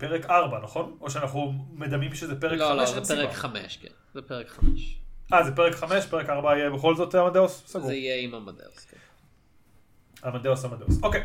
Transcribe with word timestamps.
פרק 0.00 0.30
4, 0.30 0.60
נכון? 0.62 0.96
או 1.00 1.10
שאנחנו 1.10 1.54
מדמים 1.72 2.14
שזה 2.14 2.40
פרק 2.40 2.52
5? 2.52 2.60
לא, 2.60 2.74
לא, 2.76 2.84
זה 2.84 3.14
פרק 3.14 3.32
5, 3.32 3.76
כן. 3.76 3.88
זה 4.14 4.22
פרק 4.22 4.48
5. 4.48 4.98
אה, 5.32 5.44
זה 5.44 5.56
פרק 5.56 5.74
5, 5.74 6.06
פרק 6.06 6.28
4 6.30 6.56
יהיה 6.56 6.70
בכל 6.70 6.96
זאת 6.96 7.14
עמדאוס? 7.14 7.62
סגור. 7.66 7.86
זה 7.86 7.94
יהיה 7.94 8.16
עם 8.16 8.34
עמדאוס, 8.34 8.86
כן. 8.90 8.96
עמדאוס 10.28 10.64
עמדאוס. 10.64 10.98
אוקיי. 11.02 11.22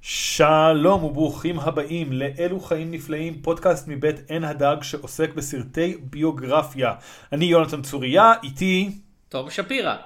שלום 0.00 1.04
וברוכים 1.04 1.60
הבאים 1.60 2.12
לאלו 2.12 2.60
חיים 2.60 2.90
נפלאים, 2.90 3.42
פודקאסט 3.42 3.88
מבית 3.88 4.30
עין 4.30 4.44
הדג 4.44 4.76
שעוסק 4.82 5.34
בסרטי 5.34 5.96
ביוגרפיה. 6.00 6.94
אני 7.32 7.44
יונתן 7.44 7.82
צוריה, 7.82 8.32
איתי 8.42 8.98
תום 9.28 9.50
שפירא. 9.50 9.96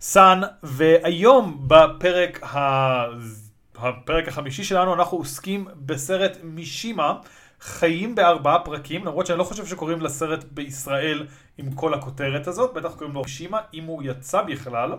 סאן, 0.00 0.40
והיום 0.62 1.64
בפרק 1.66 2.42
ה... 2.42 2.56
הפרק 3.76 4.28
החמישי 4.28 4.64
שלנו 4.64 4.94
אנחנו 4.94 5.18
עוסקים 5.18 5.68
בסרט 5.76 6.36
מישימה, 6.42 7.14
חיים 7.60 8.14
בארבעה 8.14 8.58
פרקים, 8.64 9.04
למרות 9.04 9.26
שאני 9.26 9.38
לא 9.38 9.44
חושב 9.44 9.66
שקוראים 9.66 10.00
לסרט 10.00 10.44
בישראל 10.50 11.26
עם 11.58 11.72
כל 11.72 11.94
הכותרת 11.94 12.46
הזאת, 12.46 12.74
בטח 12.74 12.94
קוראים 12.94 13.14
לו 13.14 13.22
מישימה, 13.22 13.60
אם 13.74 13.84
הוא 13.84 14.02
יצא 14.02 14.42
בכלל. 14.42 14.92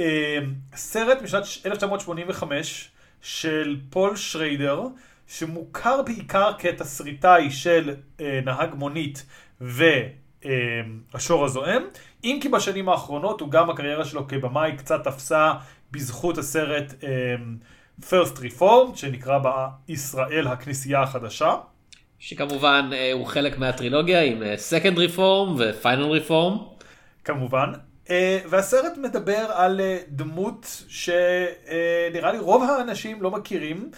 אה, 0.00 0.38
סרט 0.74 1.22
משנת 1.22 1.44
1985 1.66 2.90
של 3.22 3.80
פול 3.90 4.16
שריידר, 4.16 4.82
שמוכר 5.26 6.02
בעיקר 6.02 6.52
כתסריטאי 6.58 7.50
של 7.50 7.94
אה, 8.20 8.40
נהג 8.44 8.74
מונית 8.74 9.26
והשור 10.44 11.44
הזועם, 11.44 11.82
אם 12.24 12.38
כי 12.42 12.48
בשנים 12.48 12.88
האחרונות 12.88 13.40
הוא 13.40 13.50
גם 13.50 13.70
הקריירה 13.70 14.04
שלו 14.04 14.28
כבמאי 14.28 14.76
קצת 14.76 15.04
תפסה 15.04 15.52
בזכות 15.90 16.38
הסרט 16.38 16.94
אה, 17.04 17.34
First 18.02 18.38
Reformed, 18.38 18.96
שנקרא 18.96 19.38
בישראל 19.86 20.46
הכנסייה 20.46 21.02
החדשה. 21.02 21.54
שכמובן 22.18 22.90
אה, 22.92 23.12
הוא 23.12 23.26
חלק 23.26 23.58
מהטרילוגיה 23.58 24.22
עם 24.22 24.42
אה, 24.42 24.54
Second 24.54 24.96
Reform 24.96 25.48
ו-Final 25.58 26.28
Reform. 26.28 26.58
כמובן. 27.24 27.72
Uh, 28.06 28.10
והסרט 28.48 28.96
מדבר 28.96 29.46
על 29.52 29.80
דמות 30.08 30.82
שנראה 30.88 32.32
לי 32.32 32.38
רוב 32.38 32.62
האנשים 32.62 33.22
לא 33.22 33.30
מכירים. 33.30 33.90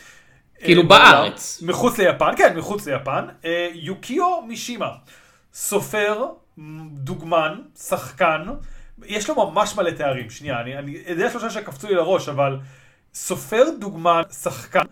כאילו 0.59 0.89
בארץ. 0.89 1.63
מחוץ 1.63 1.99
ליפן, 1.99 2.31
כן, 2.37 2.57
מחוץ 2.57 2.87
ליפן. 2.87 3.25
יוקיו 3.73 4.43
מישימה, 4.49 4.91
סופר, 5.53 6.27
דוגמן, 6.93 7.55
שחקן, 7.79 8.45
יש 9.05 9.29
לו 9.29 9.51
ממש 9.51 9.77
מלא 9.77 9.91
תארים. 9.91 10.31
שנייה, 10.31 10.61
אני, 10.61 10.79
אני 10.79 10.99
יודע 11.07 11.31
שלושה 11.31 11.51
שקפצו 11.51 11.89
לי 11.89 11.95
לראש, 11.95 12.29
אבל 12.29 12.59
סופר, 13.15 13.65
דוגמן, 13.79 14.23
שחקן. 14.43 14.83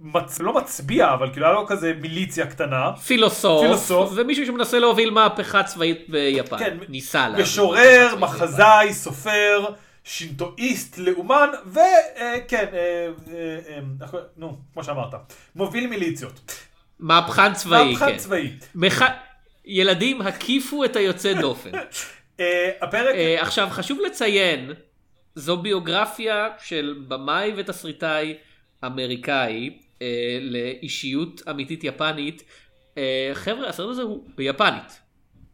מצ... 0.00 0.40
לא 0.40 0.52
מצביע, 0.54 1.14
אבל 1.14 1.32
כאילו 1.32 1.46
היה 1.46 1.54
לו 1.54 1.66
כזה 1.66 1.92
מיליציה 2.00 2.46
קטנה. 2.46 2.96
פילוסוף, 2.96 3.62
פילוסוף. 3.62 4.12
ומישהו 4.16 4.46
שמנסה 4.46 4.78
להוביל 4.78 5.10
מהפכה 5.10 5.62
צבאית 5.62 6.08
ביפן. 6.08 6.58
כן, 6.58 6.76
ניסה 6.88 7.22
להוביל 7.28 7.44
משורר, 7.44 8.14
מחזאי, 8.18 8.94
סופר, 8.94 9.66
שינטואיסט, 10.04 10.98
לאומן, 10.98 11.48
וכן, 11.66 12.66
נו, 14.36 14.58
כמו 14.72 14.84
שאמרת, 14.84 15.14
מוביל 15.56 15.86
מיליציות. 15.86 16.64
מהפכן 17.00 17.54
צבאי, 17.54 17.92
מהפכן 17.92 18.06
כן. 18.06 18.16
צבאי. 18.16 18.52
מח... 18.74 19.02
ילדים, 19.66 20.22
הקיפו 20.22 20.84
את 20.84 20.96
היוצא 20.96 21.32
דופן. 21.40 21.70
אה, 22.40 22.70
הפרק, 22.80 23.14
אה, 23.14 23.42
עכשיו, 23.42 23.68
חשוב 23.70 23.98
לציין, 24.06 24.72
זו 25.34 25.56
ביוגרפיה 25.56 26.48
של 26.64 26.94
במאי 27.08 27.52
ותסריטאי 27.56 28.34
אמריקאי 28.84 29.78
אה, 30.02 30.38
לאישיות 30.40 31.42
אמיתית 31.50 31.84
יפנית. 31.84 32.42
חבר'ה, 33.34 33.68
הסרט 33.68 33.90
הזה 33.90 34.02
הוא 34.02 34.24
ביפנית. 34.36 35.00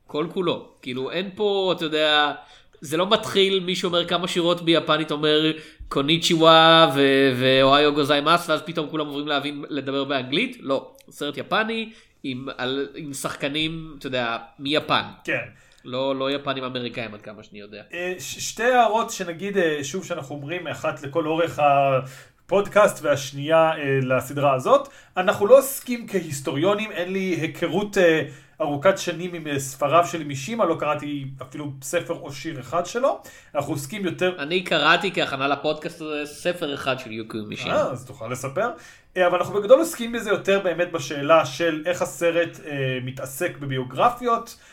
כל 0.07 0.27
כולו. 0.33 0.69
כאילו, 0.83 1.11
אין 1.11 1.31
פה, 1.35 1.73
אתה 1.77 1.85
יודע, 1.85 2.33
זה 2.81 2.97
לא 2.97 3.11
מתחיל, 3.11 3.61
מישהו 3.61 3.89
אומר 3.89 4.09
כמה 4.09 4.29
שורות 4.29 4.63
ביפנית, 4.63 5.11
אומר 5.11 5.53
קוניצ'יווה 5.89 6.93
ואוהיו 7.37 7.95
גוזיימאס, 7.95 8.51
ואז 8.51 8.63
פתאום 8.63 8.89
כולם 8.89 9.07
עוברים 9.07 9.29
להבין, 9.29 9.65
לדבר 9.69 10.05
באנגלית. 10.05 10.57
לא, 10.61 10.95
סרט 11.11 11.37
יפני 11.37 11.93
עם, 12.25 12.47
על, 12.59 12.89
עם 12.95 13.13
שחקנים, 13.13 13.95
אתה 13.99 14.07
יודע, 14.07 14.39
מיפן. 14.59 15.03
כן. 15.25 15.45
לא, 15.85 16.17
לא 16.17 16.31
יפנים 16.31 16.65
אמריקאים 16.65 17.15
עד 17.15 17.23
כמה 17.23 17.43
שאני 17.43 17.61
יודע. 17.61 17.83
אה, 17.93 18.15
שתי 18.19 18.63
הערות 18.65 19.11
שנגיד, 19.11 19.57
אה, 19.57 19.85
שוב 19.85 20.05
שאנחנו 20.05 20.35
אומרים, 20.35 20.67
אחת 20.67 21.03
לכל 21.03 21.27
אורך 21.27 21.59
הפודקאסט 21.59 23.05
והשנייה 23.05 23.71
אה, 23.71 23.99
לסדרה 24.03 24.55
הזאת. 24.55 24.89
אנחנו 25.17 25.47
לא 25.47 25.59
עוסקים 25.59 26.09
כהיסטוריונים, 26.09 26.91
אין 26.93 27.13
לי 27.13 27.39
היכרות 27.41 27.99
אה, 27.99 28.23
ארוכת 28.63 28.99
שנים 28.99 29.35
עם 29.35 29.47
אה, 29.47 29.59
ספריו 29.59 30.07
של 30.07 30.25
מישימה, 30.25 30.65
לא 30.65 30.77
קראתי 30.81 31.27
אפילו 31.43 31.73
ספר 31.83 32.15
או 32.15 32.33
שיר 32.33 32.61
אחד 32.61 32.87
שלו. 32.87 33.21
אנחנו 33.55 33.73
עוסקים 33.73 34.05
יותר... 34.05 34.35
אני 34.39 34.65
קראתי 34.65 35.13
כהכנה 35.15 35.49
לפודקאסט 35.49 36.01
הזה 36.01 36.27
ספר 36.27 36.75
אחד 36.75 36.99
של 36.99 37.13
יוקו 37.13 37.39
מישימה. 37.49 37.77
אה, 37.77 37.91
אז 37.91 38.07
תוכל 38.07 38.29
לספר. 38.29 38.71
אה, 39.17 39.27
אבל 39.27 39.39
אנחנו 39.39 39.55
בגדול 39.55 39.79
עוסקים 39.79 40.13
בזה 40.13 40.31
יותר 40.31 40.61
באמת 40.65 40.93
בשאלה 40.93 41.47
של 41.47 41.83
איך 41.87 42.03
הסרט 42.03 42.61
אה, 42.67 42.99
מתעסק 43.05 43.59
בביוגרפיות, 43.59 44.49
אה, 44.49 44.73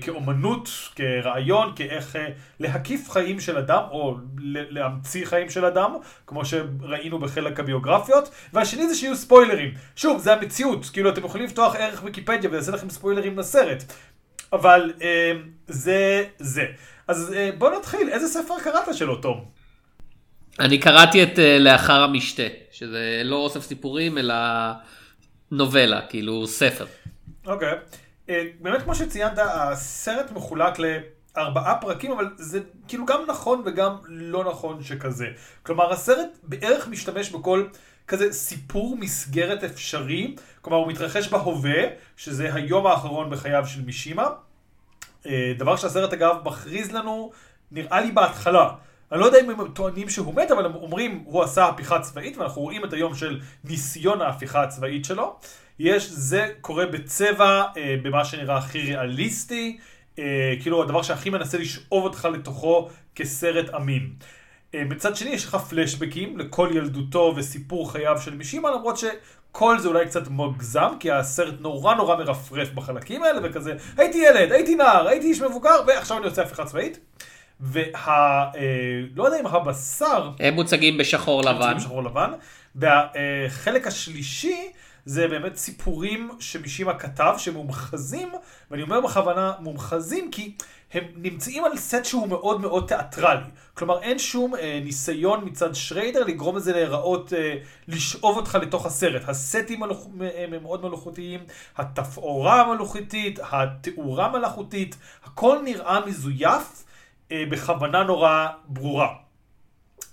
כאומנות, 0.00 0.68
כרעיון, 0.94 1.72
כאיך 1.76 2.16
אה, 2.16 2.28
להקיף 2.60 3.10
חיים 3.10 3.40
של 3.40 3.56
אדם, 3.56 3.82
או 3.90 4.16
להמציא 4.46 5.26
חיים 5.26 5.50
של 5.50 5.64
אדם, 5.64 5.94
כמו 6.26 6.44
שראינו 6.44 7.18
בחלק 7.18 7.60
הביוגרפיות. 7.60 8.30
והשני 8.52 8.88
זה 8.88 8.94
שיהיו 8.94 9.16
ספוילרים. 9.16 9.74
שוב, 9.96 10.20
זה 10.20 10.32
המציאות, 10.32 10.90
כאילו 10.92 11.10
אתם 11.10 11.24
יכולים 11.24 11.46
לפתוח 11.46 11.74
ערך 11.76 12.04
ויקיפדיה 12.04 12.50
ויעשה 12.50 12.72
לכם 12.72 12.90
ספוילרים 12.90 13.38
לסרט. 13.38 13.82
אבל 14.52 14.92
אה, 15.02 15.32
זה 15.66 16.24
זה. 16.38 16.64
אז 17.08 17.34
אה, 17.36 17.50
בוא 17.58 17.70
נתחיל, 17.78 18.08
איזה 18.08 18.26
ספר 18.26 18.54
קראת 18.64 18.94
שלו, 18.94 19.16
תום? 19.16 19.44
אני 20.60 20.78
קראתי 20.78 21.22
את 21.22 21.38
אה, 21.38 21.58
לאחר 21.58 22.02
המשתה, 22.02 22.42
שזה 22.70 23.22
לא 23.24 23.36
אוסף 23.36 23.62
סיפורים 23.62 24.18
אלא 24.18 24.34
נובלה, 25.50 26.00
כאילו 26.08 26.46
ספר. 26.46 26.86
אוקיי. 27.46 27.68
אה, 27.68 28.03
באמת 28.60 28.82
כמו 28.82 28.94
שציינת, 28.94 29.38
הסרט 29.38 30.30
מחולק 30.32 30.74
לארבעה 30.78 31.80
פרקים, 31.80 32.12
אבל 32.12 32.30
זה 32.36 32.60
כאילו 32.88 33.06
גם 33.06 33.24
נכון 33.28 33.62
וגם 33.66 33.96
לא 34.06 34.44
נכון 34.44 34.82
שכזה. 34.82 35.26
כלומר, 35.62 35.92
הסרט 35.92 36.28
בערך 36.42 36.88
משתמש 36.88 37.30
בכל 37.30 37.66
כזה 38.08 38.32
סיפור 38.32 38.96
מסגרת 38.96 39.64
אפשרי, 39.64 40.36
כלומר 40.60 40.78
הוא 40.78 40.88
מתרחש 40.88 41.28
בהווה, 41.28 41.82
שזה 42.16 42.54
היום 42.54 42.86
האחרון 42.86 43.30
בחייו 43.30 43.66
של 43.66 43.82
מישימה. 43.82 44.28
אה, 45.26 45.52
דבר 45.58 45.76
שהסרט 45.76 46.12
אגב 46.12 46.36
מכריז 46.44 46.92
לנו, 46.92 47.30
נראה 47.72 48.00
לי 48.00 48.12
בהתחלה. 48.12 48.70
אני 49.12 49.20
לא 49.20 49.26
יודע 49.26 49.40
אם 49.40 49.50
הם 49.50 49.68
טוענים 49.68 50.08
שהוא 50.08 50.34
מת, 50.34 50.50
אבל 50.50 50.64
הם 50.64 50.74
אומרים 50.74 51.22
הוא 51.26 51.42
עשה 51.42 51.64
הפיכה 51.66 52.00
צבאית, 52.00 52.36
ואנחנו 52.36 52.62
רואים 52.62 52.84
את 52.84 52.92
היום 52.92 53.14
של 53.14 53.40
ניסיון 53.64 54.20
ההפיכה 54.20 54.62
הצבאית 54.62 55.04
שלו. 55.04 55.38
יש, 55.78 56.10
זה 56.10 56.48
קורה 56.60 56.86
בצבע, 56.86 57.62
אה, 57.76 57.96
במה 58.02 58.24
שנראה 58.24 58.56
הכי 58.56 58.78
ריאליסטי, 58.78 59.78
אה, 60.18 60.54
כאילו 60.62 60.82
הדבר 60.82 61.02
שהכי 61.02 61.30
מנסה 61.30 61.58
לשאוב 61.58 62.04
אותך 62.04 62.28
לתוכו 62.32 62.88
כסרט 63.14 63.74
אמין. 63.74 64.10
אה, 64.74 64.84
מצד 64.84 65.16
שני 65.16 65.30
יש 65.30 65.44
לך 65.44 65.54
פלשבקים 65.54 66.38
לכל 66.38 66.70
ילדותו 66.74 67.32
וסיפור 67.36 67.92
חייו 67.92 68.20
של 68.20 68.34
מישימה, 68.34 68.70
למרות 68.70 68.96
שכל 68.96 69.78
זה 69.78 69.88
אולי 69.88 70.06
קצת 70.06 70.28
מוגזם, 70.28 70.88
כי 71.00 71.10
הסרט 71.10 71.54
נורא 71.60 71.94
נורא 71.94 72.16
מרפרף 72.16 72.70
בחלקים 72.70 73.22
האלה, 73.22 73.40
וכזה, 73.42 73.74
הייתי 73.96 74.18
ילד, 74.18 74.52
הייתי 74.52 74.74
נער, 74.74 75.08
הייתי 75.08 75.26
איש 75.26 75.40
מבוגר, 75.40 75.76
ועכשיו 75.86 76.18
אני 76.18 76.26
עושה 76.26 76.42
הפיכה 76.42 76.64
צבאית. 76.64 76.98
וה... 77.60 77.84
אה, 78.06 78.50
לא 79.14 79.24
יודע 79.24 79.40
אם 79.40 79.46
הבשר... 79.46 80.30
הם 80.40 80.54
מוצגים 80.54 80.98
בשחור 80.98 81.42
לבן. 81.42 81.60
צבעים 81.60 81.80
שחור 81.80 82.02
לבן. 82.02 82.30
והחלק 82.74 83.86
השלישי 83.86 84.72
זה 85.04 85.28
באמת 85.28 85.56
סיפורים 85.56 86.30
שמישימה 86.40 86.98
כתב 86.98 87.34
שמומחזים, 87.38 88.28
ואני 88.70 88.82
אומר 88.82 89.00
בכוונה 89.00 89.52
מומחזים 89.60 90.30
כי 90.30 90.54
הם 90.92 91.04
נמצאים 91.16 91.64
על 91.64 91.76
סט 91.76 92.04
שהוא 92.04 92.28
מאוד 92.28 92.60
מאוד 92.60 92.88
תיאטרלי. 92.88 93.44
כלומר 93.74 94.02
אין 94.02 94.18
שום 94.18 94.54
אה, 94.54 94.80
ניסיון 94.84 95.44
מצד 95.44 95.74
שריידר 95.74 96.24
לגרום 96.24 96.56
לזה 96.56 96.72
להיראות, 96.72 97.32
אה, 97.32 97.56
לשאוב 97.88 98.36
אותך 98.36 98.58
לתוך 98.62 98.86
הסרט. 98.86 99.22
הסטים 99.28 99.80
מלוכ... 99.80 100.06
הם 100.36 100.62
מאוד 100.62 100.82
מלאכותיים, 100.84 101.40
התפאורה 101.76 102.74
מלאכותית, 102.74 103.38
התאורה 103.52 104.28
מלאכותית, 104.28 104.96
הכל 105.24 105.58
נראה 105.64 106.06
מזויף 106.06 106.84
אה, 107.32 107.44
בכוונה 107.50 108.02
נורא 108.02 108.46
ברורה. 108.68 109.08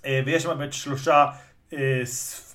אה, 0.06 0.20
ויש 0.26 0.42
שם 0.42 0.48
באמת 0.48 0.72
שלושה 0.72 1.26
אה, 1.72 2.02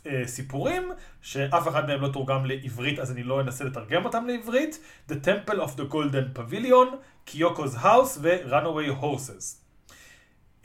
אה, 0.07 0.21
סיפורים, 0.25 0.91
שאף 1.27 1.68
אחד 1.68 1.88
מהם 1.88 2.01
לא 2.01 2.07
תורגם 2.07 2.45
לעברית, 2.45 3.00
אז 3.00 3.12
אני 3.12 3.24
לא 3.24 3.41
אנסה 3.41 3.63
לתרגם 3.63 4.06
אותם 4.06 4.25
לעברית. 4.27 4.79
The 5.09 5.13
Temple 5.13 5.56
of 5.56 5.77
the 5.77 5.94
Golden 5.94 6.39
Pavilion, 6.39 6.95
Kyoko's 7.29 7.83
House 7.83 8.18
ו-Runaway 8.21 9.01
Horses. 9.01 9.44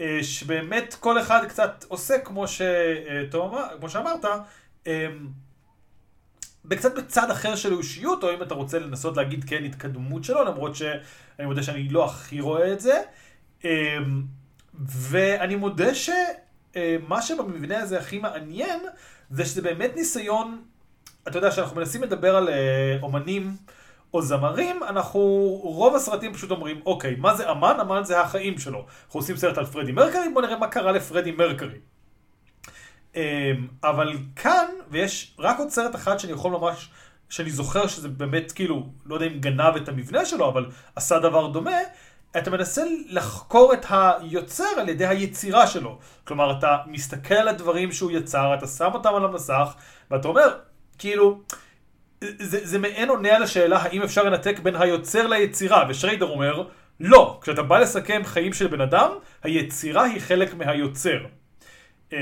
אה, 0.01 0.19
שבאמת 0.23 0.97
כל 1.01 1.21
אחד 1.21 1.45
קצת 1.49 1.85
עושה 1.89 2.19
כמו, 2.19 2.49
ש... 2.49 2.61
אה, 2.61 3.23
כמו 3.81 3.89
שאמרת, 3.89 4.25
אה, 4.87 5.07
בקצת 6.65 6.99
בצד 6.99 7.31
אחר 7.31 7.57
של 7.57 7.75
האישיות, 7.75 8.25
או 8.25 8.35
אם 8.35 8.43
אתה 8.43 8.55
רוצה 8.55 8.79
לנסות 8.79 9.17
להגיד 9.17 9.45
כן 9.45 9.65
התקדמות 9.65 10.25
שלו, 10.25 10.45
למרות 10.45 10.77
שאני 10.77 11.47
מודה 11.47 11.63
שאני 11.63 11.89
לא 11.89 12.05
הכי 12.05 12.41
רואה 12.41 12.73
את 12.73 12.81
זה. 12.81 13.03
ואני 14.89 15.57
מודה 15.57 15.95
שמה 15.95 17.23
שבמבנה 17.23 17.79
הזה 17.79 17.99
הכי 17.99 18.19
מעניין, 18.19 18.81
זה 19.33 19.45
שזה 19.45 19.63
באמת 19.63 19.97
ניסיון, 19.97 20.63
אתה 21.29 21.39
יודע, 21.39 21.51
שאנחנו 21.51 21.77
מנסים 21.77 22.03
לדבר 22.03 22.37
על 22.37 22.49
אומנים 23.03 23.57
או 24.15 24.23
זמרים, 24.23 24.83
אנחנו, 24.83 25.21
רוב 25.63 25.95
הסרטים 25.95 26.33
פשוט 26.33 26.51
אומרים, 26.51 26.81
אוקיי, 26.87 27.15
מה 27.17 27.35
זה 27.35 27.51
אמן? 27.51 27.77
אמן 27.81 28.05
זה 28.05 28.21
החיים 28.21 28.59
שלו. 28.59 28.87
אנחנו 29.07 29.21
עושים 29.21 29.37
סרט 29.37 29.59
על 29.59 29.67
פרדי 29.67 29.93
מרקרי, 29.93 30.29
בוא 30.35 30.43
נראה 30.43 30.59
מה 30.59 30.67
קרה 30.67 30.93
לפרדי 30.93 31.33
מרקרי. 31.33 31.79
אמ, 33.17 33.21
אבל 33.85 34.19
כאן, 34.37 34.67
ויש 34.91 35.37
רק 35.39 35.59
עוד 35.59 35.69
סרט 35.69 35.95
אחד 35.95 36.19
שאני 36.19 36.33
יכול 36.33 36.53
ממש, 36.53 36.91
שאני 37.29 37.51
זוכר 37.51 37.87
שזה 37.87 38.09
באמת 38.09 38.53
כאילו, 38.53 38.87
לא 39.07 39.15
יודע 39.15 39.27
אם 39.27 39.41
גנב 39.41 39.77
את 39.77 39.89
המבנה 39.89 40.25
שלו, 40.25 40.49
אבל 40.49 40.67
עשה 40.97 41.19
דבר 41.19 41.47
דומה, 41.47 41.77
אתה 42.39 42.51
מנסה 42.51 42.83
לחקור 43.09 43.73
את 43.73 43.87
היוצר 43.89 44.65
על 44.79 44.89
ידי 44.89 45.07
היצירה 45.07 45.67
שלו. 45.67 45.99
כלומר, 46.25 46.59
אתה 46.59 46.77
מסתכל 46.87 47.35
על 47.35 47.49
הדברים 47.49 47.93
שהוא 47.93 48.11
יצר, 48.11 48.55
אתה 48.55 48.67
שם 48.67 48.91
אותם 48.95 49.15
על 49.15 49.25
המסך, 49.25 49.75
ואתה 50.11 50.29
אומר, 50.29 50.59
כאילו, 50.99 51.41
זה, 52.21 52.67
זה 52.67 52.79
מעין 52.79 53.09
עונה 53.09 53.37
על 53.37 53.43
השאלה 53.43 53.79
האם 53.83 54.03
אפשר 54.03 54.23
לנתק 54.23 54.59
בין 54.59 54.77
היוצר 54.77 55.27
ליצירה, 55.27 55.85
ושריידר 55.89 56.27
אומר, 56.27 56.69
לא, 57.01 57.39
כשאתה 57.43 57.63
בא 57.63 57.79
לסכם 57.79 58.23
חיים 58.25 58.53
של 58.53 58.67
בן 58.67 58.81
אדם, 58.81 59.11
היצירה 59.43 60.05
היא 60.05 60.21
חלק 60.21 60.55
מהיוצר. 60.55 61.19
אה, 62.13 62.19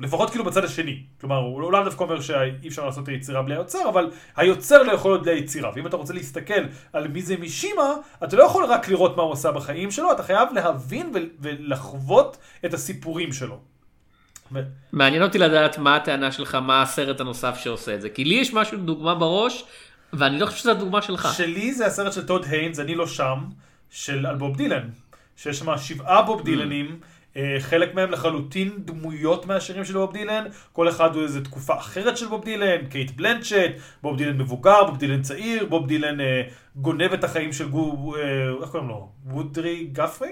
לפחות 0.00 0.30
כאילו 0.30 0.44
בצד 0.44 0.64
השני. 0.64 1.02
כלומר, 1.20 1.36
הוא 1.36 1.72
לא 1.72 1.84
דווקא 1.84 2.04
אומר 2.04 2.20
שאי 2.20 2.68
אפשר 2.68 2.86
לעשות 2.86 3.04
את 3.04 3.08
היצירה 3.08 3.42
בלי 3.42 3.54
היוצר, 3.54 3.88
אבל 3.88 4.10
היוצר 4.36 4.82
לא 4.82 4.92
יכול 4.92 5.10
להיות 5.10 5.22
בלי 5.22 5.32
היצירה. 5.32 5.70
ואם 5.74 5.86
אתה 5.86 5.96
רוצה 5.96 6.14
להסתכל 6.14 6.62
על 6.92 7.08
מי 7.08 7.22
זה 7.22 7.36
מישימה, 7.36 7.94
אתה 8.24 8.36
לא 8.36 8.42
יכול 8.42 8.64
רק 8.64 8.88
לראות 8.88 9.16
מה 9.16 9.22
הוא 9.22 9.32
עשה 9.32 9.52
בחיים 9.52 9.90
שלו, 9.90 10.12
אתה 10.12 10.22
חייב 10.22 10.48
להבין 10.52 11.12
ולחוות 11.40 12.36
את 12.64 12.74
הסיפורים 12.74 13.32
שלו. 13.32 13.60
מעניין 14.92 15.22
אותי 15.22 15.38
לדעת 15.38 15.78
מה 15.78 15.96
הטענה 15.96 16.32
שלך, 16.32 16.54
מה 16.54 16.82
הסרט 16.82 17.20
הנוסף 17.20 17.58
שעושה 17.58 17.94
את 17.94 18.00
זה. 18.00 18.08
כי 18.08 18.24
לי 18.24 18.34
יש 18.34 18.54
משהו, 18.54 18.78
דוגמה 18.78 19.14
בראש, 19.14 19.64
ואני 20.12 20.38
לא 20.38 20.46
חושב 20.46 20.58
שזו 20.58 20.70
הדוגמה 20.70 21.02
שלך. 21.02 21.28
שלי 21.36 21.74
זה 21.74 21.86
הסרט 21.86 22.12
של 22.12 22.26
טוד 22.26 22.44
היינס, 22.48 22.80
אני 22.80 22.94
לא 22.94 23.06
שם, 23.06 23.38
של 23.90 24.26
על 24.26 24.36
בוב 24.36 24.56
דילן. 24.56 24.88
שיש 25.36 25.58
שם 25.58 25.78
שבעה 25.78 26.22
בוב 26.22 26.40
mm. 26.40 26.44
דילנים. 26.44 26.86
אה, 26.86 26.96
חלק 27.58 27.94
מהם 27.94 28.10
לחלוטין 28.10 28.72
דמויות 28.78 29.46
מהשירים 29.46 29.84
של 29.84 29.92
בוב 29.92 30.12
דילן, 30.12 30.44
כל 30.72 30.88
אחד 30.88 31.14
הוא 31.14 31.22
איזה 31.22 31.44
תקופה 31.44 31.74
אחרת 31.78 32.16
של 32.16 32.26
בוב 32.26 32.44
דילן, 32.44 32.86
קייט 32.86 33.10
בלאנשט, 33.10 33.70
בוב 34.02 34.16
דילן 34.16 34.38
מבוגר, 34.38 34.84
בוב 34.84 34.98
דילן 34.98 35.22
צעיר, 35.22 35.66
בוב 35.66 35.86
דילן 35.86 36.20
אה, 36.20 36.42
גונב 36.76 37.12
את 37.12 37.24
החיים 37.24 37.52
של 37.52 37.68
גו, 37.68 38.14
אה, 38.16 38.22
איך 38.62 38.70
קוראים 38.70 38.88
לו? 38.88 39.08
וודי 39.26 39.84
גאתרי? 39.92 40.30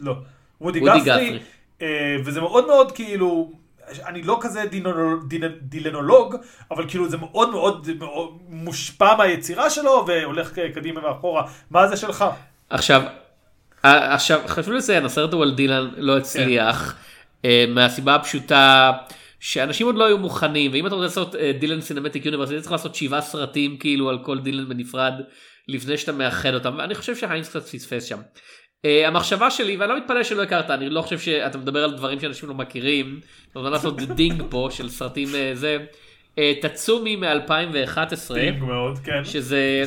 לא. 0.00 0.14
וודי, 0.60 0.80
וודי 0.80 1.00
גאתרי. 1.00 1.26
גאתרי. 1.26 1.38
אה, 1.82 2.16
וזה 2.24 2.40
מאוד 2.40 2.66
מאוד 2.66 2.92
כאילו, 2.92 3.52
אני 4.06 4.22
לא 4.22 4.38
כזה 4.40 4.64
דינ, 5.28 5.48
דילנולוג, 5.62 6.36
אבל 6.70 6.88
כאילו 6.88 7.08
זה 7.08 7.16
מאוד 7.16 7.50
מאוד, 7.50 7.88
מאוד 7.98 8.38
מושפע 8.48 9.16
מהיצירה 9.16 9.70
שלו 9.70 10.04
והולך 10.06 10.58
קדימה 10.74 11.06
ואחורה. 11.06 11.42
מה 11.70 11.88
זה 11.88 11.96
שלך? 11.96 12.24
עכשיו, 12.70 13.02
עכשיו 13.82 14.40
חשוב 14.46 14.74
לציין, 14.74 15.04
הסרט 15.04 15.32
הוא 15.32 15.42
על 15.42 15.54
דילן 15.54 15.88
לא 15.96 16.16
הצליח, 16.16 16.94
כן. 17.42 17.48
מהסיבה 17.68 18.14
הפשוטה. 18.14 18.92
שאנשים 19.40 19.86
עוד 19.86 19.94
לא 19.94 20.06
היו 20.06 20.18
מוכנים 20.18 20.72
ואם 20.72 20.86
אתה 20.86 20.94
רוצה 20.94 21.06
לעשות 21.06 21.34
דילן 21.58 21.80
cinematic 21.80 22.26
universe 22.26 22.50
אתה 22.50 22.60
צריך 22.60 22.72
לעשות 22.72 22.94
שבעה 22.94 23.20
סרטים 23.20 23.76
כאילו 23.76 24.08
על 24.08 24.18
כל 24.24 24.38
דילן 24.38 24.68
בנפרד 24.68 25.12
לפני 25.68 25.96
שאתה 25.96 26.12
מאחד 26.12 26.54
אותם 26.54 26.74
ואני 26.78 26.94
חושב 26.94 27.16
שהיינס 27.16 27.48
קצת 27.48 27.62
פספס 27.62 28.04
שם. 28.04 28.18
Uh, 28.86 29.06
המחשבה 29.06 29.50
שלי 29.50 29.76
ואני 29.76 29.90
לא 29.90 29.96
מתפלא 29.98 30.22
שלא 30.22 30.42
הכרת 30.42 30.70
אני 30.70 30.90
לא 30.90 31.02
חושב 31.02 31.18
שאתה 31.18 31.58
מדבר 31.58 31.84
על 31.84 31.96
דברים 31.96 32.20
שאנשים 32.20 32.48
לא 32.48 32.54
מכירים. 32.54 33.20
אתה 33.50 33.58
רוצה 33.58 33.70
לעשות 33.70 34.00
digging 34.16 34.42
פה 34.50 34.68
של 34.70 34.88
סרטים 34.88 35.28
uh, 35.28 35.54
זה. 35.54 35.78
Uh, 36.36 36.40
טצומי 36.60 37.16
מ-2011. 37.16 38.34
digging 38.34 38.62
מאוד 38.62 38.98
כן. 38.98 39.24
שזה 39.24 39.82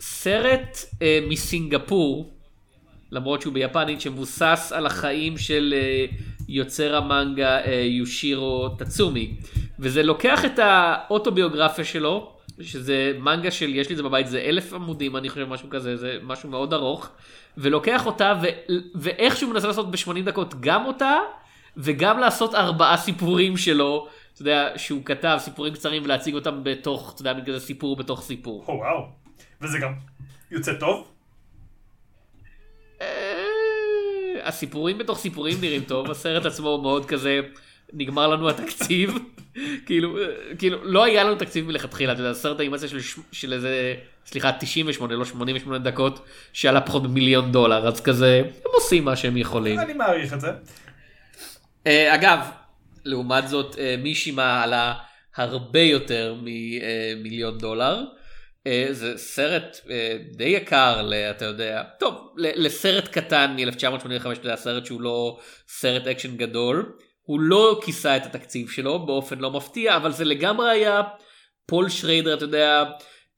סרט 0.00 0.78
uh, 0.92 0.98
מסינגפור 1.28 2.33
למרות 3.12 3.40
שהוא 3.40 3.54
ביפנית 3.54 4.00
שמבוסס 4.00 4.72
על 4.74 4.86
החיים 4.86 5.38
של 5.38 5.74
uh, 5.76 6.14
יוצר 6.48 6.96
המנגה 6.96 7.64
uh, 7.64 7.68
יושיהירו 7.68 8.68
טצומי 8.68 9.36
וזה 9.78 10.02
לוקח 10.02 10.44
את 10.44 10.58
האוטוביוגרפיה 10.58 11.84
שלו 11.84 12.34
שזה 12.60 13.12
מנגה 13.18 13.50
של 13.50 13.74
יש 13.74 13.88
לי 13.88 13.92
את 13.92 13.96
זה 13.96 14.02
בבית 14.02 14.26
זה 14.26 14.40
אלף 14.40 14.72
עמודים 14.72 15.16
אני 15.16 15.28
חושב 15.28 15.48
משהו 15.48 15.70
כזה 15.70 15.96
זה 15.96 16.18
משהו 16.22 16.50
מאוד 16.50 16.72
ארוך. 16.72 17.10
ולוקח 17.58 18.06
אותה 18.06 18.34
ו, 18.42 18.46
ואיכשהו 18.94 19.50
מנסה 19.50 19.66
לעשות 19.66 19.90
ב-80 19.90 20.22
דקות 20.24 20.54
גם 20.60 20.86
אותה 20.86 21.18
וגם 21.76 22.18
לעשות 22.18 22.54
ארבעה 22.54 22.96
סיפורים 22.96 23.56
שלו. 23.56 24.08
אתה 24.32 24.42
יודע 24.42 24.68
שהוא 24.76 25.04
כתב 25.04 25.36
סיפורים 25.40 25.74
קצרים 25.74 26.02
ולהציג 26.04 26.34
אותם 26.34 26.60
בתוך 26.62 27.12
אתה 27.14 27.20
יודע 27.20 27.32
בגלל 27.32 27.58
סיפור 27.58 27.96
בתוך 27.96 28.22
סיפור. 28.22 28.64
Oh, 28.66 28.70
וואו 28.70 29.08
וזה 29.60 29.78
גם 29.78 29.94
יוצא 30.50 30.72
טוב. 30.74 31.13
הסיפורים 34.44 34.98
בתוך 34.98 35.18
סיפורים 35.18 35.56
נראים 35.60 35.84
טוב 35.84 36.10
הסרט 36.10 36.46
עצמו 36.46 36.78
מאוד 36.82 37.06
כזה 37.06 37.40
נגמר 37.92 38.28
לנו 38.28 38.48
התקציב 38.50 39.18
כאילו 39.86 40.16
כאילו 40.58 40.78
לא 40.84 41.04
היה 41.04 41.24
לנו 41.24 41.36
תקציב 41.36 41.66
מלכתחילה 41.66 42.12
אתה 42.12 42.20
יודע 42.20 42.34
סרט 42.34 42.60
האימציה 42.60 42.88
של, 42.88 42.98
של 43.32 43.52
איזה 43.52 43.94
סליחה 44.26 44.52
98 44.52 45.14
לא 45.14 45.24
88 45.24 45.78
דקות 45.78 46.26
שעלה 46.52 46.80
פחות 46.80 47.02
מיליון 47.02 47.52
דולר 47.52 47.88
אז 47.88 48.00
כזה 48.00 48.42
הם 48.64 48.70
עושים 48.74 49.04
מה 49.04 49.16
שהם 49.16 49.36
יכולים. 49.36 49.80
אני 49.80 49.92
מעריך 49.92 50.32
את 50.32 50.40
זה. 50.40 50.50
אה, 51.86 52.14
אגב 52.14 52.38
לעומת 53.04 53.48
זאת 53.48 53.78
אה, 53.78 53.94
מישימה 54.02 54.62
עלה 54.62 54.94
הרבה 55.36 55.80
יותר 55.80 56.34
ממיליון 56.42 57.58
דולר. 57.58 58.04
אה, 58.66 58.86
זה 58.90 59.12
סרט 59.16 59.80
די 60.36 60.44
יקר, 60.44 61.10
אתה 61.30 61.44
יודע, 61.44 61.82
טוב, 61.98 62.14
לסרט 62.36 63.08
קטן 63.08 63.56
מ-1985, 63.56 64.32
אתה 64.32 64.46
יודע, 64.46 64.56
סרט 64.56 64.86
שהוא 64.86 65.00
לא 65.00 65.38
סרט 65.68 66.06
אקשן 66.06 66.36
גדול, 66.36 66.92
הוא 67.22 67.40
לא 67.40 67.80
כיסה 67.84 68.16
את 68.16 68.26
התקציב 68.26 68.70
שלו 68.70 69.06
באופן 69.06 69.38
לא 69.38 69.50
מפתיע, 69.50 69.96
אבל 69.96 70.12
זה 70.12 70.24
לגמרי 70.24 70.70
היה 70.70 71.02
פול 71.66 71.88
שריידר, 71.88 72.34
אתה 72.34 72.44
יודע, 72.44 72.84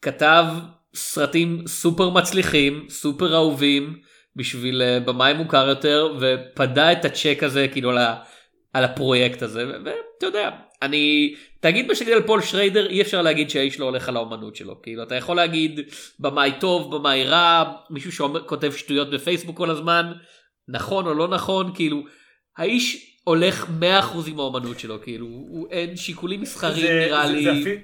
כתב 0.02 0.44
סרטים 0.94 1.66
סופר 1.66 2.10
מצליחים, 2.10 2.86
סופר 2.90 3.34
אהובים, 3.34 3.98
בשביל 4.36 4.82
אה, 4.82 5.00
במאי 5.00 5.32
מוכר 5.32 5.68
יותר, 5.68 6.18
ופדה 6.20 6.92
את 6.92 7.04
הצ'ק 7.04 7.42
הזה 7.42 7.68
כאילו 7.72 7.90
על, 7.90 7.98
על 8.72 8.84
הפרויקט 8.84 9.42
הזה, 9.42 9.66
ואתה 9.84 10.26
יודע, 10.26 10.50
אני, 10.82 11.34
תגיד 11.60 11.88
בשקט 11.88 12.08
על 12.08 12.22
פול 12.22 12.42
שריידר, 12.42 12.86
אי 12.86 13.02
אפשר 13.02 13.22
להגיד 13.22 13.50
שהאיש 13.50 13.80
לא 13.80 13.84
הולך 13.84 14.08
על 14.08 14.16
האומנות 14.16 14.56
שלו, 14.56 14.82
כאילו 14.82 15.02
אתה 15.02 15.14
יכול 15.14 15.36
להגיד 15.36 15.80
במאי 16.18 16.52
טוב, 16.60 16.96
במאי 16.96 17.24
רע, 17.24 17.72
מישהו 17.90 18.12
שכותב 18.12 18.72
שטויות 18.72 19.10
בפייסבוק 19.10 19.56
כל 19.56 19.70
הזמן, 19.70 20.12
נכון 20.68 21.06
או 21.06 21.14
לא 21.14 21.28
נכון, 21.28 21.74
כאילו, 21.74 22.02
האיש 22.58 23.16
הולך 23.24 23.66
100% 23.80 23.84
עם 24.26 24.40
האומנות 24.40 24.78
שלו, 24.78 25.02
כאילו, 25.02 25.26
הוא, 25.26 25.68
אין 25.70 25.96
שיקולים 25.96 26.40
מסחריים 26.40 26.86
נראה 26.86 27.26
זה, 27.26 27.32
לי. 27.32 27.44
זה 27.44 27.52
אפילו... 27.52 27.76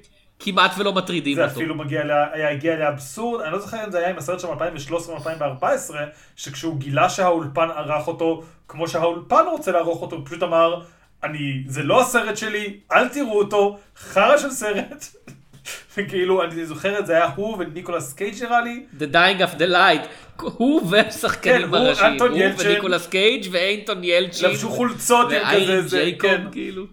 כמעט 0.44 0.72
ולא 0.78 0.92
מטרידים 0.92 1.34
זה 1.34 1.42
אותו. 1.42 1.54
זה 1.54 1.61
אפילו 1.61 1.75
מגיע, 1.75 2.02
היה 2.32 2.50
הגיע 2.50 2.76
לאבסורד, 2.76 3.40
אני 3.40 3.52
לא 3.52 3.58
זוכר 3.58 3.84
אם 3.84 3.90
זה 3.90 3.99
היה 3.99 4.11
עם 4.11 4.18
הסרט 4.18 4.40
שם 4.40 4.49
2013 4.49 5.14
או 5.14 5.18
2014, 5.18 6.00
שכשהוא 6.37 6.78
גילה 6.78 7.08
שהאולפן 7.08 7.68
ערך 7.76 8.08
אותו 8.08 8.42
כמו 8.68 8.88
שהאולפן 8.88 9.44
רוצה 9.50 9.72
לערוך 9.72 10.02
אותו, 10.02 10.16
הוא 10.16 10.26
פשוט 10.26 10.42
אמר, 10.42 10.80
אני, 11.24 11.62
זה 11.66 11.82
לא 11.82 12.00
הסרט 12.00 12.36
שלי, 12.36 12.76
אל 12.92 13.08
תראו 13.08 13.38
אותו, 13.38 13.78
חרא 13.96 14.38
של 14.38 14.50
סרט. 14.50 15.06
וכאילו, 15.96 16.44
אני 16.44 16.66
זוכר 16.66 16.98
את 16.98 17.06
זה 17.06 17.12
היה 17.12 17.28
הוא 17.36 17.56
וניקולס 17.58 18.12
קייג' 18.12 18.42
נראה 18.42 18.60
לי. 18.60 18.86
The 18.98 19.14
Dying 19.14 19.40
of 19.40 19.58
the 19.58 19.72
Light. 19.72 20.06
הוא 20.42 20.90
והשחקנים 20.90 21.68
כן, 21.68 21.74
הראשיים. 21.74 22.22
הוא 22.22 22.28
וניקולס 22.58 23.06
קייג' 23.06 23.48
ואינטון 23.52 24.04
ילצ'ין. 24.04 24.50
לבשו 24.50 24.70
חולצות 24.70 25.32
עם 25.32 25.42
כזה, 25.52 25.88
זה, 25.88 26.10
כן. 26.20 26.44
כאילו. 26.52 26.84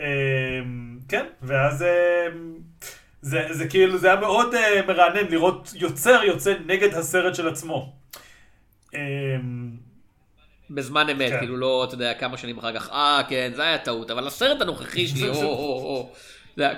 אמ, 0.00 0.04
כן, 1.08 1.24
ואז 1.42 1.82
אמ, 1.82 2.52
זה, 3.22 3.46
זה 3.50 3.68
כאילו, 3.68 3.98
זה 3.98 4.06
היה 4.06 4.20
מאוד 4.20 4.54
uh, 4.54 4.86
מרענן 4.86 5.26
לראות 5.30 5.72
יוצר 5.74 6.20
יוצא 6.24 6.54
נגד 6.66 6.94
הסרט 6.94 7.34
של 7.34 7.48
עצמו. 7.48 7.92
בזמן 10.74 11.08
אמת, 11.08 11.30
כן. 11.30 11.38
כאילו 11.38 11.56
לא, 11.56 11.84
אתה 11.84 11.94
יודע, 11.94 12.14
כמה 12.14 12.36
שנים 12.36 12.58
אחר 12.58 12.72
כך, 12.74 12.90
אה, 12.90 13.22
כן, 13.28 13.52
זה 13.56 13.62
היה 13.62 13.78
טעות, 13.78 14.10
אבל 14.10 14.26
הסרט 14.26 14.60
הנוכחי 14.60 15.06
שלי, 15.06 15.28
או, 15.28 15.34
או, 15.34 15.42
או. 15.46 16.12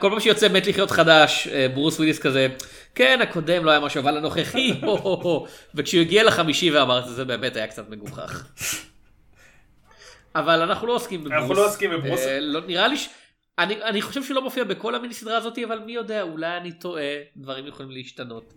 כל 0.01 0.11
פעם 0.11 0.21
שיוצא 0.21 0.49
מת 0.49 0.67
לחיות 0.67 0.91
חדש, 0.91 1.49
אה, 1.49 1.67
ברוס 1.75 1.99
וויליס 1.99 2.19
כזה, 2.19 2.49
כן, 2.95 3.19
הקודם 3.23 3.65
לא 3.65 3.71
היה 3.71 3.81
משהו, 3.81 4.01
אבל 4.01 4.17
הנוכחי, 4.17 4.81
וכשהוא 5.75 6.01
הגיע 6.01 6.25
לחמישי 6.25 6.71
ואמר 6.71 6.99
את 6.99 7.05
זה, 7.05 7.15
זה 7.15 7.25
באמת 7.25 7.57
היה 7.57 7.67
קצת 7.67 7.89
מגוחך. 7.89 8.47
אבל 10.35 10.61
אנחנו 10.61 10.87
לא 10.87 10.95
עוסקים 10.95 11.25
בברוס. 11.25 11.39
אנחנו 11.39 11.55
לא 11.55 11.67
עוסקים 11.67 11.91
בברוס. 11.91 12.21
אה, 12.21 12.41
לא, 12.41 12.61
נראה 12.67 12.89
לי 12.89 12.97
ש... 12.97 13.09
אני, 13.59 13.83
אני 13.83 14.03
חושב 14.03 14.23
שהוא 14.23 14.35
לא 14.35 14.43
מופיע 14.43 14.65
בכל 14.65 14.95
המיני 14.95 15.15
סדרה 15.15 15.37
הזאת, 15.37 15.59
אבל 15.59 15.79
מי 15.79 15.93
יודע, 15.93 16.23
אולי 16.23 16.57
אני 16.57 16.73
טועה, 16.73 17.15
דברים 17.37 17.67
יכולים 17.67 17.93
להשתנות. 17.93 18.55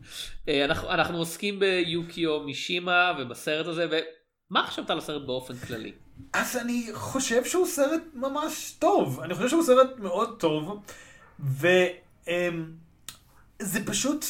אה, 0.50 0.66
אנחנו, 0.66 0.92
אנחנו 0.92 1.18
עוסקים 1.18 1.60
ביוקיו 1.60 2.40
מישימה 2.40 3.14
ובסרט 3.20 3.68
הזה, 3.68 3.88
ומה 4.52 4.68
חשבת 4.68 4.90
על 4.90 4.98
הסרט 4.98 5.22
באופן 5.26 5.58
כללי? 5.58 5.92
אז 6.34 6.58
אני 6.58 6.88
חושב 6.94 7.46
שהוא 7.46 7.68
סרט 7.68 8.02
ממש 8.14 8.76
טוב. 8.80 9.20
אני 9.20 9.34
חושב 9.34 9.50
שהוא 9.50 9.64
סרט 9.64 10.00
מאוד 10.00 10.40
טוב, 10.40 10.84
וזה 11.40 11.96
פשוט, 13.86 14.26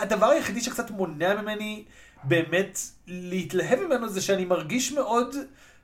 הדבר 0.00 0.26
היחידי 0.26 0.60
שקצת 0.60 0.90
מונע 0.90 1.42
ממני 1.42 1.84
באמת 2.24 2.78
להתלהב 3.06 3.80
ממנו 3.80 4.08
זה 4.08 4.20
שאני 4.20 4.44
מרגיש 4.44 4.92
מאוד 4.92 5.36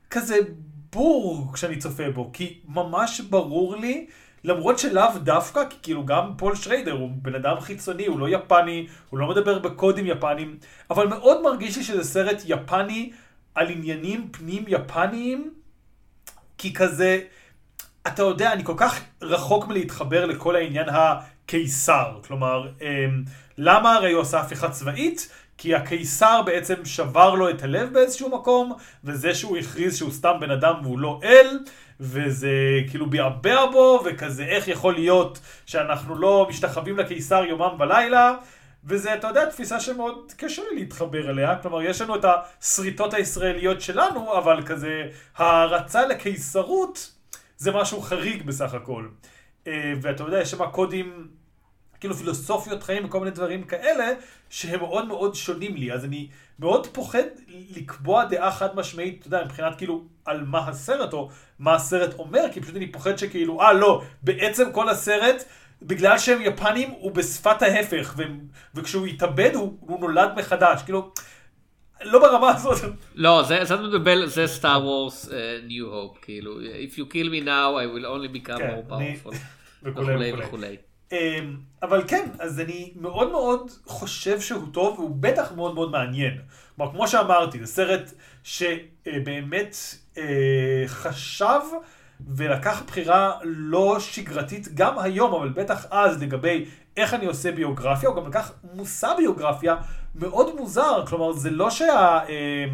כזה 0.09 0.37
בור 0.91 1.53
כשאני 1.53 1.77
צופה 1.77 2.09
בו, 2.09 2.29
כי 2.33 2.59
ממש 2.67 3.21
ברור 3.21 3.75
לי, 3.75 4.07
למרות 4.43 4.79
שלאו 4.79 5.19
דווקא, 5.23 5.69
כי 5.69 5.77
כאילו 5.81 6.05
גם 6.05 6.33
פול 6.37 6.55
שריידר 6.55 6.91
הוא 6.91 7.09
בן 7.13 7.35
אדם 7.35 7.59
חיצוני, 7.59 8.05
הוא 8.05 8.19
לא 8.19 8.29
יפני, 8.29 8.87
הוא 9.09 9.19
לא 9.19 9.29
מדבר 9.29 9.59
בקודים 9.59 10.07
יפנים, 10.07 10.57
אבל 10.89 11.07
מאוד 11.07 11.41
מרגיש 11.41 11.77
לי 11.77 11.83
שזה 11.83 12.03
סרט 12.03 12.41
יפני 12.45 13.11
על 13.55 13.69
עניינים 13.69 14.27
פנים 14.31 14.65
יפניים, 14.67 15.53
כי 16.57 16.73
כזה, 16.73 17.19
אתה 18.07 18.23
יודע, 18.23 18.53
אני 18.53 18.63
כל 18.63 18.73
כך 18.77 18.99
רחוק 19.21 19.67
מלהתחבר 19.67 20.25
לכל 20.25 20.55
העניין 20.55 20.87
הקיסר, 20.89 22.19
כלומר, 22.27 22.67
אמ, 22.81 23.23
למה 23.57 23.95
הרי 23.95 24.11
הוא 24.11 24.21
עשה 24.21 24.39
הפיכה 24.39 24.69
צבאית? 24.69 25.29
כי 25.57 25.75
הקיסר 25.75 26.41
בעצם 26.45 26.85
שבר 26.85 27.33
לו 27.33 27.49
את 27.49 27.63
הלב 27.63 27.93
באיזשהו 27.93 28.29
מקום, 28.29 28.73
וזה 29.03 29.35
שהוא 29.35 29.57
הכריז 29.57 29.97
שהוא 29.97 30.11
סתם 30.11 30.33
בן 30.39 30.51
אדם 30.51 30.73
והוא 30.83 30.99
לא 30.99 31.19
אל, 31.23 31.59
וזה 31.99 32.51
כאילו 32.89 33.09
ביעבע 33.09 33.65
בו, 33.65 34.03
וכזה 34.05 34.43
איך 34.43 34.67
יכול 34.67 34.93
להיות 34.93 35.39
שאנחנו 35.65 36.15
לא 36.15 36.47
משתחווים 36.49 36.97
לקיסר 36.97 37.43
יומם 37.43 37.75
ולילה, 37.79 38.35
וזה, 38.85 39.13
אתה 39.13 39.27
יודע, 39.27 39.45
תפיסה 39.45 39.79
שמאוד 39.79 40.31
קשה 40.37 40.61
לי 40.71 40.79
להתחבר 40.79 41.29
אליה, 41.29 41.55
כלומר, 41.61 41.81
יש 41.81 42.01
לנו 42.01 42.15
את 42.15 42.25
השריטות 42.25 43.13
הישראליות 43.13 43.81
שלנו, 43.81 44.37
אבל 44.37 44.63
כזה, 44.65 45.03
הערצה 45.35 46.07
לקיסרות 46.07 47.11
זה 47.57 47.71
משהו 47.71 48.01
חריג 48.01 48.43
בסך 48.45 48.73
הכל. 48.73 49.07
אה, 49.67 49.93
ואתה 50.01 50.23
יודע, 50.23 50.41
יש 50.41 50.51
שם 50.51 50.65
קודים... 50.65 51.27
כאילו 52.03 52.15
פילוסופיות 52.15 52.83
חיים 52.83 53.05
וכל 53.05 53.19
מיני 53.19 53.31
דברים 53.31 53.63
כאלה, 53.63 54.13
שהם 54.49 54.79
מאוד 54.79 55.07
מאוד 55.07 55.35
שונים 55.35 55.75
לי. 55.75 55.93
אז 55.93 56.05
אני 56.05 56.27
מאוד 56.59 56.87
פוחד 56.87 57.23
לקבוע 57.75 58.25
דעה 58.25 58.51
חד 58.51 58.75
משמעית, 58.75 59.19
אתה 59.19 59.27
יודע, 59.27 59.45
מבחינת 59.45 59.77
כאילו 59.77 60.03
על 60.25 60.43
מה 60.45 60.67
הסרט 60.67 61.13
או 61.13 61.29
מה 61.59 61.75
הסרט 61.75 62.19
אומר, 62.19 62.45
כי 62.51 62.61
פשוט 62.61 62.75
אני 62.75 62.91
פוחד 62.91 63.17
שכאילו, 63.17 63.61
אה 63.61 63.73
לא, 63.73 64.01
בעצם 64.21 64.71
כל 64.71 64.89
הסרט, 64.89 65.43
בגלל 65.83 66.17
שהם 66.17 66.41
יפנים, 66.41 66.89
הוא 66.89 67.11
בשפת 67.11 67.61
ההפך, 67.61 68.13
ו- 68.17 68.23
וכשהוא 68.75 69.07
התאבד 69.07 69.51
הוא, 69.53 69.77
הוא 69.79 69.99
נולד 69.99 70.29
מחדש, 70.37 70.81
כאילו... 70.83 71.11
לא 72.01 72.19
ברמה 72.19 72.51
הזאת. 72.51 72.81
לא, 73.15 73.43
זה, 73.43 73.63
זה 73.63 73.75
מדבר, 73.75 74.25
זה 74.25 74.47
סטאר 74.47 74.85
וורס 74.85 75.29
ניו 75.67 75.85
הופ, 75.85 76.17
כאילו, 76.21 76.59
If 76.59 76.97
you 76.97 77.13
kill 77.13 77.29
me 77.29 77.45
now, 77.45 77.77
I 77.77 77.85
will 77.95 78.05
only 78.05 78.47
become 78.47 78.57
כן, 78.57 78.75
more 78.75 78.91
powerful. 78.91 79.35
וכולי 79.83 80.33
וכולי. 80.37 80.77
אמ, 81.11 81.57
אבל 81.83 82.03
כן, 82.07 82.29
אז 82.39 82.59
אני 82.59 82.93
מאוד 82.95 83.31
מאוד 83.31 83.71
חושב 83.85 84.39
שהוא 84.41 84.67
טוב, 84.73 84.99
והוא 84.99 85.15
בטח 85.19 85.51
מאוד 85.51 85.73
מאוד 85.73 85.91
מעניין. 85.91 86.37
כלומר, 86.75 86.91
כמו 86.91 87.07
שאמרתי, 87.07 87.59
זה 87.59 87.65
סרט 87.65 88.13
שבאמת 88.43 89.75
אה, 90.17 90.83
חשב 90.87 91.59
ולקח 92.27 92.83
בחירה 92.87 93.31
לא 93.43 93.99
שגרתית 93.99 94.75
גם 94.75 94.99
היום, 94.99 95.33
אבל 95.33 95.49
בטח 95.49 95.85
אז 95.91 96.23
לגבי 96.23 96.65
איך 96.97 97.13
אני 97.13 97.25
עושה 97.25 97.51
ביוגרפיה, 97.51 98.09
הוא 98.09 98.17
גם 98.17 98.27
לקח 98.27 98.51
מושא 98.73 99.13
ביוגרפיה 99.17 99.75
מאוד 100.15 100.55
מוזר. 100.55 101.05
כלומר, 101.07 101.33
זה 101.33 101.49
לא 101.49 101.69
שה... 101.69 102.19
אה, 102.29 102.65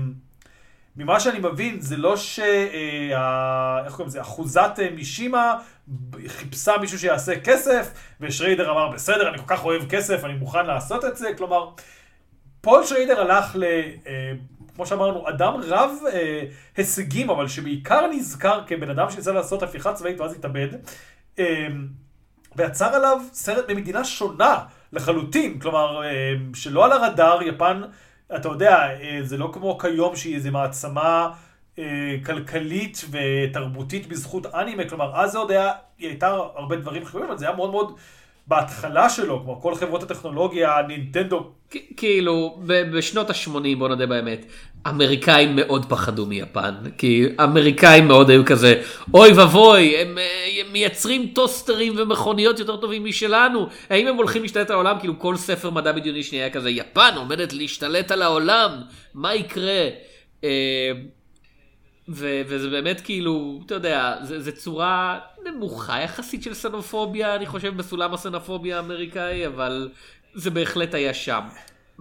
ממה 0.96 1.20
שאני 1.20 1.40
מבין, 1.40 1.82
זה 1.82 1.98
לא 1.98 2.18
ש... 2.18 2.40
אה, 2.40 3.86
איך 3.86 3.94
קוראים 3.94 4.08
לזה? 4.08 4.22
אחוזת 4.22 4.72
אה, 4.80 4.90
מישימה 4.96 5.54
חיפשה 6.28 6.78
מישהו 6.82 7.00
שיעשה 7.00 7.40
כסף, 7.40 7.94
ושריידר 8.22 8.72
אמר, 8.72 8.90
בסדר, 8.90 9.30
אני 9.30 9.38
כל 9.38 9.44
כך 9.48 9.66
אוהב 9.66 9.90
כסף, 9.90 10.24
אני 10.24 10.34
מוכן 10.34 10.66
לעשות 10.66 11.06
את 11.06 11.18
זה. 11.18 11.30
כלומר, 11.38 11.70
פול 12.62 12.86
שריידר 12.86 13.22
הלך 13.22 13.56
ל... 13.56 13.64
אה, 14.08 14.32
כמו 14.80 14.86
שאמרנו, 14.86 15.30
אדם 15.30 15.54
רב 15.68 15.92
אה, 16.14 16.44
הישגים, 16.78 17.30
אבל 17.30 17.48
שבעיקר 17.48 18.08
נזכר 18.08 18.62
כבן 18.68 18.90
אדם 18.90 19.10
שניסה 19.10 19.32
לעשות 19.32 19.64
הפיכה 19.64 19.94
צבאית 19.94 20.20
ואז 20.20 20.34
התאבד, 20.34 20.68
אה, 21.40 21.68
ויצר 22.56 22.86
עליו 22.86 23.18
סרט 23.34 23.66
במדינה 23.68 24.04
שונה 24.04 24.58
לחלוטין, 24.94 25.60
כלומר, 25.60 26.04
אה, 26.04 26.34
שלא 26.54 26.86
על 26.86 26.92
הרדאר, 26.92 27.42
יפן, 27.44 27.82
אתה 28.36 28.50
יודע, 28.50 28.76
אה, 28.76 29.20
זה 29.22 29.38
לא 29.38 29.50
כמו 29.54 29.78
כיום 29.78 30.16
שהיא 30.16 30.36
איזו 30.36 30.52
מעצמה 30.52 31.32
אה, 31.80 32.16
כלכלית 32.26 33.06
ותרבותית 33.12 34.08
בזכות 34.08 34.46
אנימה, 34.46 34.90
כלומר, 34.90 35.22
אז 35.22 35.32
זה 35.32 35.38
עוד 35.38 35.52
היה, 35.52 35.72
היא 35.98 36.08
הייתה 36.08 36.28
הרבה 36.28 36.76
דברים 36.76 37.06
חיובים, 37.06 37.30
אבל 37.30 37.38
זה 37.38 37.46
היה 37.46 37.56
מאוד 37.56 37.72
מאוד 37.72 37.98
בהתחלה 38.50 39.10
שלו, 39.10 39.42
כמו 39.44 39.62
כל 39.62 39.76
חברות 39.76 40.04
הטכנולוגיה, 40.04 40.76
נינטנדו. 40.88 41.52
כאילו, 41.98 42.60
בשנות 42.66 43.30
ה-80, 43.30 43.78
בוא 43.78 43.88
נודה 43.88 44.06
באמת, 44.06 44.46
אמריקאים 44.88 45.56
מאוד 45.56 45.86
פחדו 45.86 46.26
מיפן, 46.26 46.76
כי 46.98 47.26
אמריקאים 47.44 48.08
מאוד 48.08 48.30
היו 48.30 48.46
כזה, 48.46 48.82
אוי 49.14 49.32
ואבוי, 49.32 49.98
הם, 49.98 50.18
הם 50.60 50.74
מייצרים 50.74 51.28
טוסטרים 51.34 51.94
ומכוניות 51.98 52.60
יותר 52.60 52.78
טובים 52.78 53.06
משלנו, 53.06 53.68
האם 53.90 54.08
הם 54.08 54.16
הולכים 54.16 54.42
להשתלט 54.42 54.70
על 54.70 54.76
העולם? 54.76 55.00
כאילו 55.00 55.20
כל 55.20 55.36
ספר 55.36 55.70
מדע 55.70 55.92
בדיוני 55.92 56.24
שנייה 56.24 56.46
היה 56.46 56.54
כזה, 56.54 56.70
יפן 56.70 57.12
עומדת 57.16 57.54
להשתלט 57.54 58.12
על 58.12 58.22
העולם, 58.22 58.72
מה 59.14 59.36
יקרה? 59.36 59.90
ו- 62.10 62.42
וזה 62.48 62.70
באמת 62.70 63.02
כאילו, 63.02 63.60
אתה 63.66 63.74
יודע, 63.76 64.16
זה, 64.24 64.42
זה 64.42 64.52
צורה 64.52 65.20
נמוכה 65.46 66.02
יחסית 66.02 66.44
של 66.44 66.54
סנופוביה, 66.54 67.36
אני 67.36 67.46
חושב, 67.46 67.78
בסולם 67.78 68.14
הסנופוביה 68.14 68.78
האמריקאי, 68.78 69.48
אבל 69.48 69.90
זה 70.34 70.50
בהחלט 70.50 70.94
היה 70.94 71.14
שם. 71.14 71.42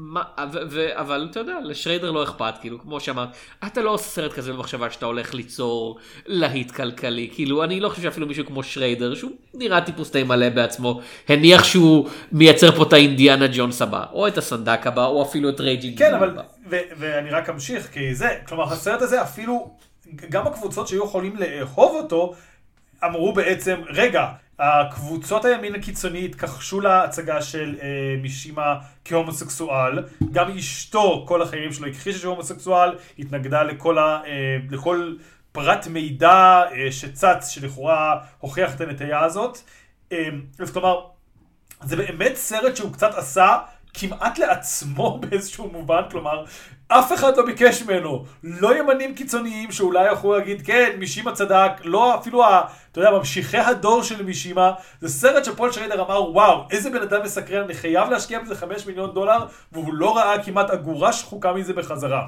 מה, 0.00 0.22
ו- 0.52 0.58
ו- 0.70 1.00
אבל 1.00 1.28
אתה 1.30 1.40
יודע, 1.40 1.54
לשריידר 1.64 2.10
לא 2.10 2.22
אכפת, 2.22 2.54
כאילו, 2.60 2.80
כמו 2.80 3.00
שאמרת, 3.00 3.28
אתה 3.66 3.80
לא 3.80 3.90
עושה 3.90 4.08
סרט 4.08 4.32
כזה 4.32 4.52
במחשבה 4.52 4.90
שאתה 4.90 5.06
הולך 5.06 5.34
ליצור 5.34 5.98
להיט 6.26 6.70
כלכלי, 6.70 7.30
כאילו, 7.34 7.64
אני 7.64 7.80
לא 7.80 7.88
חושב 7.88 8.02
שאפילו 8.02 8.26
מישהו 8.26 8.46
כמו 8.46 8.62
שריידר, 8.62 9.14
שהוא 9.14 9.30
נראה 9.54 9.80
טיפוס 9.80 10.12
די 10.12 10.22
מלא 10.22 10.48
בעצמו, 10.48 11.00
הניח 11.28 11.64
שהוא 11.64 12.08
מייצר 12.32 12.72
פה 12.72 12.82
את 12.82 12.92
האינדיאנה 12.92 13.46
ג'ונס 13.52 13.82
הבא, 13.82 14.04
או 14.12 14.28
את 14.28 14.38
הסנדק 14.38 14.86
הבא, 14.86 15.06
או 15.06 15.22
אפילו 15.22 15.48
את 15.48 15.60
Raging. 15.60 15.98
כן, 15.98 16.14
אבל, 16.14 16.36
ו- 16.70 16.76
ואני 16.98 17.30
רק 17.30 17.48
אמשיך, 17.48 17.88
כי 17.92 18.14
זה, 18.14 18.28
כלומר, 18.48 18.72
הסרט 18.72 19.02
הזה 19.02 19.22
אפילו 19.22 19.70
גם 20.30 20.46
הקבוצות 20.46 20.88
שהיו 20.88 21.04
יכולים 21.04 21.36
לאהוב 21.36 21.96
אותו, 21.96 22.34
אמרו 23.04 23.32
בעצם, 23.32 23.80
רגע, 23.88 24.28
הקבוצות 24.58 25.44
הימין 25.44 25.74
הקיצוני 25.74 26.24
התכחשו 26.24 26.80
להצגה 26.80 27.42
של 27.42 27.76
אה, 27.82 27.88
מישימה 28.22 28.74
כהומוסקסואל, 29.04 30.04
גם 30.32 30.50
אשתו 30.50 31.24
כל 31.28 31.42
החיים 31.42 31.72
שלו 31.72 31.86
הכחישה 31.86 32.18
שהוא 32.18 32.30
הומוסקסואל, 32.30 32.94
התנגדה 33.18 33.62
לכל, 33.62 33.98
ה, 33.98 34.20
אה, 34.26 34.56
לכל 34.70 35.14
פרט 35.52 35.86
מידע 35.86 36.62
אה, 36.72 36.92
שצץ, 36.92 37.48
שלכאורה 37.48 38.18
הוכיח 38.38 38.74
את 38.74 38.80
הנטייה 38.80 39.24
הזאת. 39.24 39.58
אה, 40.12 40.28
אז 40.58 40.70
כלומר, 40.70 41.00
זה 41.82 41.96
באמת 41.96 42.32
סרט 42.36 42.76
שהוא 42.76 42.92
קצת 42.92 43.14
עשה 43.14 43.56
כמעט 43.94 44.38
לעצמו 44.38 45.18
באיזשהו 45.20 45.70
מובן, 45.72 46.02
כלומר, 46.10 46.44
אף 46.88 47.12
אחד 47.12 47.36
לא 47.36 47.46
ביקש 47.46 47.82
ממנו, 47.82 48.24
לא 48.44 48.78
ימנים 48.78 49.14
קיצוניים 49.14 49.72
שאולי 49.72 50.12
יכולו 50.12 50.38
להגיד, 50.38 50.66
כן, 50.66 50.90
מישימה 50.98 51.32
צדק, 51.32 51.70
לא 51.84 52.14
אפילו, 52.14 52.44
ה, 52.44 52.62
אתה 52.92 53.00
יודע, 53.00 53.10
ממשיכי 53.10 53.58
הדור 53.58 54.02
של 54.02 54.22
מישימה, 54.22 54.72
זה 55.00 55.08
סרט 55.08 55.44
שפול 55.44 55.72
שריידר 55.72 56.02
אמר, 56.02 56.30
וואו, 56.30 56.66
איזה 56.70 56.90
בן 56.90 57.02
אדם 57.02 57.22
מסקרן, 57.22 57.64
אני 57.64 57.74
חייב 57.74 58.10
להשקיע 58.10 58.40
בזה 58.40 58.54
5 58.54 58.86
מיליון 58.86 59.14
דולר, 59.14 59.46
והוא 59.72 59.94
לא 59.94 60.16
ראה 60.16 60.44
כמעט 60.44 60.70
אגורה 60.70 61.12
שחוקה 61.12 61.52
מזה 61.52 61.72
בחזרה. 61.72 62.26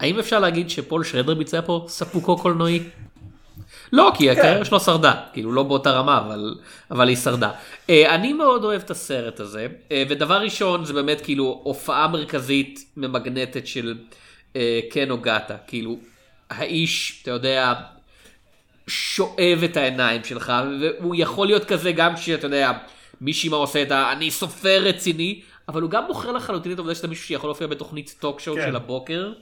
האם 0.00 0.18
אפשר 0.18 0.38
להגיד 0.38 0.70
שפול 0.70 1.04
שרדר 1.04 1.34
ביצע 1.34 1.60
פה 1.66 1.84
ספוקו 1.88 2.36
קולנועי? 2.36 2.82
לא, 3.92 4.12
כי 4.14 4.24
כן. 4.24 4.30
הקריירה 4.30 4.64
שלו 4.64 4.80
שרדה, 4.80 5.14
כאילו 5.32 5.52
לא 5.52 5.62
באותה 5.62 5.90
רמה, 5.90 6.18
אבל, 6.18 6.54
אבל 6.90 7.08
היא 7.08 7.16
שרדה. 7.16 7.50
Uh, 7.86 7.90
אני 8.08 8.32
מאוד 8.32 8.64
אוהב 8.64 8.82
את 8.82 8.90
הסרט 8.90 9.40
הזה, 9.40 9.66
uh, 9.88 9.92
ודבר 10.08 10.40
ראשון 10.40 10.84
זה 10.84 10.92
באמת 10.92 11.20
כאילו 11.20 11.60
הופעה 11.62 12.08
מרכזית 12.08 12.84
ממגנטת 12.96 13.66
של 13.66 13.94
uh, 14.52 14.56
קן 14.90 15.10
אוגטה, 15.10 15.56
כאילו 15.66 15.96
האיש, 16.50 17.20
אתה 17.22 17.30
יודע, 17.30 17.74
שואב 18.86 19.60
את 19.64 19.76
העיניים 19.76 20.24
שלך, 20.24 20.52
והוא 21.00 21.14
יכול 21.18 21.46
להיות 21.46 21.64
כזה 21.64 21.92
גם 21.92 22.16
כשאתה 22.16 22.46
יודע, 22.46 22.72
מישהי 23.20 23.48
מה 23.48 23.56
עושה 23.56 23.82
את 23.82 23.90
ה... 23.90 24.12
אני 24.12 24.30
סופר 24.30 24.82
רציני, 24.82 25.40
אבל 25.68 25.82
הוא 25.82 25.90
גם 25.90 26.06
בוחר 26.06 26.32
לחלוטין 26.32 26.72
את 26.72 26.78
העובדה 26.78 26.94
שאתה 26.94 27.08
מישהו 27.08 27.24
שיכול 27.24 27.48
להופיע 27.48 27.66
בתוכנית 27.66 28.14
טוק 28.20 28.40
שואו 28.40 28.56
כן. 28.56 28.62
של 28.66 28.76
הבוקר. 28.76 29.32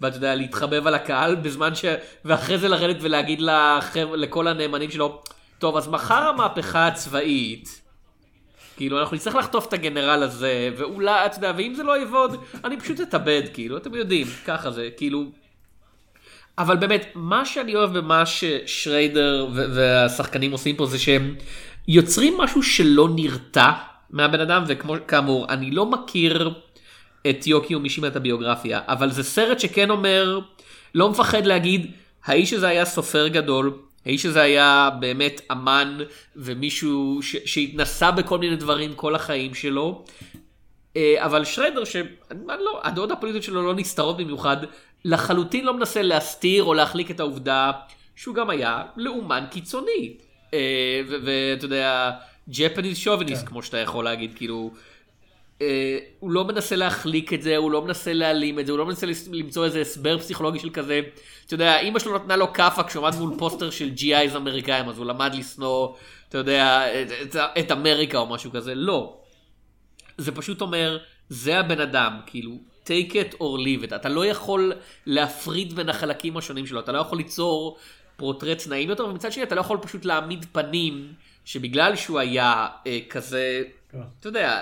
ואתה 0.00 0.16
יודע, 0.16 0.34
להתחבב 0.34 0.86
על 0.86 0.94
הקהל 0.94 1.34
בזמן 1.34 1.74
ש... 1.74 1.84
ואחרי 2.24 2.58
זה 2.58 2.68
לרדת 2.68 2.96
ולהגיד 3.00 3.40
לחבר... 3.40 4.16
לכל 4.16 4.48
הנאמנים 4.48 4.90
שלו, 4.90 5.22
טוב, 5.58 5.76
אז 5.76 5.88
מחר 5.88 6.28
המהפכה 6.28 6.86
הצבאית, 6.86 7.82
כאילו, 8.76 9.00
אנחנו 9.00 9.16
נצטרך 9.16 9.34
לחטוף 9.34 9.66
את 9.66 9.72
הגנרל 9.72 10.22
הזה, 10.22 10.70
ואולי, 10.76 11.26
אתה 11.26 11.36
יודע, 11.36 11.52
ואם 11.56 11.74
זה 11.74 11.82
לא 11.82 11.98
יעבוד, 11.98 12.36
אני 12.64 12.80
פשוט 12.80 13.00
אתאבד, 13.00 13.42
כאילו, 13.54 13.76
אתם 13.76 13.94
יודעים, 13.94 14.26
ככה 14.44 14.70
זה, 14.70 14.88
כאילו... 14.96 15.24
אבל 16.58 16.76
באמת, 16.76 17.06
מה 17.14 17.44
שאני 17.44 17.76
אוהב 17.76 17.98
במה 17.98 18.26
ששריידר 18.26 19.48
והשחקנים 19.54 20.52
עושים 20.52 20.76
פה 20.76 20.86
זה 20.86 20.98
שהם 20.98 21.34
יוצרים 21.88 22.38
משהו 22.38 22.62
שלא 22.62 23.08
נרתע 23.14 23.70
מהבן 24.10 24.40
אדם, 24.40 24.64
וכאמור, 24.66 25.46
אני 25.48 25.70
לא 25.70 25.86
מכיר 25.86 26.54
את 27.30 27.46
יוקיו 27.46 27.80
מישימה 27.80 28.06
את 28.06 28.16
הביוגרפיה, 28.16 28.80
אבל 28.86 29.10
זה 29.10 29.22
סרט 29.22 29.60
שכן 29.60 29.90
אומר, 29.90 30.40
לא 30.94 31.10
מפחד 31.10 31.46
להגיד, 31.46 31.92
האיש 32.24 32.52
הזה 32.52 32.68
היה 32.68 32.84
סופר 32.84 33.28
גדול, 33.28 33.78
האיש 34.06 34.26
הזה 34.26 34.42
היה 34.42 34.90
באמת 35.00 35.40
אמן 35.52 35.98
ומישהו 36.36 37.18
ש- 37.22 37.36
שהתנסה 37.44 38.10
בכל 38.10 38.38
מיני 38.38 38.56
דברים 38.56 38.94
כל 38.94 39.14
החיים 39.14 39.54
שלו. 39.54 40.04
אה, 40.96 41.14
אבל 41.18 41.44
שרדר, 41.44 41.84
שהדעות 41.84 43.10
לא, 43.10 43.14
הפוליטיות 43.14 43.42
שלו 43.44 43.62
לא 43.62 43.74
נסתרות 43.74 44.16
במיוחד, 44.16 44.56
לחלוטין 45.04 45.64
לא 45.64 45.74
מנסה 45.74 46.02
להסתיר 46.02 46.64
או 46.64 46.74
להחליק 46.74 47.10
את 47.10 47.20
העובדה 47.20 47.70
שהוא 48.16 48.34
גם 48.34 48.50
היה 48.50 48.82
לאומן 48.96 49.44
קיצוני. 49.50 50.16
אה, 50.54 51.00
ואתה 51.08 51.64
יודע, 51.64 52.10
ג'פניז 52.50 52.96
שוביניסט, 52.96 53.42
כן. 53.42 53.48
כמו 53.48 53.62
שאתה 53.62 53.78
יכול 53.78 54.04
להגיד, 54.04 54.34
כאילו, 54.34 54.70
הוא 56.20 56.30
לא 56.30 56.44
מנסה 56.44 56.76
להחליק 56.76 57.32
את 57.32 57.42
זה, 57.42 57.56
הוא 57.56 57.70
לא 57.70 57.82
מנסה 57.82 58.12
להעלים 58.12 58.58
את 58.58 58.66
זה, 58.66 58.72
הוא 58.72 58.78
לא 58.78 58.86
מנסה 58.86 59.06
למצוא 59.32 59.64
איזה 59.64 59.80
הסבר 59.80 60.18
פסיכולוגי 60.18 60.58
של 60.58 60.70
כזה, 60.70 61.00
אתה 61.46 61.54
יודע, 61.54 61.80
אמא 61.80 61.98
שלו 61.98 62.14
נתנה 62.14 62.36
לו 62.36 62.52
כאפה 62.52 62.82
כשהוא 62.82 63.06
עמד 63.06 63.18
מול 63.18 63.38
פוסטר 63.38 63.70
של 63.70 63.90
GI's 63.96 64.36
אמריקאים, 64.36 64.88
אז 64.88 64.98
הוא 64.98 65.06
למד 65.06 65.34
לשנוא, 65.34 65.88
אתה 66.28 66.38
יודע, 66.38 66.84
את, 67.02 67.08
את, 67.22 67.36
את 67.58 67.72
אמריקה 67.72 68.18
או 68.18 68.26
משהו 68.26 68.50
כזה, 68.50 68.74
לא. 68.74 69.16
זה 70.18 70.32
פשוט 70.32 70.60
אומר, 70.60 70.98
זה 71.28 71.58
הבן 71.58 71.80
אדם, 71.80 72.20
כאילו, 72.26 72.58
take 72.84 73.12
it 73.12 73.34
or 73.34 73.40
leave 73.40 73.90
it, 73.90 73.94
אתה 73.94 74.08
לא 74.08 74.26
יכול 74.26 74.72
להפריד 75.06 75.72
בין 75.72 75.88
החלקים 75.88 76.36
השונים 76.36 76.66
שלו, 76.66 76.80
אתה 76.80 76.92
לא 76.92 76.98
יכול 76.98 77.18
ליצור 77.18 77.78
פרוטרט 78.16 78.62
נעים 78.68 78.88
יותר, 78.88 79.06
ומצד 79.06 79.32
שני 79.32 79.42
אתה 79.42 79.54
לא 79.54 79.60
יכול 79.60 79.78
פשוט 79.82 80.04
להעמיד 80.04 80.46
פנים 80.52 81.12
שבגלל 81.44 81.96
שהוא 81.96 82.18
היה 82.18 82.66
אה, 82.86 82.98
כזה, 83.10 83.62
כן. 83.92 83.98
אתה 84.20 84.28
יודע, 84.28 84.60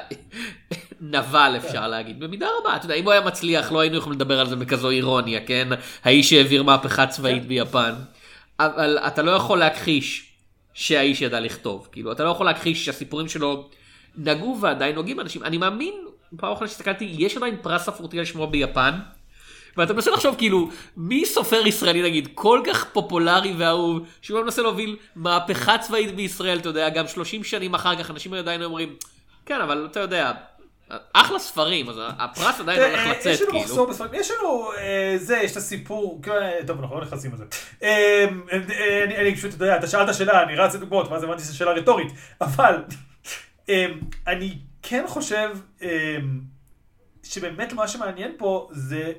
נבל 1.01 1.55
אפשר. 1.57 1.89
להגיד, 1.89 2.21
במידה 2.21 2.49
רבה, 2.61 2.77
אתה 2.77 2.85
יודע, 2.85 2.95
אם 2.95 3.05
הוא 3.05 3.13
היה 3.13 3.21
מצליח 3.21 3.73
לא 3.73 3.81
היינו 3.81 3.97
יכולים 3.97 4.19
לדבר 4.19 4.41
על 4.41 4.49
זה 4.49 4.57
בכזו 4.57 4.91
אירוניה, 4.91 5.41
כן? 5.47 5.69
האיש 6.05 6.31
שהעביר 6.31 6.63
מהפכה 6.63 7.07
צבאית 7.07 7.43
כן. 7.43 7.49
ביפן. 7.49 7.93
אבל 8.61 8.99
אתה 8.99 9.23
לא 9.23 9.31
יכול 9.31 9.59
להכחיש 9.59 10.33
שהאיש 10.75 11.23
ידע 11.23 11.41
לכתוב, 11.41 11.89
כאילו, 11.93 12.13
אתה 12.13 12.25
לא 12.25 12.29
יכול 12.29 12.47
להכחיש 12.47 12.85
שהסיפורים 12.85 13.29
שלו 13.29 13.69
נגעו 14.17 14.59
ועדיין 14.61 14.95
נוגעים 14.95 15.21
אנשים. 15.21 15.43
אני 15.45 15.59
מאמין, 15.59 15.95
פעם 16.37 16.53
אחרונה 16.53 16.69
שהסתכלתי, 16.69 17.15
יש 17.19 17.37
עדיין 17.37 17.57
פרס 17.63 17.83
ספרותי 17.83 18.19
על 18.19 18.25
שמו 18.25 18.47
ביפן. 18.47 18.95
ואתה 19.77 19.93
מנסה 19.93 20.11
לחשוב 20.11 20.35
כאילו, 20.39 20.71
מי 20.97 21.27
סופר 21.27 21.67
ישראלי 21.67 22.03
נגיד 22.03 22.29
כל 22.35 22.61
כך 22.67 22.85
פופולרי 22.93 23.55
ואהוב, 23.59 24.07
שהוא 24.23 24.41
מנסה 24.41 24.63
להוביל 24.63 24.97
מהפכה 25.17 25.79
צבאית 25.79 26.15
בישראל, 26.15 26.59
אתה 26.59 26.69
יודע, 26.69 26.89
גם 26.89 27.09
30 27.09 27.45
שנים 27.45 27.75
אחר 27.75 27.97
כך 27.97 28.11
אנשים 28.11 28.35
עדיין 28.35 28.63
אומרים, 28.63 28.97
כן, 29.47 29.61
אבל 29.61 29.89
אתה 29.91 30.01
יודע, 30.01 30.33
אחלה 31.12 31.38
ספרים, 31.38 31.88
אז 31.88 31.96
הפרס 32.18 32.61
עדיין 32.61 32.83
הולך 32.83 33.07
לצאת, 33.07 33.22
כאילו. 33.22 33.35
יש 33.35 33.42
לנו 33.42 33.61
מחסור 33.61 33.87
בספרים, 33.87 34.14
יש 34.14 34.31
לנו, 34.31 34.70
זה, 35.16 35.37
יש 35.37 35.53
את 35.53 35.57
הסיפור, 35.57 36.22
טוב, 36.66 36.81
אנחנו 36.81 37.01
לא 37.01 37.03
נכנסים 37.07 37.33
לזה. 37.33 37.44
אני 39.18 39.37
פשוט, 39.37 39.55
אתה 39.55 39.64
יודע, 39.64 39.77
אתה 39.77 39.87
שאלת 39.87 40.14
שאלה, 40.14 40.42
אני 40.42 40.57
רץ 40.57 40.75
לדוגמאות, 40.75 41.09
ואז 41.09 41.22
הבנתי 41.22 41.42
שזו 41.42 41.57
שאלה 41.57 41.72
רטורית, 41.72 42.12
אבל 42.40 42.85
אני 44.27 44.59
כן 44.83 45.05
חושב 45.09 45.51
שבאמת 47.22 47.72
מה 47.72 47.88
שמעניין 47.88 48.33
פה 48.38 48.68
זה 48.72 49.12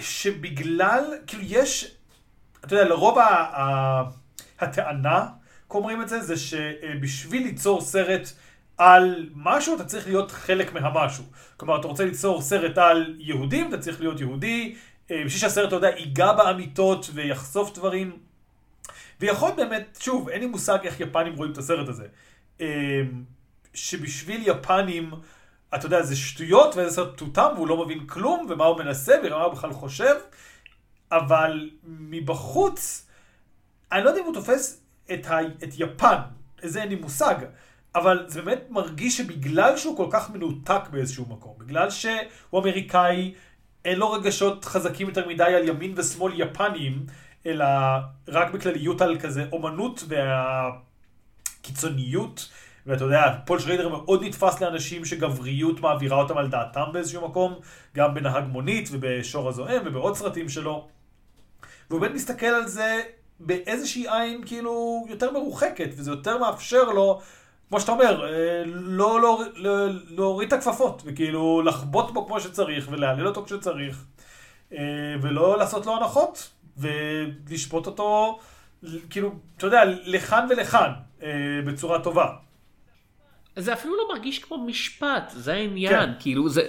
שבגלל, 0.00 1.04
כאילו 1.26 1.42
יש, 1.46 1.94
אתה 2.64 2.74
יודע, 2.74 2.88
לרוב 2.88 3.18
הטענה, 4.58 5.26
אומרים 5.70 6.02
את 6.02 6.08
זה, 6.08 6.20
זה 6.20 6.36
שבשביל 6.36 7.42
ליצור 7.42 7.80
סרט 7.80 8.32
על 8.80 9.28
משהו, 9.34 9.76
אתה 9.76 9.84
צריך 9.84 10.06
להיות 10.06 10.30
חלק 10.30 10.72
מהמשהו. 10.72 11.24
כלומר, 11.56 11.80
אתה 11.80 11.88
רוצה 11.88 12.04
ליצור 12.04 12.42
סרט 12.42 12.78
על 12.78 13.14
יהודים, 13.18 13.68
אתה 13.68 13.78
צריך 13.78 14.00
להיות 14.00 14.20
יהודי, 14.20 14.76
אה, 15.10 15.16
בשביל 15.24 15.40
שהסרט, 15.40 15.68
אתה 15.68 15.76
יודע, 15.76 15.88
ייגע 15.88 16.32
באמיתות 16.32 17.10
ויחשוף 17.14 17.74
דברים. 17.74 18.18
ויכול 19.20 19.50
באמת, 19.56 19.98
שוב, 20.00 20.28
אין 20.28 20.40
לי 20.40 20.46
מושג 20.46 20.78
איך 20.84 21.00
יפנים 21.00 21.34
רואים 21.36 21.52
את 21.52 21.58
הסרט 21.58 21.88
הזה. 21.88 22.06
אה, 22.60 23.02
שבשביל 23.74 24.42
יפנים, 24.46 25.10
אתה 25.74 25.86
יודע, 25.86 26.02
זה 26.02 26.16
שטויות 26.16 26.76
ואיזה 26.76 26.96
סרט 26.96 27.12
מטומטם 27.12 27.48
והוא 27.54 27.68
לא 27.68 27.84
מבין 27.84 28.06
כלום 28.06 28.46
ומה 28.48 28.64
הוא 28.64 28.78
מנסה 28.78 29.14
ומה 29.24 29.42
הוא 29.42 29.52
בכלל 29.52 29.72
חושב, 29.72 30.14
אבל 31.12 31.70
מבחוץ, 31.84 33.06
אני 33.92 34.04
לא 34.04 34.08
יודע 34.08 34.20
אם 34.20 34.26
הוא 34.26 34.34
תופס 34.34 34.80
את, 35.12 35.26
ה... 35.26 35.38
את 35.42 35.70
יפן, 35.78 36.18
איזה 36.62 36.80
אין 36.80 36.88
לי 36.88 36.94
מושג, 36.94 37.36
אבל 37.94 38.24
זה 38.26 38.42
באמת 38.42 38.64
מרגיש 38.70 39.16
שבגלל 39.16 39.76
שהוא 39.76 39.96
כל 39.96 40.06
כך 40.10 40.30
מנותק 40.30 40.80
באיזשהו 40.90 41.26
מקום, 41.28 41.54
בגלל 41.58 41.90
שהוא 41.90 42.20
אמריקאי, 42.54 43.34
אין 43.84 43.98
לו 43.98 44.10
רגשות 44.10 44.64
חזקים 44.64 45.08
יותר 45.08 45.28
מדי 45.28 45.44
על 45.44 45.68
ימין 45.68 45.94
ושמאל 45.96 46.40
יפניים, 46.40 47.06
אלא 47.46 47.66
רק 48.28 48.50
בכלליות 48.50 49.00
על 49.02 49.18
כזה 49.20 49.46
אומנות 49.52 50.04
והקיצוניות. 51.62 52.48
ואתה 52.86 53.04
יודע, 53.04 53.22
פול 53.46 53.58
שריידר 53.58 53.88
מאוד 53.88 54.24
נתפס 54.24 54.60
לאנשים 54.60 55.04
שגבריות 55.04 55.80
מעבירה 55.80 56.16
אותם 56.16 56.38
על 56.38 56.48
דעתם 56.48 56.84
באיזשהו 56.92 57.28
מקום, 57.28 57.54
גם 57.94 58.14
בנהג 58.14 58.44
מונית 58.44 58.88
ובשור 58.92 59.48
הזוהם 59.48 59.82
ובעוד 59.84 60.16
סרטים 60.16 60.48
שלו. 60.48 60.88
והוא 61.90 62.00
באמת 62.00 62.14
מסתכל 62.14 62.46
על 62.46 62.66
זה 62.66 63.02
באיזושהי 63.40 64.06
עין 64.08 64.42
כאילו 64.46 65.06
יותר 65.08 65.32
מרוחקת, 65.32 65.88
וזה 65.96 66.10
יותר 66.10 66.38
מאפשר 66.38 66.84
לו, 66.84 67.20
כמו 67.70 67.80
שאתה 67.80 67.92
אומר, 67.92 68.24
אה, 68.24 68.62
לא, 68.66 69.20
לא, 69.20 69.42
לא, 69.56 69.86
להוריד 70.08 70.52
את 70.52 70.52
הכפפות, 70.52 71.02
וכאילו 71.04 71.62
לחבוט 71.62 72.10
בו 72.10 72.26
כמו 72.26 72.40
שצריך, 72.40 72.88
ולהלל 72.90 73.26
אותו 73.26 73.44
כשצריך, 73.44 74.04
אה, 74.72 74.78
ולא 75.22 75.58
לעשות 75.58 75.86
לו 75.86 75.96
הנחות, 75.96 76.50
ולשפוט 76.76 77.86
אותו, 77.86 78.38
כאילו, 79.10 79.32
אתה 79.56 79.66
יודע, 79.66 79.80
לכאן 80.04 80.46
ולכאן, 80.50 80.90
אה, 81.22 81.28
בצורה 81.66 81.98
טובה. 81.98 82.26
זה 83.56 83.72
אפילו 83.72 83.96
לא 83.96 84.14
מרגיש 84.14 84.38
כמו 84.38 84.58
משפט, 84.66 85.32
זה 85.34 85.52
העניין, 85.54 86.06
כן. 86.06 86.12
כאילו 86.20 86.48
זה, 86.48 86.62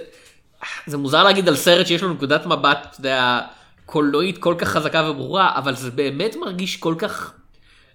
זה 0.86 0.96
מוזר 0.96 1.24
להגיד 1.24 1.48
על 1.48 1.56
סרט 1.56 1.86
שיש 1.86 2.02
לו 2.02 2.12
נקודת 2.12 2.46
מבט, 2.46 2.86
אתה 2.90 3.00
יודע, 3.00 3.40
קולנועית 3.86 4.38
כל 4.38 4.54
כך 4.58 4.68
חזקה 4.68 5.10
וברורה, 5.10 5.58
אבל 5.58 5.74
זה 5.74 5.90
באמת 5.90 6.36
מרגיש 6.36 6.76
כל 6.76 6.94
כך 6.98 7.34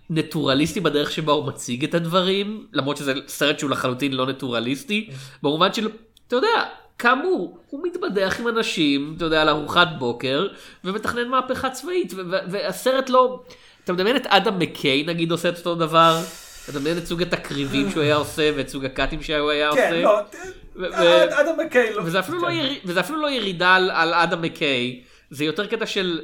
נטורליסטי 0.10 0.80
בדרך 0.80 1.12
שבה 1.12 1.34
הוא 1.34 1.46
מציג 1.46 1.84
את 1.84 1.93
הדברים, 1.93 2.67
למרות 2.74 2.98
שזה 2.98 3.13
סרט 3.28 3.60
שהוא 3.60 3.70
לחלוטין 3.70 4.13
לא 4.13 4.26
נטורליסטי, 4.26 5.10
במובן 5.43 5.74
של, 5.74 5.89
אתה 6.28 6.36
יודע, 6.36 6.63
כאמור, 7.00 7.58
הוא 7.70 7.84
מתבדח 7.84 8.39
עם 8.39 8.48
אנשים, 8.48 9.13
אתה 9.17 9.26
יודע, 9.26 9.41
על 9.41 9.50
ארוחת 9.50 9.88
בוקר, 10.00 10.48
ומתכנן 10.84 11.28
מהפכה 11.28 11.70
צבאית, 11.70 12.13
והסרט 12.50 13.10
לא... 13.10 13.43
אתה 13.84 13.93
מדמיין 13.93 14.15
את 14.15 14.26
אדם 14.28 14.60
מקיי 14.60 15.04
נגיד 15.04 15.32
עושה 15.32 15.50
את 15.50 15.58
אותו 15.58 15.76
דבר? 15.76 16.20
אתה 16.63 16.80
מדמיין 16.80 16.98
את 16.98 17.06
סוג 17.06 17.22
התקריבים 17.22 17.91
שהוא 17.91 18.04
היה 18.04 18.15
עושה 18.15 18.52
ואת 18.56 18.70
סוג 18.70 18.86
הקאטים 18.86 19.22
שהוא 19.22 19.50
היה 19.50 19.72
כן, 19.74 20.04
עושה. 20.04 20.28
כן, 20.32 20.82
לא, 20.82 21.41
אדם 21.41 21.65
מקיי 21.65 21.93
לא... 21.93 22.02
וזה 22.06 22.20
אפילו, 22.20 23.17
לא, 23.17 23.22
לא 23.22 23.32
ירידה 23.32 23.76
על, 23.76 23.91
על 23.91 24.13
אדם 24.13 24.41
מקיי, 24.41 25.02
זה 25.30 25.46
יותר 25.46 25.65
קטע 25.65 25.86
של... 25.86 26.22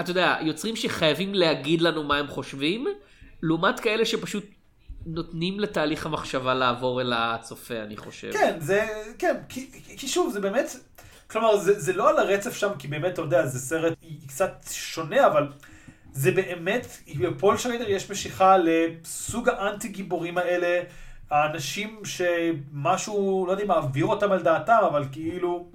אתה 0.00 0.10
יודע, 0.10 0.36
יוצרים 0.40 0.76
שחייבים 0.76 1.34
להגיד 1.34 1.80
לנו 1.80 2.04
מה 2.04 2.16
הם 2.16 2.26
חושבים, 2.26 2.86
לעומת 3.42 3.80
כאלה 3.80 4.04
שפשוט 4.04 4.44
נותנים 5.06 5.60
לתהליך 5.60 6.06
המחשבה 6.06 6.54
לעבור 6.54 7.00
אל 7.00 7.12
הצופה, 7.16 7.82
אני 7.82 7.96
חושב. 7.96 8.32
כן, 8.32 8.56
זה, 8.60 8.86
כן, 9.18 9.36
כי, 9.48 9.70
כי 9.96 10.08
שוב, 10.08 10.32
זה 10.32 10.40
באמת, 10.40 10.76
כלומר, 11.30 11.56
זה, 11.56 11.80
זה 11.80 11.92
לא 11.92 12.10
על 12.10 12.18
הרצף 12.18 12.56
שם, 12.56 12.70
כי 12.78 12.88
באמת, 12.88 13.12
אתה 13.12 13.22
יודע, 13.22 13.46
זה 13.46 13.58
סרט 13.58 13.94
קצת 14.26 14.64
שונה, 14.70 15.26
אבל... 15.26 15.48
זה 16.14 16.30
באמת, 16.30 16.86
בפול 17.20 17.58
שריידר 17.58 17.90
יש 17.90 18.10
משיכה 18.10 18.56
לסוג 18.58 19.48
האנטי 19.48 19.88
גיבורים 19.88 20.38
האלה, 20.38 20.82
האנשים 21.30 22.00
שמשהו, 22.04 23.44
לא 23.46 23.52
יודע 23.52 23.62
אם 23.62 23.68
מעביר 23.68 24.06
אותם 24.06 24.32
על 24.32 24.42
דעתם, 24.42 24.78
אבל 24.86 25.04
כאילו, 25.12 25.68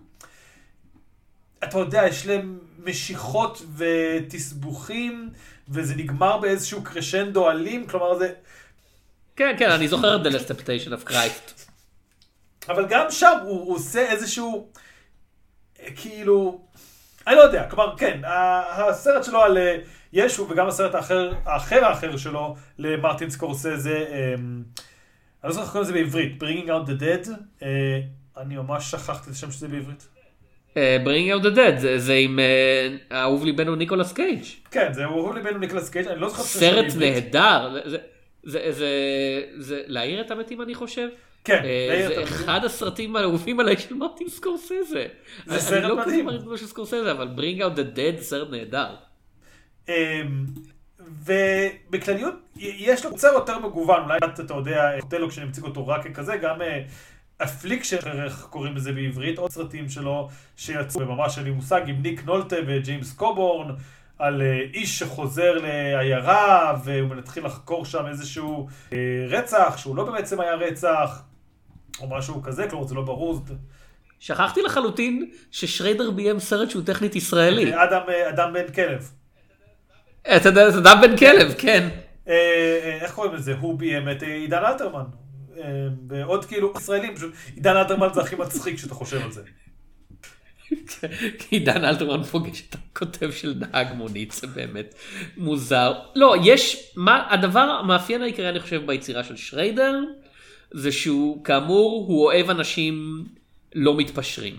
אתה 1.64 1.80
יודע, 1.80 2.08
יש 2.08 2.28
להם 2.28 2.60
משיכות 2.86 3.62
ותסבוכים, 3.78 5.30
וזה 5.70 5.96
נגמר 5.96 6.38
באיזשהו 6.38 6.84
קרשנדו 6.84 7.50
אלים, 7.50 7.88
כלומר 7.88 8.18
זה... 8.18 8.34
כן, 9.36 9.56
כן, 9.60 9.72
אני 9.72 9.88
זוכר 9.88 10.16
את 10.16 10.22
The 10.22 10.30
Last 10.36 10.52
Temptation 10.52 10.90
of 10.90 11.10
Christ. 11.10 11.70
אבל 12.70 12.86
גם 12.90 13.06
שם 13.10 13.38
הוא, 13.44 13.60
הוא 13.60 13.76
עושה 13.76 14.12
איזשהו... 14.12 14.70
כאילו, 15.96 16.62
אני 17.28 17.36
לא 17.36 17.42
יודע, 17.42 17.70
כלומר, 17.70 17.98
כן, 17.98 18.22
הסרט 18.70 19.24
שלו 19.24 19.42
על 19.42 19.58
אה, 19.58 19.78
ישו 20.14 20.48
וגם 20.50 20.68
הסרט 20.68 20.96
האחר, 20.96 21.34
האחר 21.46 21.86
האחר 21.86 22.18
שלו 22.18 22.56
למרטין 22.78 23.30
סקורסזה, 23.30 24.06
אמ, 24.10 24.64
אני 25.44 25.50
לא 25.50 25.52
זוכר 25.52 25.64
איך 25.64 25.72
קוראים 25.72 25.84
לזה 25.84 25.94
בעברית, 25.94 26.44
Bringing 26.44 26.68
Out 26.68 26.90
the 26.90 27.02
Dead, 27.02 27.30
אה, 27.64 28.02
אני 28.38 28.56
ממש 28.56 28.92
שכחתי 28.92 29.30
את 29.30 29.36
השם 29.36 29.52
שזה 29.52 29.68
בעברית. 29.68 30.08
אה, 30.78 30.98
Bringing 31.06 31.42
Out 31.42 31.46
the 31.46 31.56
Dead, 31.56 31.98
זה, 31.98 32.14
עם 32.14 32.40
uh, 32.40 33.14
אהוב 33.14 33.46
ליבנו 33.46 33.76
ניקולס 33.76 34.14
קייג'. 34.14 34.44
כן, 34.72 34.94
זה 34.94 35.04
אהוב 35.04 35.36
ליבנו 35.36 35.58
ניקולס 35.58 35.90
קייג', 35.90 36.08
אני 36.08 36.22
לא 36.22 36.30
זוכר. 36.30 36.44
סרט 36.44 36.86
נהדר, 37.00 37.82
זה, 37.86 37.98
זה, 38.44 38.72
זה, 38.72 38.90
זה 39.58 39.82
להעיר 39.88 40.22
את 40.22 40.32
המתים 40.32 40.62
אני 40.62 40.76
חושב. 40.76 41.08
כן, 41.44 41.62
זה 42.08 42.24
אחד 42.24 42.66
הסרטים 42.66 43.16
האהובים 43.16 43.60
עליי 43.60 43.78
של 43.78 43.96
מרטין 43.96 44.30
סקורסזה. 44.30 45.06
זה 45.46 45.60
סרט 45.60 45.84
מדהים. 45.98 46.30
אני 46.30 46.38
לא 46.38 46.42
כזה 46.42 46.48
מרטין 46.50 46.68
סקורסזה, 46.68 47.12
אבל 47.12 47.28
Bring 47.38 47.60
Out 47.60 47.78
the 47.78 47.98
Dead 47.98 48.22
סרט 48.22 48.48
נהדר. 48.52 48.96
אמ, 49.90 49.94
ובכלליות, 51.26 52.34
יש 52.58 53.06
לו 53.06 53.14
קצר 53.14 53.28
יותר 53.34 53.60
מגוון, 53.60 54.04
אולי 54.04 54.18
אתה 54.18 54.54
יודע, 54.54 55.00
אוטלו 55.02 55.30
כשאני 55.30 55.48
מציג 55.48 55.64
אותו 55.64 55.88
רק 55.88 56.08
ככזה, 56.08 56.38
גם 56.38 56.62
Affliction, 57.44 58.22
איך 58.24 58.48
קוראים 58.50 58.76
לזה 58.76 58.92
בעברית, 58.92 59.38
עוד 59.38 59.52
סרטים 59.52 59.90
שלו 59.90 60.30
שיצאו, 60.56 61.06
ממש 61.06 61.38
אין 61.38 61.46
לי 61.46 61.52
מושג, 61.52 61.82
עם 61.88 62.02
ניק 62.02 62.26
נולטה 62.26 62.56
וג'יימס 62.68 63.14
קובורן, 63.14 63.76
על 64.20 64.42
אה, 64.42 64.60
איש 64.74 65.00
שחוזר 65.00 65.54
לעיירה, 65.54 66.76
והוא 66.84 67.10
מתחיל 67.16 67.46
לחקור 67.46 67.86
שם 67.86 68.08
איזשהו 68.08 68.68
אה, 68.94 68.98
רצח, 69.28 69.78
שהוא 69.78 69.96
לא 69.96 70.04
בעצם 70.04 70.40
היה 70.40 70.56
רצח, 70.56 71.22
או 72.02 72.10
משהו 72.10 72.44
כזה, 72.44 72.68
כלומר 72.70 72.88
זה 72.88 72.96
לא 72.96 73.02
ברור. 73.02 73.40
שכחתי 74.20 74.62
לחלוטין 74.62 75.32
ששריידר 75.52 76.12
ביים 76.12 76.40
סרט 76.40 76.70
שהוא 76.70 76.84
טכנית 76.86 77.16
ישראלי. 77.16 77.84
אדם, 77.84 78.02
אה, 78.10 78.30
אדם 78.30 78.54
בן 78.54 78.74
כלב. 78.74 79.12
זה 80.38 80.50
אדם 80.80 81.02
בן 81.02 81.18
כלב, 81.18 81.54
כן. 81.58 81.90
איך 83.02 83.14
קוראים 83.14 83.34
לזה? 83.34 83.56
הוא 83.60 83.80
ביים 83.80 84.10
את 84.10 84.24
עידן 84.24 84.66
אלתרמן. 84.66 85.04
ועוד 86.08 86.46
כאילו 86.46 86.74
ישראלים, 86.78 87.16
פשוט 87.16 87.34
עידן 87.56 87.76
אלתרמן 87.76 88.08
זה 88.14 88.22
הכי 88.22 88.36
מצחיק 88.36 88.76
כשאתה 88.76 88.94
חושב 88.94 89.22
על 89.24 89.32
זה. 89.32 89.42
עידן 91.50 91.86
אלתרמן 91.86 92.24
פוגש 92.24 92.64
את 92.70 92.76
הכותב 92.76 93.32
של 93.32 93.54
נהג 93.60 93.88
מונית, 93.94 94.32
זה 94.32 94.48
באמת 94.48 94.96
מוזר. 95.38 95.94
לא, 96.16 96.36
יש, 96.44 96.92
מה, 96.96 97.28
הדבר, 97.30 97.60
המאפיין 97.60 98.22
העיקרי 98.22 98.50
אני 98.50 98.60
חושב 98.60 98.86
ביצירה 98.86 99.24
של 99.24 99.36
שריידר, 99.36 100.00
זה 100.72 100.92
שהוא, 100.92 101.44
כאמור, 101.44 102.06
הוא 102.08 102.26
אוהב 102.26 102.50
אנשים 102.50 103.26
לא 103.76 103.98
מתפשרים. 103.98 104.56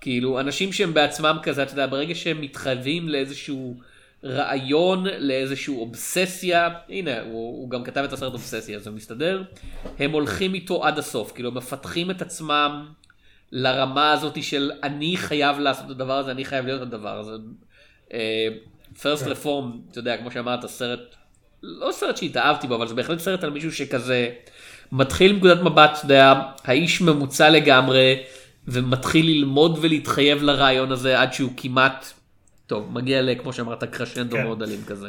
כאילו, 0.00 0.40
אנשים 0.40 0.72
שהם 0.72 0.94
בעצמם 0.94 1.36
כזה, 1.42 1.62
אתה 1.62 1.72
יודע, 1.72 1.86
ברגע 1.86 2.14
שהם 2.14 2.40
מתחייבים 2.40 3.08
לאיזשהו... 3.08 3.76
רעיון 4.24 5.06
לאיזושהי 5.18 5.74
אובססיה, 5.74 6.68
הנה 6.88 7.20
הוא, 7.20 7.32
הוא 7.32 7.70
גם 7.70 7.84
כתב 7.84 8.00
את 8.04 8.12
הסרט 8.12 8.32
אובססיה 8.32 8.78
זה 8.78 8.90
מסתדר, 8.90 9.42
הם 9.98 10.10
הולכים 10.10 10.54
איתו 10.54 10.84
עד 10.84 10.98
הסוף, 10.98 11.32
כאילו 11.32 11.52
מפתחים 11.52 12.10
את 12.10 12.22
עצמם 12.22 12.86
לרמה 13.52 14.12
הזאת 14.12 14.42
של 14.42 14.72
אני 14.82 15.16
חייב 15.16 15.58
לעשות 15.58 15.86
את 15.86 15.90
הדבר 15.90 16.18
הזה, 16.18 16.30
אני 16.30 16.44
חייב 16.44 16.66
להיות 16.66 16.82
את 16.82 16.86
הדבר 16.86 17.18
הזה. 17.18 17.32
פרסט 19.02 19.26
uh, 19.26 19.30
רפורם, 19.30 19.80
אתה 19.90 19.98
יודע, 19.98 20.16
כמו 20.16 20.30
שאמרת, 20.30 20.66
סרט, 20.66 21.00
לא 21.62 21.92
סרט 21.92 22.16
שהתאהבתי 22.16 22.66
בו, 22.66 22.74
אבל 22.74 22.88
זה 22.88 22.94
בהחלט 22.94 23.18
סרט 23.18 23.44
על 23.44 23.50
מישהו 23.50 23.72
שכזה 23.72 24.30
מתחיל 24.92 25.32
מנקודת 25.32 25.62
מבט, 25.62 25.90
אתה 25.98 26.04
יודע, 26.04 26.34
האיש 26.64 27.00
ממוצע 27.00 27.50
לגמרי, 27.50 28.22
ומתחיל 28.68 29.26
ללמוד 29.26 29.78
ולהתחייב 29.80 30.42
לרעיון 30.42 30.92
הזה 30.92 31.20
עד 31.20 31.32
שהוא 31.32 31.52
כמעט 31.56 32.12
טוב, 32.72 32.92
מגיע 32.92 33.22
לכמו 33.22 33.52
שאמרת 33.52 33.84
קרשנדו 33.84 34.36
כן. 34.36 34.44
מאוד 34.44 34.62
אלים 34.62 34.84
כזה. 34.86 35.08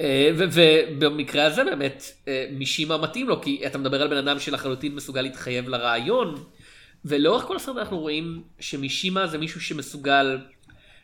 אה, 0.00 0.30
ובמקרה 0.36 1.44
הזה 1.44 1.64
באמת 1.64 2.04
אה, 2.28 2.46
מישימה 2.52 2.96
מתאים 2.96 3.28
לו 3.28 3.42
כי 3.42 3.62
אתה 3.66 3.78
מדבר 3.78 4.02
על 4.02 4.08
בן 4.08 4.16
אדם 4.16 4.38
שלחלוטין 4.38 4.94
מסוגל 4.94 5.22
להתחייב 5.22 5.68
לרעיון 5.68 6.44
ולאורך 7.04 7.44
כל 7.44 7.56
הסרט 7.56 7.76
אנחנו 7.76 7.98
רואים 7.98 8.42
שמישימה 8.60 9.26
זה 9.26 9.38
מישהו 9.38 9.60
שמסוגל 9.60 10.38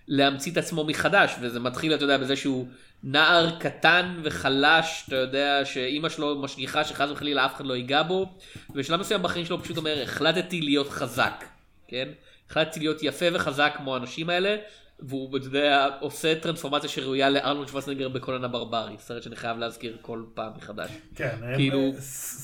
להמציא 0.09 0.53
את 0.53 0.57
עצמו 0.57 0.85
מחדש 0.85 1.35
וזה 1.41 1.61
מתחיל 1.61 1.95
אתה 1.95 2.05
יודע 2.05 2.19
בזה 2.19 2.37
שהוא 2.37 2.67
נער 3.03 3.59
קטן 3.61 4.15
וחלש 4.23 5.05
אתה 5.09 5.17
יודע 5.17 5.65
שאימא 5.65 6.09
שלו 6.09 6.43
משגיחה 6.43 6.85
שחס 6.85 7.11
וחלילה 7.11 7.47
אף 7.47 7.55
אחד 7.57 7.67
לא 7.67 7.77
ייגע 7.77 8.03
בו 8.03 8.33
ובשלב 8.71 9.01
מסוים 9.01 9.23
בחיים 9.23 9.45
שלו 9.45 9.57
הוא 9.57 9.65
פשוט 9.65 9.77
אומר 9.77 10.03
החלטתי 10.03 10.61
להיות 10.61 10.91
חזק 10.91 11.45
כן 11.89 12.09
החלטתי 12.51 12.81
להיות 12.81 13.03
יפה 13.03 13.27
וחזק 13.33 13.73
כמו 13.77 13.95
האנשים 13.95 14.31
האלה 14.31 14.57
והוא, 15.01 15.39
אתה 15.39 15.47
יודע, 15.47 15.89
עושה 16.01 16.35
טרנספורמציה 16.35 16.89
שראויה 16.89 17.31
לארנולד 17.31 17.69
שוורצנגר 17.69 18.09
בקולן 18.09 18.45
הברברי, 18.45 18.95
סרט 18.99 19.23
שאני 19.23 19.37
חייב 19.37 19.59
להזכיר 19.59 19.97
כל 20.03 20.23
פעם 20.35 20.53
מחדש. 20.57 20.91
כן, 21.15 21.37
כאילו, 21.57 21.93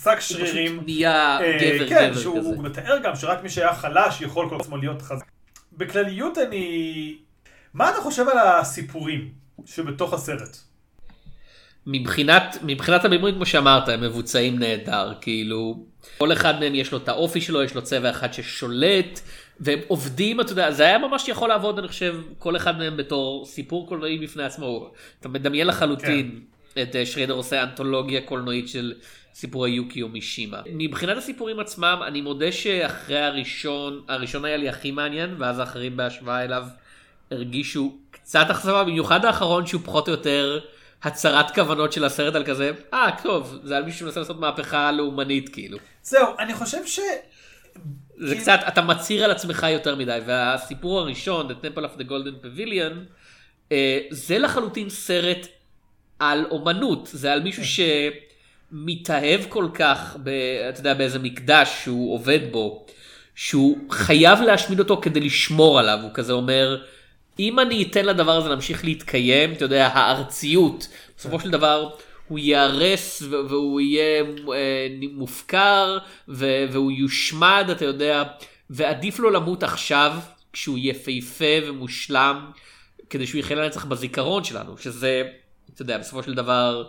שק 0.03 0.21
שרירים. 0.21 0.83
נהיה 0.85 1.39
אה, 1.41 1.59
גבר 1.61 1.89
כן, 1.89 1.97
גבר 1.97 2.11
כזה. 2.11 2.15
כן, 2.15 2.21
שהוא 2.21 2.65
מתאר 2.65 2.99
גם 2.99 3.17
שרק 3.17 3.43
מי 3.43 3.49
שהיה 3.49 3.75
חלש 3.75 4.21
יכול 4.21 4.49
כל 4.49 4.57
עצמו 4.61 4.77
להיות 4.77 5.03
חזק. 5.03 5.25
בכלליות 5.73 6.39
אני... 6.39 7.17
מה 7.75 7.91
אתה 7.91 8.01
חושב 8.01 8.29
על 8.29 8.39
הסיפורים 8.39 9.33
שבתוך 9.67 10.13
הסרט? 10.13 10.57
מבחינת, 11.87 12.59
מבחינת 12.63 13.05
הבימוי, 13.05 13.33
כמו 13.33 13.47
שאמרת, 13.47 13.89
הם 13.89 14.01
מבוצעים 14.01 14.59
נהדר, 14.59 15.13
כאילו, 15.21 15.87
כל 16.19 16.33
אחד 16.33 16.61
מהם 16.61 16.75
יש 16.75 16.93
לו 16.93 16.99
את 16.99 17.09
האופי 17.09 17.41
שלו, 17.41 17.63
יש 17.63 17.75
לו 17.75 17.83
צבע 17.83 18.11
אחד 18.11 18.33
ששולט. 18.33 19.21
והם 19.61 19.79
עובדים, 19.89 20.41
אתה 20.41 20.53
יודע, 20.53 20.71
זה 20.71 20.83
היה 20.83 20.99
ממש 20.99 21.29
יכול 21.29 21.49
לעבוד, 21.49 21.79
אני 21.79 21.89
חושב, 21.89 22.17
כל 22.39 22.57
אחד 22.57 22.79
מהם 22.79 22.97
בתור 22.97 23.47
סיפור 23.47 23.89
קולנועי 23.89 24.19
בפני 24.19 24.43
עצמו. 24.43 24.91
אתה 25.21 25.29
מדמיין 25.29 25.67
לחלוטין 25.67 26.41
כן. 26.75 26.83
את 26.83 26.97
אה, 26.97 27.07
שריידר 27.07 27.35
עושה 27.35 27.63
אנתולוגיה 27.63 28.21
קולנועית 28.21 28.69
של 28.69 28.95
סיפורי 29.35 29.71
יוקיו 29.71 30.09
מישימה. 30.09 30.61
מבחינת 30.67 31.17
הסיפורים 31.17 31.61
עצמם, 31.61 32.01
אני 32.07 32.21
מודה 32.21 32.53
שאחרי 32.53 33.19
הראשון, 33.19 34.03
הראשון 34.09 34.45
היה 34.45 34.57
לי 34.57 34.69
הכי 34.69 34.91
מעניין, 34.91 35.35
ואז 35.39 35.59
האחרים 35.59 35.97
בהשוואה 35.97 36.45
אליו 36.45 36.65
הרגישו 37.31 37.97
קצת 38.11 38.47
אכזבה, 38.51 38.85
במיוחד 38.85 39.25
האחרון 39.25 39.67
שהוא 39.67 39.81
פחות 39.85 40.09
או 40.09 40.13
יותר 40.13 40.61
הצהרת 41.03 41.55
כוונות 41.55 41.93
של 41.93 42.05
הסרט 42.05 42.35
על 42.35 42.45
כזה, 42.45 42.73
אה, 42.95 43.11
טוב, 43.23 43.59
זה 43.63 43.77
על 43.77 43.85
מישהו 43.85 44.01
שמנסה 44.01 44.21
לעשות 44.21 44.41
מהפכה 44.41 44.93
לאומנית 44.93 45.49
כאילו. 45.49 45.79
זהו, 46.03 46.27
אני 46.39 46.55
חושב 46.55 46.87
ש... 46.87 47.01
זה 48.17 48.37
קצת, 48.37 48.61
אתה 48.69 48.83
מצהיר 48.83 49.25
על 49.25 49.31
עצמך 49.31 49.67
יותר 49.71 49.97
מדי, 49.97 50.19
והסיפור 50.27 51.01
הראשון, 51.01 51.51
The 51.51 51.55
Temple 51.65 51.81
of 51.81 52.01
the 52.01 52.05
Golden 52.05 52.45
Pavilion, 52.45 52.95
אה, 53.73 53.99
זה 54.11 54.39
לחלוטין 54.39 54.91
סרט 54.91 55.47
על 56.19 56.47
אומנות, 56.51 57.09
זה 57.13 57.33
על 57.33 57.43
מישהו 57.43 57.85
שמתאהב 58.73 59.41
כל 59.49 59.69
כך, 59.75 60.17
ב, 60.23 60.29
אתה 60.69 60.81
יודע, 60.81 60.95
באיזה 60.95 61.19
מקדש 61.19 61.69
שהוא 61.83 62.15
עובד 62.15 62.39
בו, 62.53 62.87
שהוא 63.35 63.79
חייב 63.91 64.41
להשמיד 64.41 64.79
אותו 64.79 65.01
כדי 65.03 65.21
לשמור 65.21 65.79
עליו, 65.79 65.99
הוא 66.03 66.11
כזה 66.15 66.33
אומר, 66.33 66.83
אם 67.39 67.61
אני 67.61 67.83
אתן 67.83 68.05
לדבר 68.05 68.37
הזה 68.37 68.49
להמשיך 68.49 68.85
להתקיים, 68.85 69.53
אתה 69.53 69.65
יודע, 69.65 69.87
הארציות, 69.87 70.89
בסופו 71.17 71.41
של 71.41 71.51
דבר, 71.51 71.91
הוא 72.29 72.39
ייהרס 72.39 73.23
והוא 73.23 73.81
יהיה 73.81 74.25
אה, 74.55 74.89
מופקר 75.13 75.99
והוא 76.29 76.93
יושמד, 76.93 77.67
אתה 77.71 77.85
יודע, 77.85 78.23
ועדיף 78.71 79.19
לו 79.19 79.31
למות 79.31 79.63
עכשיו, 79.63 80.13
כשהוא 80.53 80.79
יפהפה 80.81 81.45
ומושלם, 81.67 82.51
כדי 83.11 83.27
שהוא 83.27 83.39
יחיה 83.39 83.57
לנצח 83.57 83.85
בזיכרון 83.85 84.45
שלנו, 84.45 84.79
שזה, 84.79 85.23
אתה 85.75 85.83
יודע, 85.83 85.99
בסופו 85.99 86.23
של 86.23 86.35
דבר, 86.35 86.89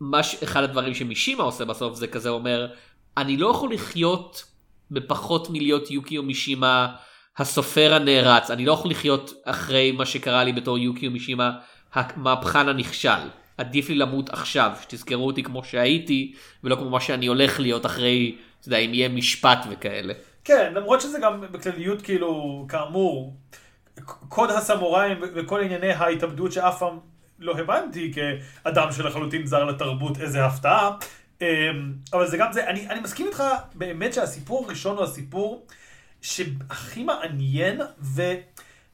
מש, 0.00 0.36
אחד 0.42 0.62
הדברים 0.62 0.94
שמישימה 0.94 1.44
עושה 1.44 1.64
בסוף 1.64 1.94
זה 1.94 2.06
כזה 2.06 2.28
אומר, 2.28 2.72
אני 3.16 3.36
לא 3.36 3.50
יכול 3.50 3.74
לחיות 3.74 4.44
בפחות 4.90 5.50
מלהיות 5.50 5.90
יוקיו 5.90 6.22
מישימה 6.22 6.94
הסופר 7.36 7.94
הנערץ, 7.94 8.50
אני 8.50 8.66
לא 8.66 8.72
יכול 8.72 8.90
לחיות 8.90 9.32
אחרי 9.44 9.92
מה 9.92 10.06
שקרה 10.06 10.44
לי 10.44 10.52
בתור 10.52 10.78
יוקיו 10.78 11.10
מישימה 11.10 11.50
המהפכן 11.92 12.68
הנכשל. 12.68 13.28
עדיף 13.58 13.88
לי 13.88 13.94
למות 13.94 14.30
עכשיו, 14.30 14.72
שתזכרו 14.82 15.26
אותי 15.26 15.42
כמו 15.42 15.64
שהייתי, 15.64 16.34
ולא 16.64 16.76
כמו 16.76 16.90
מה 16.90 17.00
שאני 17.00 17.26
הולך 17.26 17.60
להיות 17.60 17.86
אחרי, 17.86 18.36
אתה 18.60 18.68
יודע, 18.68 18.76
אם 18.76 18.94
יהיה 18.94 19.08
משפט 19.08 19.66
וכאלה. 19.70 20.14
כן, 20.44 20.72
למרות 20.74 21.00
שזה 21.00 21.18
גם 21.22 21.40
בכלליות, 21.52 22.02
כאילו, 22.02 22.64
כאמור, 22.68 23.36
קוד 24.28 24.50
הסמוראים 24.50 25.18
וכל 25.20 25.60
ענייני 25.60 25.92
ההתאבדות 25.92 26.52
שאף 26.52 26.78
פעם 26.78 26.98
לא 27.38 27.52
הבנתי 27.58 28.12
כאדם 28.14 28.92
שלחלוטין 28.92 29.46
זר 29.46 29.64
לתרבות, 29.64 30.20
איזה 30.20 30.44
הפתעה. 30.44 30.96
אמ, 31.40 31.46
אבל 32.12 32.26
זה 32.26 32.36
גם 32.36 32.52
זה, 32.52 32.66
אני, 32.66 32.88
אני 32.88 33.00
מסכים 33.00 33.26
איתך 33.26 33.42
באמת 33.74 34.14
שהסיפור 34.14 34.64
הראשון 34.66 34.96
הוא 34.96 35.04
הסיפור 35.04 35.66
שהכי 36.20 37.04
מעניין, 37.04 37.80
ו... 38.00 38.22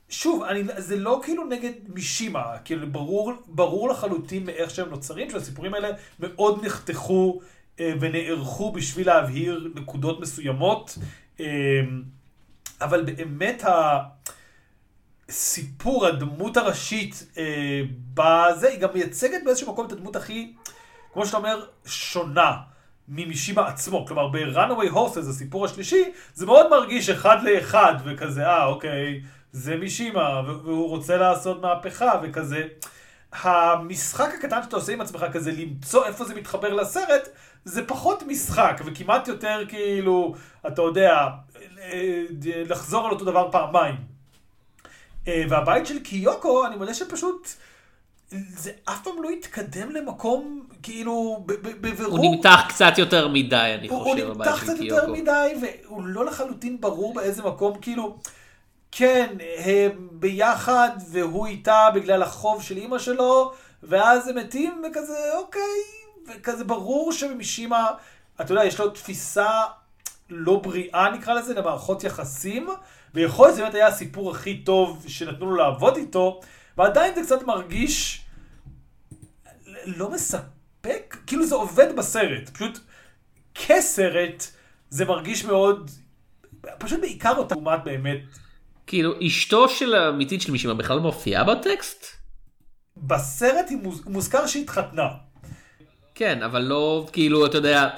שוב, 0.08 0.42
אני, 0.42 0.62
זה 0.76 0.96
לא 0.96 1.20
כאילו 1.24 1.44
נגד 1.44 1.72
מישימה, 1.88 2.44
כאילו 2.64 2.92
ברור, 2.92 3.32
ברור 3.46 3.88
לחלוטין 3.88 4.46
מאיך 4.46 4.70
שהם 4.70 4.88
נוצרים, 4.90 5.30
שהסיפורים 5.30 5.74
האלה 5.74 5.88
מאוד 6.20 6.64
נחתכו 6.64 7.40
אה, 7.80 7.92
ונערכו 8.00 8.72
בשביל 8.72 9.06
להבהיר 9.06 9.72
נקודות 9.74 10.20
מסוימות. 10.20 10.98
אה, 11.40 11.46
אבל 12.80 13.04
באמת 13.04 13.64
הסיפור, 15.28 16.06
הדמות 16.06 16.56
הראשית 16.56 17.26
אה, 17.38 17.82
בזה, 18.14 18.68
היא 18.68 18.80
גם 18.80 18.88
מייצגת 18.94 19.40
באיזשהו 19.44 19.72
מקום 19.72 19.86
את 19.86 19.92
הדמות 19.92 20.16
הכי, 20.16 20.54
כמו 21.12 21.26
שאתה 21.26 21.36
אומר, 21.36 21.66
שונה. 21.86 22.56
ממישימה 23.10 23.68
עצמו, 23.68 24.06
כלומר 24.06 24.28
ב-Runaway 24.28 24.92
Horses, 24.92 25.28
הסיפור 25.30 25.64
השלישי, 25.64 26.04
זה 26.34 26.46
מאוד 26.46 26.70
מרגיש 26.70 27.08
אחד 27.08 27.36
לאחד, 27.42 27.94
וכזה, 28.04 28.46
אה, 28.46 28.66
אוקיי, 28.66 29.20
זה 29.52 29.76
מישימה, 29.76 30.42
והוא 30.46 30.88
רוצה 30.88 31.16
לעשות 31.16 31.62
מהפכה, 31.62 32.12
וכזה. 32.22 32.62
המשחק 33.32 34.34
הקטן 34.38 34.62
שאתה 34.62 34.76
עושה 34.76 34.92
עם 34.92 35.00
עצמך 35.00 35.24
כזה, 35.32 35.52
למצוא 35.52 36.06
איפה 36.06 36.24
זה 36.24 36.34
מתחבר 36.34 36.74
לסרט, 36.74 37.28
זה 37.64 37.86
פחות 37.86 38.22
משחק, 38.26 38.80
וכמעט 38.84 39.28
יותר 39.28 39.64
כאילו, 39.68 40.34
אתה 40.66 40.82
יודע, 40.82 41.26
לחזור 42.44 43.06
על 43.06 43.12
אותו 43.12 43.24
דבר 43.24 43.48
פעמיים. 43.52 43.94
אה, 45.28 45.44
והבית 45.48 45.86
של 45.86 45.98
קיוקו, 45.98 46.66
אני 46.66 46.76
מודה 46.76 46.94
שפשוט... 46.94 47.48
זה 48.30 48.70
אף 48.84 49.02
פעם 49.04 49.22
לא 49.22 49.30
התקדם 49.30 49.90
למקום, 49.90 50.66
כאילו, 50.82 51.44
בבירור. 51.62 52.18
הוא 52.18 52.34
נמתח 52.34 52.60
קצת 52.68 52.98
יותר 52.98 53.28
מדי, 53.28 53.76
אני 53.78 53.88
חושב, 53.88 54.24
הוא 54.24 54.34
נמתח 54.34 54.62
קצת 54.62 54.76
יותר 54.80 55.12
מדי, 55.12 55.54
והוא 55.62 56.02
לא 56.04 56.24
לחלוטין 56.24 56.80
ברור 56.80 57.14
באיזה 57.14 57.42
מקום, 57.42 57.78
כאילו, 57.80 58.18
כן, 58.92 59.36
הם 59.58 60.08
ביחד, 60.12 60.88
והוא 61.10 61.46
איתה 61.46 61.88
בגלל 61.94 62.22
החוב 62.22 62.62
של 62.62 62.76
אימא 62.76 62.98
שלו, 62.98 63.52
ואז 63.82 64.28
הם 64.28 64.36
מתים, 64.38 64.82
וכזה, 64.88 65.18
אוקיי, 65.36 65.62
וכזה 66.28 66.64
ברור 66.64 67.12
שמשימה, 67.12 67.86
אתה 68.40 68.52
יודע, 68.52 68.64
יש 68.64 68.80
לו 68.80 68.90
תפיסה 68.90 69.50
לא 70.30 70.56
בריאה, 70.56 71.10
נקרא 71.10 71.34
לזה, 71.34 71.54
למערכות 71.54 72.04
יחסים, 72.04 72.68
ויכול 73.14 73.46
להיות 73.46 73.54
שזה 73.54 73.62
באמת 73.62 73.74
היה 73.74 73.86
הסיפור 73.86 74.30
הכי 74.30 74.58
טוב 74.58 75.04
שנתנו 75.08 75.50
לו 75.50 75.56
לעבוד 75.56 75.96
איתו, 75.96 76.40
ועדיין 76.76 77.14
זה 77.14 77.22
קצת 77.22 77.42
מרגיש 77.42 78.24
לא 79.86 80.10
מספק, 80.10 81.16
כאילו 81.26 81.46
זה 81.46 81.54
עובד 81.54 81.96
בסרט, 81.96 82.48
פשוט 82.48 82.78
כסרט 83.54 84.44
זה 84.90 85.04
מרגיש 85.04 85.44
מאוד, 85.44 85.90
פשוט 86.78 87.00
בעיקר 87.00 87.36
אותה 87.36 87.54
לעומת 87.54 87.84
באמת. 87.84 88.18
כאילו 88.88 89.14
אשתו 89.26 89.68
של 89.68 89.94
האמיתית 89.94 90.42
של 90.42 90.52
מישהי 90.52 90.74
בכלל 90.74 90.98
מופיעה 90.98 91.44
בטקסט? 91.44 92.06
בסרט 92.96 93.66
היא 93.68 93.78
מוז... 93.82 94.02
מוזכר 94.06 94.46
שהיא 94.46 94.62
התחתנה. 94.62 95.08
כן, 96.14 96.42
אבל 96.42 96.62
לא, 96.62 97.06
כאילו, 97.12 97.46
אתה 97.46 97.56
יודע, 97.56 97.88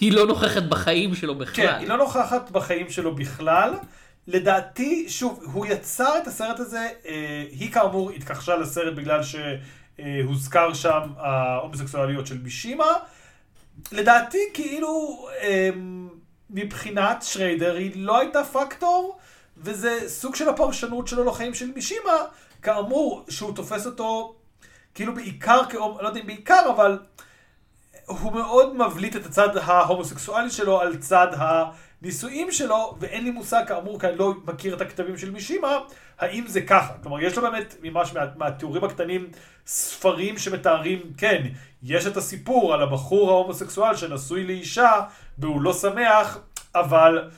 היא 0.00 0.12
לא 0.12 0.26
נוכחת 0.26 0.62
בחיים 0.62 1.14
שלו 1.14 1.34
בכלל. 1.34 1.66
כן, 1.66 1.74
היא 1.78 1.88
לא 1.88 1.96
נוכחת 1.96 2.50
בחיים 2.50 2.90
שלו 2.90 3.14
בכלל. 3.14 3.74
לדעתי, 4.26 5.08
שוב, 5.08 5.42
הוא 5.52 5.66
יצר 5.66 6.18
את 6.22 6.26
הסרט 6.26 6.60
הזה, 6.60 6.88
אה, 7.06 7.44
היא 7.50 7.72
כאמור 7.72 8.10
התכחשה 8.10 8.56
לסרט 8.56 8.94
בגלל 8.94 9.20
שהוזכר 9.22 10.74
שם 10.74 11.00
ההומוסקסואליות 11.16 12.26
של 12.26 12.38
מישימה. 12.38 12.92
לדעתי, 13.92 14.38
כאילו, 14.54 15.26
אה, 15.42 15.70
מבחינת 16.50 17.22
שריידר 17.22 17.74
היא 17.74 17.92
לא 17.94 18.18
הייתה 18.18 18.44
פקטור, 18.44 19.18
וזה 19.56 20.08
סוג 20.08 20.34
של 20.34 20.48
הפרשנות 20.48 21.08
שלו 21.08 21.24
לחיים 21.24 21.54
של 21.54 21.72
מישימה, 21.74 22.16
כאמור, 22.62 23.24
שהוא 23.28 23.54
תופס 23.54 23.86
אותו 23.86 24.36
כאילו 24.94 25.14
בעיקר, 25.14 25.60
כאום, 25.68 25.98
לא 26.00 26.08
יודע 26.08 26.20
אם 26.20 26.26
בעיקר, 26.26 26.70
אבל 26.70 26.98
הוא 28.06 28.32
מאוד 28.32 28.76
מבליט 28.76 29.16
את 29.16 29.26
הצד 29.26 29.56
ההומוסקסואלי 29.56 30.50
שלו 30.50 30.80
על 30.80 30.96
צד 30.96 31.28
הנישואים 31.36 32.52
שלו, 32.52 32.96
ואין 33.00 33.24
לי 33.24 33.30
מושג 33.30 33.62
כאמור, 33.68 34.00
כי 34.00 34.06
אני 34.06 34.18
לא 34.18 34.34
מכיר 34.44 34.76
את 34.76 34.80
הכתבים 34.80 35.18
של 35.18 35.30
מישימה, 35.30 35.78
האם 36.18 36.46
זה 36.46 36.60
ככה. 36.60 36.94
כלומר, 37.02 37.20
יש 37.20 37.36
לו 37.36 37.42
באמת, 37.42 37.74
ממש 37.82 38.14
מה, 38.14 38.20
מהתיאורים 38.36 38.84
הקטנים, 38.84 39.28
ספרים 39.66 40.38
שמתארים, 40.38 41.00
כן, 41.18 41.42
יש 41.82 42.06
את 42.06 42.16
הסיפור 42.16 42.74
על 42.74 42.82
הבחור 42.82 43.30
ההומוסקסואל 43.30 43.96
שנשוי 43.96 44.44
לאישה, 44.44 45.00
והוא 45.38 45.62
לא 45.62 45.72
שמח, 45.72 46.38
אבל 46.74 47.30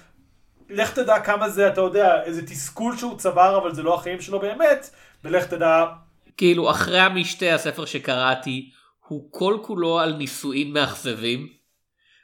לך 0.71 0.91
תדע 0.95 1.21
כמה 1.21 1.49
זה, 1.49 1.69
אתה 1.69 1.81
יודע, 1.81 2.23
איזה 2.25 2.47
תסכול 2.47 2.97
שהוא 2.97 3.19
צבר, 3.19 3.59
אבל 3.63 3.75
זה 3.75 3.83
לא 3.83 3.95
החיים 3.95 4.21
שלו 4.21 4.41
באמת, 4.41 4.91
ולך 5.25 5.47
תדע... 5.47 5.85
כאילו, 6.37 6.71
אחרי 6.71 7.01
המשתה, 7.01 7.55
הספר 7.55 7.85
שקראתי, 7.85 8.71
הוא 9.09 9.29
כל 9.33 9.59
כולו 9.63 9.99
על 9.99 10.13
נישואין 10.13 10.73
מאכזבים. 10.73 11.49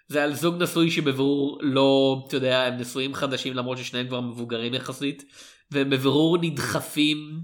זה 0.09 0.25
על 0.25 0.35
זוג 0.35 0.63
נשוי 0.63 0.91
שבבירור 0.91 1.59
לא, 1.63 2.23
אתה 2.29 2.37
יודע, 2.37 2.63
הם 2.63 2.77
נשואים 2.77 3.15
חדשים 3.15 3.55
למרות 3.55 3.79
ששניהם 3.79 4.07
כבר 4.09 4.21
מבוגרים 4.21 4.75
יחסית, 4.75 5.25
והם 5.71 5.91
בבירור 5.91 6.39
נדחפים 6.41 7.41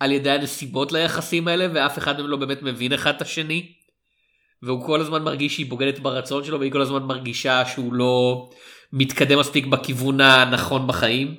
על 0.00 0.12
ידי 0.12 0.30
הנסיבות 0.30 0.92
ליחסים 0.92 1.48
האלה, 1.48 1.66
ואף 1.74 1.98
אחד 1.98 2.18
מהם 2.18 2.26
לא 2.26 2.36
באמת 2.36 2.62
מבין 2.62 2.92
אחד 2.92 3.14
את 3.14 3.22
השני. 3.22 3.72
והוא 4.62 4.86
כל 4.86 5.00
הזמן 5.00 5.22
מרגיש 5.22 5.54
שהיא 5.54 5.70
בוגדת 5.70 5.98
ברצון 5.98 6.44
שלו, 6.44 6.60
והיא 6.60 6.72
כל 6.72 6.82
הזמן 6.82 7.02
מרגישה 7.02 7.64
שהוא 7.66 7.94
לא 7.94 8.50
מתקדם 8.94 9.38
מספיק 9.38 9.66
בכיוון 9.66 10.20
הנכון 10.20 10.86
בחיים. 10.86 11.34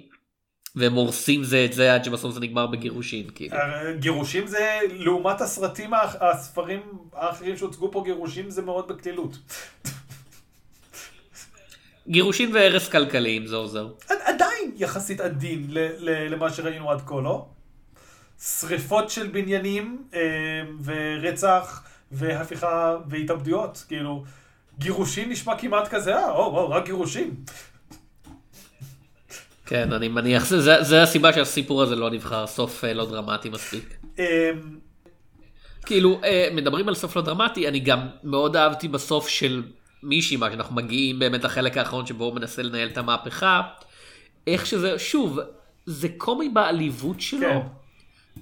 והם 0.75 0.93
הורסים 0.93 1.43
זה 1.43 1.65
את 1.65 1.73
זה 1.73 1.93
עד 1.93 2.03
שבסוף 2.03 2.33
זה 2.33 2.39
נגמר 2.39 2.67
בגירושין 2.67 3.27
כאילו. 3.35 3.57
גירושים 3.99 4.47
זה 4.47 4.79
לעומת 4.91 5.41
הסרטים 5.41 5.91
הספרים 6.21 6.81
האחרים 7.13 7.57
שהוצגו 7.57 7.91
פה 7.91 8.01
גירושים 8.05 8.49
זה 8.49 8.61
מאוד 8.61 8.87
בקלילות. 8.87 9.37
גירושין 12.07 12.55
והרס 12.55 12.89
כלכלי 12.89 13.37
אם 13.37 13.47
זה 13.47 13.55
עוזר. 13.55 13.87
עדיין 14.09 14.71
יחסית 14.75 15.21
עדין 15.21 15.67
למה 16.29 16.53
שראינו 16.53 16.91
עד 16.91 17.01
כה 17.05 17.21
לא? 17.21 17.45
שריפות 18.59 19.09
של 19.09 19.27
בניינים 19.27 20.03
אה, 20.13 20.19
ורצח 20.83 21.83
והפיכה 22.11 22.95
והתאבדויות 23.09 23.85
כאילו 23.87 24.23
גירושין 24.79 25.29
נשמע 25.29 25.57
כמעט 25.57 25.87
כזה 25.87 26.15
אה 26.15 26.31
או, 26.31 26.57
או, 26.57 26.69
רק 26.69 26.85
גירושין. 26.85 27.31
כן, 29.65 29.93
אני 29.93 30.07
מניח, 30.07 30.45
זה, 30.45 30.83
זה, 30.83 31.03
הסיבה 31.03 31.33
שהסיפור 31.33 31.81
הזה 31.81 31.95
לא 31.95 32.09
נבחר, 32.09 32.47
סוף 32.47 32.83
אה, 32.83 32.93
לא 32.93 33.05
דרמטי 33.05 33.49
מספיק. 33.49 33.97
אמ, 34.19 34.23
כאילו, 35.85 36.19
אה, 36.23 36.49
מדברים 36.51 36.87
על 36.87 36.95
סוף 36.95 37.15
לא 37.15 37.21
דרמטי, 37.21 37.67
אני 37.67 37.79
גם 37.79 38.07
מאוד 38.23 38.55
אהבתי 38.55 38.87
בסוף 38.87 39.27
של 39.27 39.63
מישהי, 40.03 40.37
מה 40.37 40.51
שאנחנו 40.51 40.75
מגיעים 40.75 41.19
באמת 41.19 41.43
לחלק 41.43 41.77
האחרון 41.77 42.05
שבו 42.05 42.25
הוא 42.25 42.35
מנסה 42.35 42.63
לנהל 42.63 42.87
את 42.87 42.97
המהפכה, 42.97 43.61
איך 44.47 44.65
שזה, 44.65 44.99
שוב, 44.99 45.39
זה 45.85 46.07
קומי 46.17 46.49
בעליבות 46.49 47.21
שלו. 47.21 47.39
כן. 47.39 47.59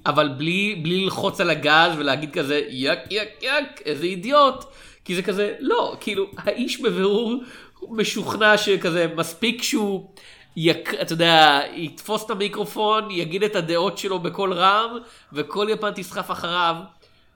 אבל 0.06 0.28
בלי, 0.28 0.80
בלי 0.82 1.04
ללחוץ 1.04 1.40
על 1.40 1.50
הגז 1.50 1.92
ולהגיד 1.98 2.30
כזה 2.32 2.62
יק 2.68 2.98
יק 3.10 3.28
יק 3.42 3.82
איזה 3.84 4.04
אידיוט 4.06 4.64
כי 5.04 5.14
זה 5.14 5.22
כזה 5.22 5.54
לא 5.60 5.96
כאילו 6.00 6.26
האיש 6.36 6.80
בבירור 6.80 7.34
משוכנע 7.90 8.58
שכזה 8.58 9.06
מספיק 9.16 9.62
שהוא 9.62 10.10
יק... 10.56 10.94
אתה 10.94 11.12
יודע, 11.12 11.60
יתפוס 11.72 12.24
את 12.24 12.30
המיקרופון, 12.30 13.10
יגיד 13.10 13.42
את 13.42 13.56
הדעות 13.56 13.98
שלו 13.98 14.18
בקול 14.20 14.52
רם, 14.52 14.98
וכל 15.32 15.66
יפן 15.70 15.90
תסחף 15.94 16.30
אחריו. 16.30 16.76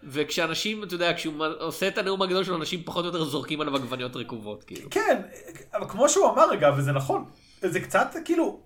וכשאנשים, 0.05 0.85
אתה 0.85 0.95
יודע, 0.95 1.13
כשהוא 1.17 1.35
עושה 1.59 1.89
את 1.89 1.99
הנאום 1.99 2.23
הגדול 2.23 2.45
שלו, 2.45 2.57
אנשים 2.57 2.83
פחות 2.85 3.05
או 3.05 3.11
יותר 3.11 3.25
זורקים 3.25 3.61
עליו 3.61 3.77
עגבניות 3.77 4.17
רקובות, 4.17 4.65
כאילו. 4.65 4.91
כן, 4.91 5.21
אבל 5.75 5.89
כמו 5.89 6.09
שהוא 6.09 6.31
אמר 6.31 6.51
רגע, 6.51 6.71
וזה 6.77 6.93
נכון, 6.93 7.25
זה 7.61 7.81
קצת 7.81 8.17
כאילו, 8.25 8.61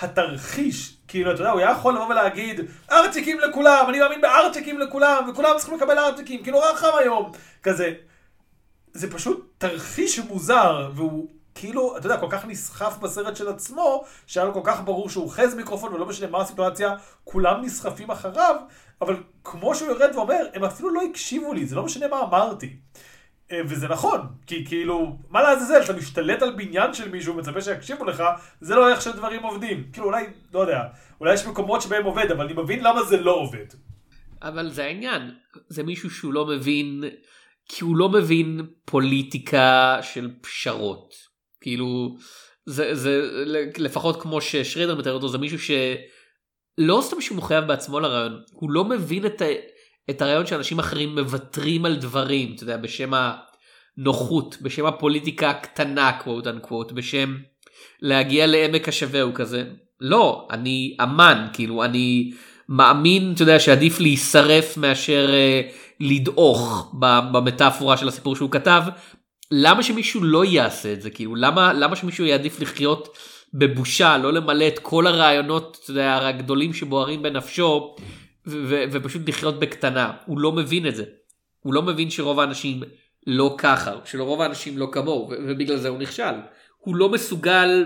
התרחיש, 0.00 0.96
כאילו, 1.08 1.32
אתה 1.32 1.40
יודע, 1.40 1.50
הוא 1.50 1.60
היה 1.60 1.70
יכול 1.70 1.94
לבוא 1.94 2.06
ולהגיד, 2.06 2.60
ארצ'יקים 2.92 3.40
לכולם, 3.40 3.84
אני 3.88 3.98
מאמין 3.98 4.20
בארצ'יקים 4.20 4.78
לכולם, 4.78 5.30
וכולם 5.30 5.50
צריכים 5.56 5.76
לקבל 5.76 5.98
ארצ'יקים, 5.98 6.42
כאילו, 6.42 6.58
רחם 6.58 6.90
היום, 6.98 7.32
כזה. 7.62 7.92
זה 8.96 9.10
פשוט 9.10 9.54
תרחיש 9.58 10.18
מוזר, 10.18 10.90
והוא 10.94 11.28
כאילו, 11.54 11.96
אתה 11.96 12.06
יודע, 12.06 12.16
כל 12.16 12.26
כך 12.30 12.46
נסחף 12.46 12.96
בסרט 13.02 13.36
של 13.36 13.48
עצמו, 13.48 14.04
שהיה 14.26 14.46
לו 14.46 14.54
כל 14.54 14.60
כך 14.64 14.80
ברור 14.84 15.08
שהוא 15.08 15.24
אוחז 15.24 15.54
מיקרופון, 15.54 15.94
ולא 15.94 16.06
משנה 16.06 16.26
מה 16.26 16.40
הסיטואציה, 16.40 16.94
כולם 17.24 17.62
נסחפים 17.62 18.10
אחריו, 18.10 18.56
אבל 19.00 19.16
כמו 19.44 19.74
שהוא 19.74 19.88
יורד 19.88 20.10
ואומר, 20.14 20.46
הם 20.54 20.64
אפילו 20.64 20.90
לא 20.90 21.02
הקשיבו 21.10 21.52
לי, 21.52 21.66
זה 21.66 21.76
לא 21.76 21.84
משנה 21.84 22.08
מה 22.08 22.20
אמרתי. 22.20 22.76
אה, 23.52 23.60
וזה 23.68 23.88
נכון, 23.88 24.20
כי 24.46 24.66
כאילו, 24.66 25.18
מה 25.30 25.42
לעזאזל, 25.42 25.80
אתה 25.84 25.92
משתלט 25.92 26.42
על 26.42 26.52
בניין 26.56 26.94
של 26.94 27.08
מישהו, 27.08 27.34
מצפה 27.34 27.60
שיקשיבו 27.60 28.04
לך, 28.04 28.22
זה 28.60 28.74
לא 28.74 28.90
איך 28.90 29.02
שדברים 29.02 29.42
עובדים. 29.42 29.84
כאילו, 29.92 30.06
אולי, 30.06 30.26
לא 30.54 30.60
יודע, 30.60 30.82
אולי 31.20 31.34
יש 31.34 31.46
מקומות 31.46 31.82
שבהם 31.82 32.04
עובד, 32.04 32.30
אבל 32.30 32.44
אני 32.44 32.54
מבין 32.54 32.84
למה 32.84 33.02
זה 33.02 33.16
לא 33.16 33.32
עובד. 33.32 33.66
אבל 34.42 34.70
זה 34.70 34.84
העניין, 34.84 35.30
זה 35.68 35.82
מישהו 35.82 36.10
שהוא 36.10 36.32
לא 36.32 36.46
מבין, 36.46 37.04
כי 37.68 37.84
הוא 37.84 37.96
לא 37.96 38.08
מבין 38.08 38.66
פוליטיקה 38.84 39.98
של 40.02 40.30
פשרות. 40.40 41.14
כאילו 41.60 42.16
זה 42.66 42.94
זה 42.94 43.22
לפחות 43.78 44.22
כמו 44.22 44.40
ששרידר 44.40 44.94
מתאר 44.94 45.12
אותו 45.12 45.28
זה 45.28 45.38
מישהו 45.38 45.58
שלא 45.58 47.00
סתם 47.02 47.20
שהוא 47.20 47.38
מחויב 47.38 47.64
בעצמו 47.64 48.00
לרעיון 48.00 48.42
הוא 48.52 48.70
לא 48.70 48.84
מבין 48.84 49.26
את, 49.26 49.42
ה, 49.42 49.44
את 50.10 50.22
הרעיון 50.22 50.46
שאנשים 50.46 50.78
אחרים 50.78 51.14
מוותרים 51.14 51.84
על 51.84 51.96
דברים 51.96 52.52
אתה 52.54 52.62
יודע 52.62 52.76
בשם 52.76 53.10
הנוחות 53.14 54.56
בשם 54.62 54.86
הפוליטיקה 54.86 55.50
הקטנה 55.50 56.18
קוואט 56.24 56.46
אנקוואט 56.46 56.92
בשם 56.92 57.36
להגיע 58.02 58.46
לעמק 58.46 58.88
השווה 58.88 59.22
הוא 59.22 59.34
כזה 59.34 59.64
לא, 60.00 60.48
אני 60.50 60.96
אמן, 61.02 61.46
כאילו, 61.52 61.84
אני 61.84 62.32
מאמין, 62.68 63.32
אתה 63.34 63.42
יודע, 63.42 63.58
שעדיף 63.58 64.00
להישרף 64.00 64.76
מאשר 64.76 65.30
אה, 65.32 65.60
לדעוך 66.00 66.94
במטאפורה 67.32 67.96
של 67.96 68.08
הסיפור 68.08 68.36
שהוא 68.36 68.50
כתב. 68.50 68.82
למה 69.50 69.82
שמישהו 69.82 70.22
לא 70.22 70.44
יעשה 70.44 70.92
את 70.92 71.02
זה? 71.02 71.10
כאילו, 71.10 71.34
למה, 71.34 71.72
למה 71.72 71.96
שמישהו 71.96 72.24
יעדיף 72.24 72.60
לחיות 72.60 73.18
בבושה, 73.54 74.18
לא 74.18 74.32
למלא 74.32 74.68
את 74.68 74.78
כל 74.78 75.06
הרעיונות, 75.06 75.84
יודע, 75.88 76.26
הגדולים 76.26 76.74
שבוערים 76.74 77.22
בנפשו, 77.22 77.96
ו- 78.46 78.84
ופשוט 78.92 79.28
לחיות 79.28 79.60
בקטנה? 79.60 80.12
הוא 80.26 80.38
לא 80.38 80.52
מבין 80.52 80.86
את 80.86 80.96
זה. 80.96 81.04
הוא 81.60 81.74
לא 81.74 81.82
מבין 81.82 82.10
שרוב 82.10 82.40
האנשים 82.40 82.82
לא 83.26 83.54
ככה, 83.58 83.92
שלרוב 84.04 84.40
האנשים 84.40 84.78
לא 84.78 84.88
כמוהו, 84.92 85.30
ובגלל 85.48 85.76
זה 85.76 85.88
הוא 85.88 85.98
נכשל. 85.98 86.34
הוא 86.78 86.96
לא 86.96 87.08
מסוגל 87.08 87.84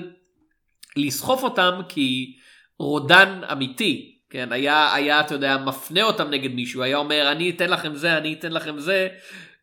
לסחוף 0.97 1.43
אותם 1.43 1.81
כי 1.89 2.37
רודן 2.79 3.41
אמיתי, 3.53 4.20
כן, 4.31 4.53
היה, 4.53 4.95
היה, 4.95 5.21
אתה 5.21 5.35
יודע, 5.35 5.57
מפנה 5.59 6.03
אותם 6.03 6.31
נגד 6.31 6.51
מישהו, 6.51 6.83
היה 6.83 6.97
אומר, 6.97 7.33
אני 7.33 7.51
אתן 7.51 7.71
לכם 7.71 7.95
זה, 7.95 8.17
אני 8.17 8.33
אתן 8.33 8.53
לכם 8.53 8.79
זה, 8.79 9.09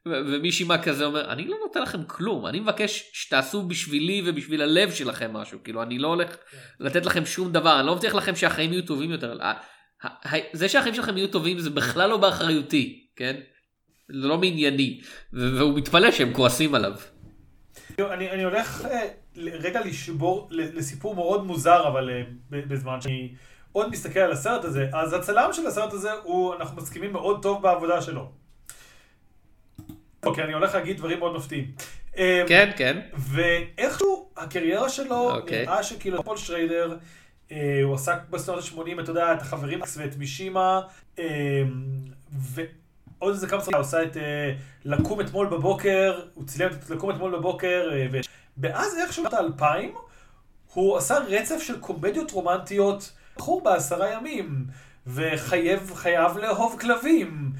ומישהי 0.08 0.66
מה 0.66 0.84
כזה 0.84 1.06
אומר, 1.06 1.32
אני 1.32 1.48
לא 1.48 1.58
נותן 1.66 1.82
לכם 1.82 2.04
כלום, 2.04 2.48
אני 2.48 2.60
מבקש 2.60 3.10
שתעשו 3.14 3.64
בשבילי 3.64 4.22
ובשביל 4.26 4.62
הלב 4.62 4.92
שלכם 4.92 5.34
משהו, 5.34 5.60
כאילו, 5.64 5.84
אני 5.84 6.00
לא 6.00 6.08
הולך 6.08 6.38
לתת 6.80 7.06
לכם 7.06 7.26
שום 7.26 7.52
דבר, 7.52 7.80
אני 7.80 7.88
לא 7.88 7.96
מבטיח 7.96 8.16
לכם 8.16 8.36
שהחיים 8.36 8.74
יהיו 8.74 8.86
טובים 8.86 9.12
יותר. 9.12 9.38
זה 10.54 10.70
שהחיים 10.70 10.96
שלכם 10.96 11.18
יהיו 11.18 11.28
טובים 11.28 11.60
זה 11.60 11.70
בכלל 11.70 12.10
לא 12.10 12.18
באחריותי, 12.18 13.08
כן? 13.16 13.36
זה 14.10 14.28
לא 14.28 14.38
מענייני, 14.38 15.02
והוא 15.34 15.78
מתפלא 15.78 16.12
שהם 16.12 16.34
כועסים 16.34 16.76
עליו. 16.76 16.94
אני, 18.00 18.32
אני 18.32 18.44
הולך 18.44 18.86
אה, 18.86 19.08
רגע 19.38 19.82
לשבור 19.86 20.50
לסיפור 20.52 21.16
מאוד 21.16 21.46
מוזר, 21.46 21.88
אבל 21.88 22.10
אה, 22.10 22.22
בזמן 22.68 23.02
שאני 23.02 23.34
עוד 23.72 23.90
מסתכל 23.90 24.20
על 24.20 24.32
הסרט 24.32 24.66
הזה, 24.66 24.90
אז 24.94 25.14
הצלם 25.14 25.50
של 25.54 25.68
הסרט 25.68 25.94
הזה 25.94 26.12
הוא, 26.24 26.56
אנחנו 26.56 26.82
מסכימים 26.82 27.14
מאוד 27.14 27.42
טוב 27.42 27.62
בעבודה 27.62 28.02
שלו. 28.02 28.30
אוקיי, 30.26 30.44
אני 30.44 30.54
הולך 30.54 30.76
להגיד 30.76 30.98
דברים 30.98 31.20
מאוד 31.20 31.36
מפתיעים. 31.36 31.72
אה, 32.18 32.44
כן, 32.48 32.72
כן. 32.78 33.00
ואיכשהו 33.14 34.30
הקריירה 34.38 34.90
שלו, 34.90 35.36
אוקיי. 35.36 35.66
נראה 35.66 35.84
שכאילו 35.84 36.24
פול 36.24 36.38
שריידר, 36.38 36.98
הוא 37.84 37.96
עסק 37.96 38.18
בשנות 38.30 38.64
ה-80, 38.64 39.02
אתה 39.02 39.12
יודע, 39.12 39.34
את 39.34 39.42
החברים 39.42 39.80
ואת 39.98 40.18
מישימה, 40.18 40.82
עוד 43.20 43.34
איזה 43.34 43.48
כמה 43.48 43.60
סרטים, 43.60 43.76
הוא 43.76 43.82
עושה 43.82 44.04
את 44.04 44.18
אה, 44.18 44.54
לקום 44.86 45.22
אתמול 45.22 45.48
בבוקר, 45.48 46.22
הוא 46.34 46.46
צילם 46.46 46.72
את 46.72 46.90
לקום 46.90 47.10
אתמול 47.10 47.38
בבוקר, 47.38 47.90
אה, 47.92 48.08
ואז 48.58 48.98
איכשהו 48.98 49.24
בשנות 49.24 49.34
האלפיים, 49.34 49.96
הוא 50.74 50.98
עשה 50.98 51.18
רצף 51.18 51.60
של 51.60 51.80
קומדיות 51.80 52.32
רומנטיות, 52.32 53.12
בחור 53.38 53.64
בעשרה 53.64 54.14
ימים, 54.14 54.66
וחייב, 55.08 55.92
חייב 55.96 56.38
לאהוב 56.38 56.78
כלבים. 56.80 57.52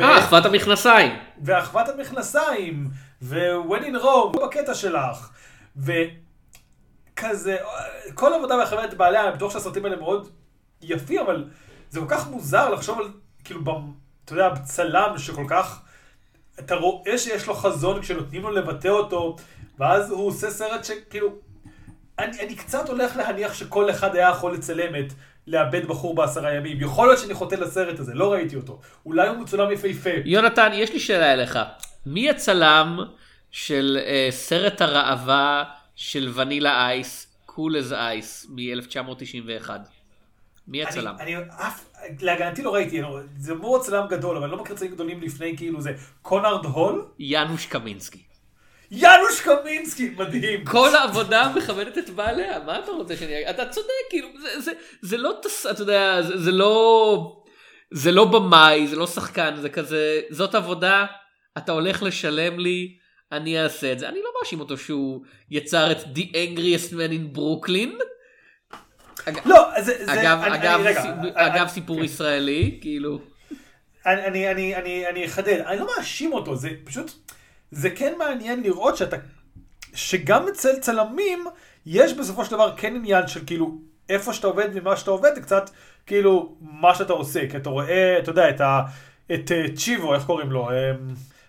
אה, 0.00 0.18
אחוות 0.18 0.46
המכנסיים. 0.46 1.12
ואחוות 1.42 1.88
המכנסיים, 1.88 2.88
ו-when 3.22 3.82
in 3.82 4.02
Rome, 4.02 4.40
בקטע 4.46 4.74
שלך. 4.74 5.30
וכזה, 5.76 7.56
כל 8.14 8.32
עבודה 8.34 8.62
בחברת 8.62 8.94
בעליה, 8.94 9.24
אני 9.24 9.36
בטוח 9.36 9.52
שהסרטים 9.52 9.84
האלה 9.84 9.96
מאוד 9.96 10.30
יפים, 10.82 11.20
אבל 11.20 11.44
זה 11.90 12.00
כל 12.00 12.06
כך 12.08 12.28
מוזר 12.30 12.70
לחשוב 12.70 12.98
על, 12.98 13.08
כאילו, 13.44 13.60
אתה 14.24 14.32
יודע, 14.32 14.50
צלם 14.64 15.18
שכל 15.18 15.44
כך, 15.48 15.80
אתה 16.58 16.74
רואה 16.74 17.18
שיש 17.18 17.46
לו 17.46 17.54
חזון 17.54 18.02
כשנותנים 18.02 18.42
לו 18.42 18.50
לבטא 18.50 18.88
אותו, 18.88 19.36
ואז 19.78 20.10
הוא 20.10 20.26
עושה 20.26 20.50
סרט 20.50 20.84
שכאילו, 20.84 21.28
אני, 22.18 22.40
אני 22.40 22.54
קצת 22.54 22.88
הולך 22.88 23.16
להניח 23.16 23.54
שכל 23.54 23.90
אחד 23.90 24.16
היה 24.16 24.28
יכול 24.28 24.54
לצלם 24.54 24.94
את 24.96 25.12
לאבד 25.46 25.86
בחור 25.86 26.14
בעשרה 26.14 26.54
ימים. 26.54 26.80
יכול 26.80 27.08
להיות 27.08 27.18
שאני 27.20 27.34
חוטא 27.34 27.54
לסרט 27.54 27.98
הזה, 27.98 28.14
לא 28.14 28.32
ראיתי 28.32 28.56
אותו. 28.56 28.80
אולי 29.06 29.28
הוא 29.28 29.36
מצולם 29.36 29.72
יפהפה. 29.72 30.10
יונתן, 30.24 30.70
יש 30.74 30.92
לי 30.92 31.00
שאלה 31.00 31.32
אליך. 31.32 31.58
מי 32.06 32.30
הצלם 32.30 32.98
של 33.50 33.98
uh, 34.00 34.32
סרט 34.32 34.80
הראווה 34.80 35.64
של 35.96 36.32
ונילה 36.34 36.86
אייס, 36.86 37.36
Cool 37.46 37.76
as 37.76 37.92
Ice, 37.92 38.46
מ-1991? 38.50 39.70
מי 40.68 40.82
הצלם? 40.82 41.16
אני, 41.20 41.36
אני 41.36 41.44
אף, 41.50 41.84
להגנתי 42.20 42.62
לא 42.62 42.74
ראיתי, 42.74 43.02
זה 43.38 43.54
מאוד 43.54 43.80
צלם 43.80 44.06
גדול, 44.08 44.36
אבל 44.36 44.44
אני 44.44 44.52
לא 44.52 44.62
מכיר 44.62 44.76
צלמים 44.76 44.94
גדולים 44.94 45.22
לפני 45.22 45.56
כאילו 45.56 45.80
זה 45.80 45.92
קונארד 46.22 46.64
הול? 46.64 47.06
יאנוש 47.18 47.66
קמינסקי. 47.66 48.22
יאנוש 48.90 49.40
קמינסקי, 49.40 50.10
מדהים. 50.16 50.64
כל 50.64 50.94
העבודה 50.94 51.52
מכבדת 51.56 51.98
את 51.98 52.10
בעליה, 52.10 52.58
מה 52.66 52.78
אתה 52.78 52.90
רוצה 52.90 53.16
שאני 53.16 53.34
אגיד? 53.34 53.48
אתה 53.48 53.68
צודק, 53.68 53.88
כאילו, 54.10 54.28
זה, 54.40 54.60
זה, 54.60 54.72
זה 55.02 55.16
לא, 55.16 55.38
תס, 55.42 55.66
אתה 55.66 55.82
יודע, 55.82 56.22
זה, 56.22 56.38
זה 56.38 56.52
לא, 56.52 57.42
זה 57.90 58.12
לא 58.12 58.24
במאי, 58.24 58.86
זה 58.86 58.96
לא 58.96 59.06
שחקן, 59.06 59.56
זה 59.56 59.68
כזה, 59.68 60.20
זאת 60.30 60.54
עבודה, 60.54 61.06
אתה 61.58 61.72
הולך 61.72 62.02
לשלם 62.02 62.58
לי, 62.58 62.96
אני 63.32 63.62
אעשה 63.62 63.92
את 63.92 63.98
זה. 63.98 64.08
אני 64.08 64.18
לא 64.24 64.30
מאשים 64.40 64.60
אותו 64.60 64.78
שהוא 64.78 65.24
יצר 65.50 65.92
את 65.92 65.98
The 65.98 66.32
Angriest 66.32 66.92
Man 66.92 67.12
in 67.12 67.38
Brooklyn. 67.38 68.02
לא, 69.44 69.80
זה, 69.80 70.04
אגב, 70.06 70.40
אני, 70.42 70.54
אגב, 70.54 70.80
אני, 70.80 70.88
רגע, 70.88 71.02
אגב 71.34 71.60
אני, 71.60 71.68
סיפור. 71.68 72.04
ישראלי, 72.04 72.78
כאילו. 72.80 73.18
אני, 74.06 74.26
אני, 74.26 74.50
אני, 74.50 74.76
אני, 74.76 75.08
אני 75.08 75.24
אחדד, 75.24 75.60
אני 75.66 75.78
לא 75.78 75.86
מאשים 75.98 76.32
אותו, 76.32 76.56
זה 76.56 76.70
פשוט, 76.84 77.10
זה 77.70 77.90
כן 77.90 78.14
מעניין 78.18 78.62
לראות 78.62 78.96
שאתה, 78.96 79.16
שגם 79.94 80.48
אצל 80.48 80.78
צלמים, 80.80 81.44
יש 81.86 82.12
בסופו 82.12 82.44
של 82.44 82.50
דבר 82.50 82.76
כן 82.76 82.96
עניין 82.96 83.26
של 83.26 83.46
כאילו, 83.46 83.78
איפה 84.08 84.32
שאתה 84.32 84.46
עובד 84.46 84.68
ומה 84.72 84.96
שאתה 84.96 85.10
עובד, 85.10 85.30
זה 85.34 85.40
קצת 85.40 85.70
כאילו, 86.06 86.56
מה 86.60 86.94
שאתה 86.94 87.12
עושה, 87.12 87.50
כי 87.50 87.56
אתה 87.56 87.68
רואה, 87.68 88.18
אתה 88.18 88.30
יודע, 88.30 88.50
את, 88.50 88.60
ה, 88.60 88.80
את 89.34 89.52
אה, 89.52 89.64
צ'יבו, 89.76 90.14
איך 90.14 90.24
קוראים 90.24 90.50
לו, 90.50 90.70
אה, 90.70 90.92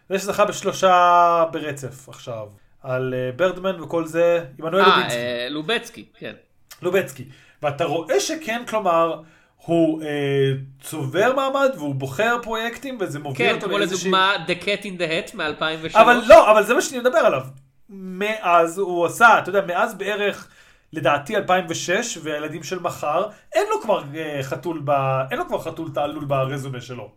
זה 0.10 0.19
שזכה 0.19 0.45
בשלושה 0.45 1.46
ברצף 1.52 2.10
עכשיו, 2.10 2.48
על 2.81 3.13
אה, 3.13 3.31
ברדמן 3.35 3.81
וכל 3.81 4.06
זה, 4.06 4.46
עמנואל 4.60 4.83
לוביצקי. 4.83 5.15
אה, 5.15 5.48
לובצקי, 5.50 6.06
כן. 6.19 6.33
לובצקי. 6.81 7.23
ואתה 7.63 7.83
רואה 7.83 8.19
שכן, 8.19 8.63
כלומר, 8.67 9.21
הוא 9.68 10.04
אה, 10.04 10.52
צובר 10.82 11.34
מעמד 11.36 11.70
והוא 11.78 11.96
בוחר 11.96 12.38
פרויקטים 12.44 12.98
וזה 13.00 13.20
מוביל 13.20 13.48
כן, 13.48 13.56
אותו 13.56 13.78
לאיזושהי... 13.78 14.12
כן, 14.12 14.18
כמו 14.18 14.28
לדוגמה 14.28 14.46
The 14.48 14.63
Cat 14.63 14.84
in 14.84 15.00
the 15.00 15.32
Hat 15.32 15.38
מ-2003. 15.38 16.00
אבל 16.00 16.22
לא, 16.28 16.52
אבל 16.52 16.63
זה 16.63 16.74
מה 16.74 16.82
שאני 16.82 17.00
מדבר 17.00 17.18
עליו. 17.18 17.42
מאז 17.90 18.78
הוא 18.78 19.06
עשה, 19.06 19.40
אתה 19.40 19.50
יודע, 19.50 19.65
מאז 19.65 19.96
בערך, 19.96 20.48
לדעתי 20.94 21.36
2006, 21.36 22.18
והילדים 22.24 22.63
של 22.63 22.80
מחר, 22.80 23.28
אין 23.54 23.63
לו 23.70 23.82
כבר 23.82 24.04
אה, 24.15 24.40
חתול, 24.44 24.82
ב... 24.86 24.92
אין 25.32 25.40
לו 25.40 25.48
כבר 25.48 25.60
חתול 25.62 25.90
תעלול 25.94 26.26
ברזומה 26.26 26.82
שלו. 26.82 27.12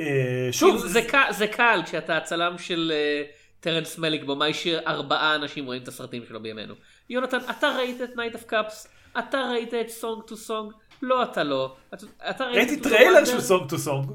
אה, 0.00 0.48
שוב. 0.52 0.76
כאילו, 0.76 0.88
זה, 0.88 1.02
קל, 1.02 1.26
זה 1.30 1.46
קל 1.46 1.80
כשאתה 1.84 2.16
הצלם 2.16 2.58
של 2.58 2.92
אה, 2.94 3.22
טרנס 3.60 3.98
מליק, 3.98 4.24
במאי 4.24 4.54
שארבעה 4.54 5.34
אנשים 5.34 5.66
רואים 5.66 5.82
את 5.82 5.88
הסרטים 5.88 6.22
שלו 6.28 6.42
בימינו. 6.42 6.74
יונתן, 7.10 7.38
אתה 7.50 7.68
ראית 7.68 8.02
את 8.02 8.10
Knight 8.14 8.34
of 8.34 8.50
Cups? 8.50 8.88
אתה 9.18 9.38
ראית 9.50 9.74
את 9.74 9.88
Song 9.88 10.22
to 10.22 10.36
Song? 10.36 10.72
לא, 11.02 11.22
אתה 11.22 11.42
לא. 11.42 11.76
אתה 12.30 12.44
ראיתי 12.44 12.80
טריילר 12.80 13.24
של 13.24 13.40
Song 13.40 13.70
to 13.70 13.78
Song. 13.78 14.10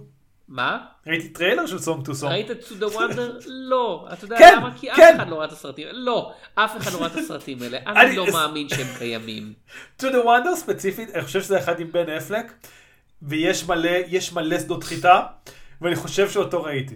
מה? 0.48 0.86
ראיתי 1.08 1.30
טריילר 1.30 1.66
של 1.66 1.80
Song 1.80 2.06
to 2.06 2.16
Song. 2.16 2.32
ראית 2.32 2.52
את 2.52 2.64
To 2.64 2.84
The 2.84 2.96
Wonder? 2.96 3.46
לא. 3.72 4.08
אתה 4.14 4.26
יודע 4.26 4.38
כן, 4.38 4.58
למה? 4.58 4.78
כי 4.78 4.92
אף 4.92 4.98
כן. 4.98 5.16
אחד 5.16 5.30
לא 5.30 5.36
ראה 5.36 5.46
את 5.46 5.52
הסרטים. 5.52 5.88
לא, 5.92 6.34
אף 6.56 6.78
אחד 6.78 6.94
לא 6.94 6.98
ראה 6.98 7.08
את 7.08 7.16
הסרטים 7.16 7.62
האלה. 7.62 7.78
אני 8.02 8.16
לא 8.16 8.26
מאמין 8.34 8.70
שהם 8.70 8.88
קיימים. 8.98 9.54
To 10.00 10.04
The 10.04 10.26
Wonder 10.26 10.56
ספציפית, 10.56 11.16
אני 11.16 11.24
חושב 11.24 11.42
שזה 11.42 11.60
אחד 11.60 11.80
עם 11.80 11.92
בן 11.92 12.10
אפלק, 12.10 12.54
ויש 13.22 13.68
מלא, 13.68 13.92
יש 14.08 14.34
מלא 14.34 14.60
שדות 14.60 14.84
חיטה, 14.84 15.26
ואני 15.82 15.96
חושב 15.96 16.30
שאותו 16.30 16.64
ראיתי. 16.64 16.96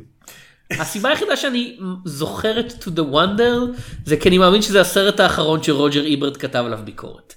הסיבה 0.71 1.09
היחידה 1.09 1.37
שאני 1.37 1.77
זוכר 2.05 2.59
את 2.59 2.71
To 2.71 2.87
The 2.87 3.13
Wonder 3.13 3.79
זה 4.05 4.17
כי 4.17 4.29
אני 4.29 4.37
מאמין 4.37 4.61
שזה 4.61 4.81
הסרט 4.81 5.19
האחרון 5.19 5.63
שרוג'ר 5.63 6.03
איברט 6.03 6.37
כתב 6.39 6.63
עליו 6.65 6.79
ביקורת. 6.83 7.33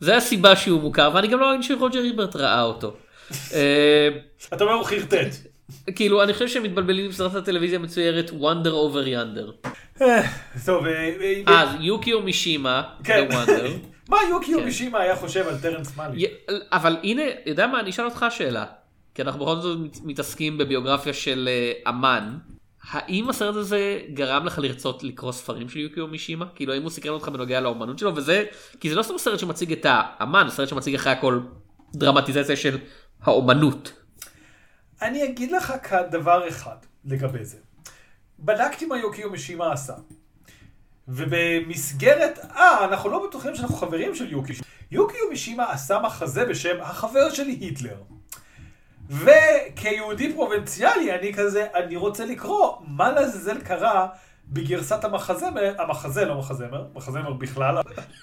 זה 0.00 0.16
הסיבה 0.16 0.56
שהוא 0.56 0.80
מוכר 0.80 1.10
ואני 1.14 1.28
גם 1.28 1.40
לא 1.40 1.46
מאמין 1.46 1.62
שרוג'ר 1.62 2.00
איברט 2.00 2.36
ראה 2.36 2.62
אותו. 2.62 2.94
אה, 3.52 4.08
אתה 4.54 4.64
אומר 4.64 4.74
הוא 4.74 4.84
חרטט. 4.84 5.36
כאילו 5.96 6.22
אני 6.22 6.32
חושב 6.32 6.48
שהם 6.48 6.62
מתבלבלים 6.62 7.04
עם 7.04 7.12
סרט 7.12 7.34
הטלוויזיה 7.34 7.78
המצוירת 7.78 8.30
Wonder 8.30 8.68
Over 8.68 9.06
Yonder. 9.06 9.68
אה, 10.02 10.22
טוב. 10.66 10.86
אה, 10.86 11.12
אז 11.46 11.68
יוקיו 11.80 12.22
מישימה, 12.22 12.82
כן. 13.04 13.28
מה 14.08 14.18
יוקיו 14.30 14.58
כן. 14.58 14.64
מישימה 14.64 15.00
היה 15.00 15.16
חושב 15.16 15.48
על 15.48 15.58
טרנס 15.62 15.96
מאלי? 15.96 16.26
אבל 16.72 16.96
הנה, 17.02 17.22
יודע 17.46 17.66
מה, 17.66 17.80
אני 17.80 17.90
אשאל 17.90 18.04
אותך 18.04 18.26
שאלה. 18.30 18.64
כי 19.14 19.22
אנחנו 19.22 19.40
בכל 19.40 19.56
זאת 19.56 19.78
מתעסקים 20.04 20.58
בביוגרפיה 20.58 21.12
של 21.12 21.48
אמן. 21.88 22.38
האם 22.90 23.28
הסרט 23.28 23.56
הזה 23.56 24.00
גרם 24.14 24.46
לך 24.46 24.58
לרצות 24.58 25.02
לקרוא 25.04 25.32
ספרים 25.32 25.68
של 25.68 25.78
יוקיו 25.78 26.06
מישימה? 26.06 26.46
כאילו 26.54 26.72
האם 26.72 26.82
הוא 26.82 26.90
סקרן 26.90 27.14
אותך 27.14 27.28
בנוגע 27.28 27.60
לאומנות 27.60 27.98
שלו 27.98 28.16
וזה 28.16 28.44
כי 28.80 28.90
זה 28.90 28.96
לא 28.96 29.02
סתם 29.02 29.18
סרט 29.18 29.38
שמציג 29.38 29.72
את 29.72 29.86
האמן, 29.88 30.46
סרט 30.50 30.68
שמציג 30.68 30.94
אחרי 30.94 31.12
הכל 31.12 31.40
דרמטיזציה 31.94 32.56
של 32.56 32.78
האומנות. 33.22 33.92
אני 35.02 35.24
אגיד 35.24 35.52
לך 35.52 35.72
דבר 36.10 36.48
אחד 36.48 36.76
לגבי 37.04 37.44
זה. 37.44 37.56
בדקתי 38.38 38.86
מה 38.86 38.98
יוקיו 38.98 39.30
מישימה 39.30 39.72
עשה. 39.72 39.94
ובמסגרת, 41.08 42.38
אה, 42.38 42.84
אנחנו 42.84 43.10
לא 43.10 43.26
בטוחים 43.28 43.54
שאנחנו 43.54 43.76
חברים 43.76 44.14
של 44.14 44.32
יוקי. 44.32 44.52
יוקיו 44.90 45.20
מישימה 45.30 45.72
עשה 45.72 45.98
מחזה 45.98 46.44
בשם 46.44 46.76
החבר 46.80 47.30
שלי 47.30 47.52
היטלר. 47.52 47.96
וכיהודי 49.12 50.32
פרובינציאלי 50.32 51.12
אני 51.14 51.34
כזה, 51.34 51.66
אני 51.74 51.96
רוצה 51.96 52.24
לקרוא 52.26 52.72
מה 52.86 53.12
לעזאזל 53.12 53.60
קרה 53.60 54.06
בגרסת 54.48 55.04
המחזמר, 55.04 55.74
המחזה 55.78 56.24
לא 56.24 56.38
מחזמר, 56.38 56.84
מחזמר 56.94 57.32
בכלל. 57.32 57.74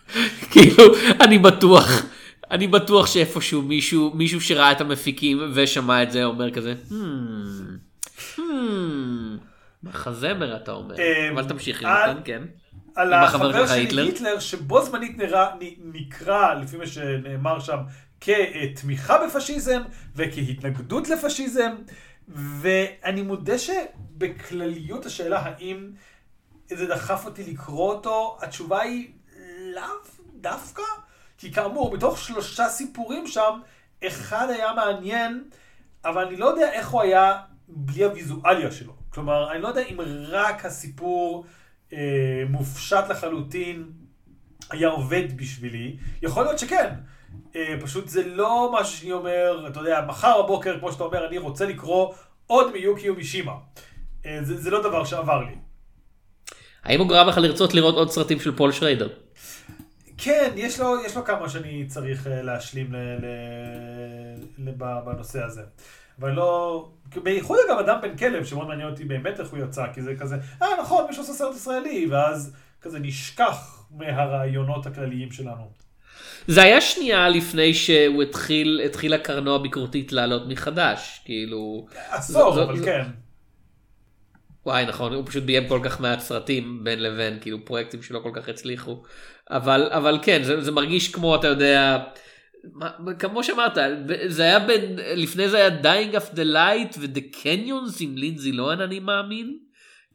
כאילו, 0.52 0.84
אני 1.22 1.38
בטוח, 1.40 2.06
אני 2.52 2.68
בטוח 2.68 3.08
שאיפשהו 3.08 3.62
מישהו, 3.62 4.12
מישהו 4.14 4.42
שראה 4.42 4.72
את 4.72 4.82
המפיקים 4.82 5.52
ושמע 5.54 6.04
את 6.04 6.12
זה 6.12 6.24
אומר 6.26 6.52
כזה, 6.52 6.74
"Hmm, 6.90 6.94
hmm, 8.36 8.40
מחזמר 9.84 10.56
אתה 10.56 10.72
אומר, 10.72 10.96
אמ, 10.96 11.34
אבל 11.38 11.50
תמשיך 11.50 11.84
על- 11.84 12.14
זה, 12.16 12.22
כן. 12.26 12.42
על 13.00 13.14
החבר 13.14 13.68
שלי 13.68 13.80
היטלר? 13.80 14.06
היטלר, 14.06 14.40
שבו 14.40 14.86
זמנית 14.86 15.18
נראה, 15.18 15.50
נקרא, 15.84 16.54
לפי 16.54 16.78
מה 16.78 16.88
שנאמר 16.88 17.60
שם, 17.60 17.78
כתמיכה 18.22 19.28
בפשיזם 19.28 19.82
וכהתנגדות 20.16 21.10
לפשיזם, 21.10 21.72
ואני 22.28 23.22
מודה 23.22 23.58
שבכלליות 23.58 25.06
השאלה 25.06 25.40
האם 25.40 25.92
זה 26.68 26.88
דחף 26.88 27.26
אותי 27.26 27.52
לקרוא 27.52 27.94
אותו, 27.94 28.38
התשובה 28.42 28.82
היא 28.82 29.12
לאו 29.76 29.84
דווקא, 30.36 30.84
כי 31.38 31.54
כאמור, 31.54 31.94
מתוך 31.94 32.18
שלושה 32.18 32.70
סיפורים 32.70 33.28
שם, 33.28 33.60
אחד 34.08 34.48
היה 34.50 34.74
מעניין, 34.74 35.44
אבל 36.06 36.26
אני 36.26 36.36
לא 36.36 36.46
יודע 36.46 36.72
איך 36.72 36.90
הוא 36.90 37.02
היה 37.02 37.42
בלי 37.68 38.04
הוויזואליה 38.04 38.72
שלו. 38.72 38.94
כלומר, 39.10 39.52
אני 39.52 39.62
לא 39.62 39.68
יודע 39.68 39.82
אם 39.82 39.98
רק 40.28 40.66
הסיפור 40.66 41.46
אה, 41.94 42.44
מופשט 42.50 43.04
לחלוטין 43.10 43.84
היה 44.70 44.88
עובד 44.88 45.38
בשבילי. 45.38 45.98
יכול 46.22 46.44
להיות 46.44 46.60
שכן. 46.60 46.94
אה, 47.56 47.76
פשוט 47.82 48.08
זה 48.08 48.28
לא 48.28 48.76
משהו 48.80 48.98
שאני 48.98 49.12
אומר, 49.12 49.66
אתה 49.68 49.80
יודע, 49.80 50.06
מחר 50.08 50.42
בבוקר, 50.42 50.80
כמו 50.80 50.92
שאתה 50.92 51.04
אומר, 51.04 51.28
אני 51.28 51.38
רוצה 51.38 51.66
לקרוא 51.66 52.14
עוד 52.48 52.72
מיוקי 52.72 53.10
ומישימה. 53.10 53.54
אה, 54.26 54.40
זה, 54.44 54.58
זה 54.58 54.70
לא 54.70 54.84
דבר 54.84 55.06
שעבר 55.06 55.44
לי. 55.44 55.56
האם 56.84 57.00
הוא 57.00 57.10
גרם 57.10 57.28
לך 57.28 57.38
לרצות 57.38 57.74
לראות 57.74 57.96
עוד 57.96 58.10
סרטים 58.12 58.40
של 58.40 58.56
פול 58.56 58.72
שריידר? 58.72 59.10
כן, 60.18 60.52
יש 60.56 60.80
לו, 60.80 60.96
יש 61.06 61.18
לו 61.18 61.26
כמה 61.26 61.50
שאני 61.50 61.86
צריך 61.88 62.28
אה, 62.28 62.42
להשלים 62.42 62.94
ל, 62.94 62.98
ל, 62.98 63.26
ל, 64.58 64.72
ב- 64.78 65.00
בנושא 65.06 65.44
הזה. 65.44 65.62
אבל 66.20 66.32
לא... 66.32 66.90
בייחוד 67.24 67.58
אגב 67.70 67.80
אדם 67.80 68.00
בן 68.02 68.18
כלב, 68.18 68.46
שמאוד 68.46 68.68
מעניין 68.68 68.90
אותי 68.90 69.06
באמת 69.06 69.40
איך 69.40 69.50
הוא 69.50 69.60
יצא, 69.60 69.84
כי 69.94 70.02
זה 70.02 70.16
כזה, 70.20 70.36
אה 70.62 70.68
נכון, 70.82 71.06
מישהו 71.08 71.24
עושה 71.24 71.34
סרט 71.34 71.56
ישראלי, 71.56 72.08
ואז 72.12 72.56
כזה 72.82 73.00
נשכח 73.00 73.84
מהרעיונות 73.92 74.86
הכלליים 74.86 75.32
שלנו. 75.32 75.72
זה 76.48 76.64
היה 76.64 76.82
שנייה 76.82 77.30
לפני 77.30 77.74
שהוא 77.74 78.24
התחיל, 78.24 78.82
התחילה 78.86 79.18
קרנו 79.18 79.56
הביקורתית 79.56 80.12
לעלות 80.12 80.44
מחדש, 80.48 81.22
כאילו... 81.26 81.88
עשור, 82.10 82.54
זו- 82.54 82.64
אבל 82.64 82.78
זו- 82.78 82.86
כן. 82.86 83.04
וואי 84.66 84.86
נכון 84.86 85.14
הוא 85.14 85.26
פשוט 85.26 85.44
ביים 85.44 85.68
כל 85.68 85.80
כך 85.84 86.02
מעט 86.02 86.20
סרטים 86.20 86.84
בין 86.84 87.04
לבין 87.04 87.38
כאילו 87.42 87.66
פרויקטים 87.66 88.02
שלא 88.04 88.20
כל 88.24 88.32
כך 88.34 88.50
הצליחו 88.50 89.04
אבל 89.52 89.90
אבל 89.92 90.20
כן 90.22 90.44
זה, 90.44 90.62
זה 90.62 90.72
מרגיש 90.72 91.12
כמו 91.12 91.36
אתה 91.36 91.48
יודע 91.48 91.98
כמו 93.20 93.44
שאמרת 93.44 93.78
זה 94.28 94.44
היה 94.44 94.60
בין 94.60 94.96
לפני 95.16 95.50
זה 95.50 95.58
היה 95.58 95.70
dying 95.82 96.16
of 96.16 96.36
the 96.36 96.44
light 96.54 97.00
ו-the 97.00 97.36
canyons 97.44 97.98
עם 98.00 98.18
לינזי 98.18 98.52
לוהן 98.52 98.82
אני 98.82 99.00
מאמין. 99.00 99.58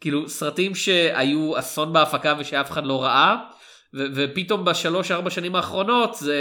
כאילו 0.00 0.28
סרטים 0.28 0.74
שהיו 0.74 1.58
אסון 1.58 1.92
בהפקה 1.92 2.34
ושאף 2.38 2.70
אחד 2.70 2.86
לא 2.86 3.02
ראה 3.02 3.36
ו- 3.94 4.06
ופתאום 4.14 4.64
בשלוש 4.64 5.10
ארבע 5.10 5.30
שנים 5.30 5.56
האחרונות 5.56 6.14
זה 6.14 6.38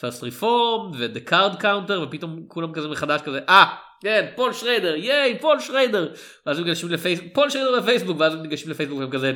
First 0.00 0.20
Reformed 0.22 0.96
ו-the 0.98 1.30
card 1.30 1.62
counter 1.62 2.00
ופתאום 2.02 2.44
כולם 2.48 2.72
כזה 2.72 2.88
מחדש 2.88 3.20
כזה 3.20 3.40
אה 3.48 3.74
כן 4.02 4.26
פול 4.34 4.52
שריידר 4.52 4.94
ייי 4.96 5.38
פול 5.38 5.60
שריידר 5.60 6.08
ואז 6.46 6.58
הם 6.58 6.64
ניגשים 6.64 6.88
לפייסבוק 6.88 7.28
פול 7.34 7.50
שריידר 7.50 7.80
בפייסבוק 7.80 8.20
ואז 8.20 8.34
הם 8.34 8.42
ניגשים 8.42 8.70
לפייסבוק 8.70 8.98
והם 8.98 9.10
כזה 9.10 9.32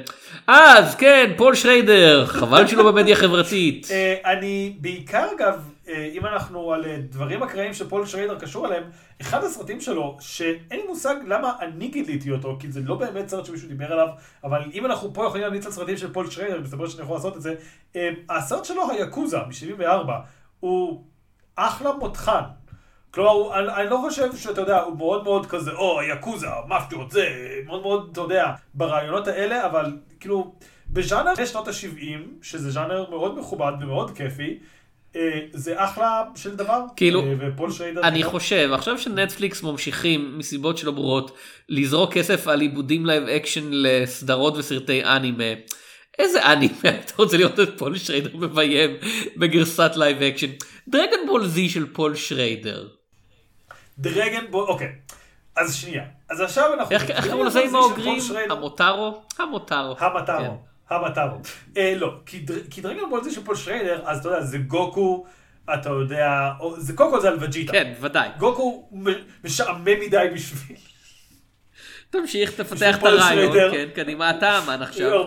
אז 0.47 0.95
כן 0.95 1.33
פול 1.37 1.55
שריידר 1.55 2.27
חבל 2.27 2.67
שלא 2.67 2.93
במדיה 2.93 3.17
חברתית 3.17 3.89
אה, 3.91 4.33
אני 4.33 4.77
בעיקר 4.81 5.27
אגב, 5.37 5.71
אה, 5.89 6.11
אם 6.13 6.27
אנחנו 6.27 6.73
על 6.73 6.85
אה, 6.85 6.97
דברים 7.11 7.43
אקראיים 7.43 7.75
שפול 7.75 8.07
שריידר 8.07 8.39
קשור 8.39 8.67
אליהם, 8.67 8.83
אחד 9.21 9.45
הסרטים 9.45 9.81
שלו, 9.81 10.17
שאין 10.21 10.81
לי 10.81 10.87
מושג 10.87 11.15
למה 11.27 11.53
אני 11.61 11.89
גיליתי 11.89 12.31
אותו, 12.31 12.57
כי 12.61 12.73
זה 12.73 12.81
לא 12.85 12.95
באמת 12.95 13.29
סרט 13.29 13.45
שמישהו 13.45 13.69
דיבר 13.69 13.93
עליו, 13.93 14.09
אבל 14.45 14.63
אם 14.75 14.87
אנחנו 14.87 15.15
פה 15.15 15.25
יכולים 15.27 15.43
להמליץ 15.43 15.67
על 15.67 15.73
סרטים 15.73 15.97
של 15.97 16.13
פול 16.13 16.31
שריידר, 16.31 16.61
מסתבר 16.61 16.89
שאני 16.89 17.03
יכול 17.03 17.17
לעשות 17.17 17.37
את 17.37 17.43
זה, 17.43 17.55
הסרט 18.31 18.65
שלו, 18.65 18.91
היאקוזה, 18.91 19.39
מ-74, 19.39 20.11
הוא 20.61 21.05
אחלה 21.57 21.93
מותחן. 21.93 22.43
כלומר, 23.17 23.59
אני, 23.59 23.83
אני 23.83 23.91
לא 23.91 23.99
חושב 24.03 24.37
שאתה 24.37 24.61
יודע, 24.61 24.79
הוא 24.79 24.97
מאוד 24.97 25.25
מאוד 25.25 25.47
כזה, 25.47 25.71
או, 25.71 26.01
היאקוזה, 26.01 26.47
מאפיות, 26.69 27.11
זה, 27.11 27.29
מאוד 27.67 27.83
מאוד, 27.83 28.09
אתה 28.13 28.21
יודע, 28.21 28.53
ברעיונות 28.75 29.29
האלה, 29.29 29.67
אבל 29.67 29.97
כאילו, 30.21 30.55
בז'אנר 30.91 31.45
שנות 31.45 31.69
ה-70, 31.69 32.43
שזה 32.43 32.71
ז'אנר 32.71 33.11
מאוד 33.11 33.39
מכובד 33.39 33.73
ומאוד 33.81 34.17
כיפי, 34.17 34.59
אה, 35.17 35.41
זה 35.53 35.85
אחלה 35.85 36.25
של 36.35 36.57
דבר. 36.57 36.81
כאילו, 36.97 37.21
אה, 37.21 37.35
ופול 37.41 37.71
שריידר... 37.71 38.01
אני 38.03 38.23
חושב 38.23 38.71
עכשיו 38.73 38.99
שנטפליקס 38.99 39.63
ממשיכים 39.63 40.39
מסיבות 40.39 40.79
שלא 40.79 40.93
ברורות 40.93 41.37
לזרוק 41.69 42.13
כסף 42.13 42.49
על 42.49 42.61
עיבודים 42.61 43.07
live 43.07 43.23
action 43.29 43.69
לסדרות 43.71 44.57
וסרטי 44.57 45.05
אנימה. 45.05 45.55
איזה 46.19 46.53
אנימה 46.53 46.75
אתה 47.05 47.13
רוצה 47.17 47.37
לראות 47.37 47.61
את 47.61 47.79
פול 47.79 47.97
שריידר 47.97 48.37
מביים 48.37 48.91
בגרסת 49.37 49.93
live 49.97 50.23
action 50.23 50.51
Dragon 50.89 51.27
Ball 51.27 51.47
Z 51.47 51.69
של 51.69 51.87
פול 51.93 52.15
שריידר. 52.15 52.89
Dragon 53.99 54.45
Ball, 54.51 54.65
אוקיי. 54.69 54.93
אז 55.57 55.75
שנייה. 55.75 56.05
אז 56.31 56.41
עכשיו 56.41 56.75
אנחנו... 56.75 56.95
איך 56.97 57.11
קראו 57.25 57.45
לזה 57.45 57.61
עם 57.61 57.75
האוגרים? 57.75 58.21
המוטרו? 58.51 59.23
המוטרו. 59.39 59.97
כן. 59.97 60.05
המטרו. 60.05 60.59
המטרו. 60.91 61.39
אה, 61.77 61.95
לא, 61.97 62.15
כי 62.27 62.39
דר- 62.39 62.65
כי 62.71 62.81
Dragon 62.81 63.11
Ball 63.11 63.25
זה 63.25 63.31
של 63.31 63.45
פול 63.45 63.57
שריידר, 63.57 64.03
אז 64.07 64.19
אתה 64.19 64.29
יודע, 64.29 64.41
זה 64.41 64.59
גוקו, 64.59 65.27
אתה 65.75 65.89
יודע, 65.91 66.29
זה 66.79 66.93
קודם 66.93 67.11
כל 67.11 67.21
זה 67.21 67.29
על 67.29 67.37
וג'יטה. 67.41 67.73
כן 67.73 67.93
ודאי. 68.01 68.29
גוקו 68.39 68.89
משעמם 69.45 69.85
מדי 69.85 70.27
בשביל... 70.35 70.77
תמשיך 72.11 72.51
תפתח 72.51 72.99
את 72.99 73.03
הרעיון. 73.05 73.71
כן 73.71 73.89
קדימה 73.95 74.31
אתה 74.31 74.59
אמן 74.59 74.83
עכשיו. 74.83 75.23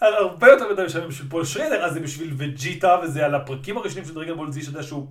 הרבה- 0.00 0.48
יותר 0.48 0.72
מדי 0.72 0.82
משעמם 0.86 1.08
בשביל 1.08 1.28
פול 1.30 1.44
שריידר, 1.44 1.84
אז 1.84 1.92
זה 1.94 2.00
בשביל 2.00 2.34
וג'יטה, 2.36 2.96
וזה 3.02 3.24
על 3.24 3.34
הפרקים 3.34 3.76
הראשונים 3.76 4.04
של 4.04 4.14
Dragon 4.14 4.34
Ball 4.34 4.52
Z, 4.52 4.62
שאתה 4.62 4.72
יודע 4.72 4.82
שהוא... 4.82 5.06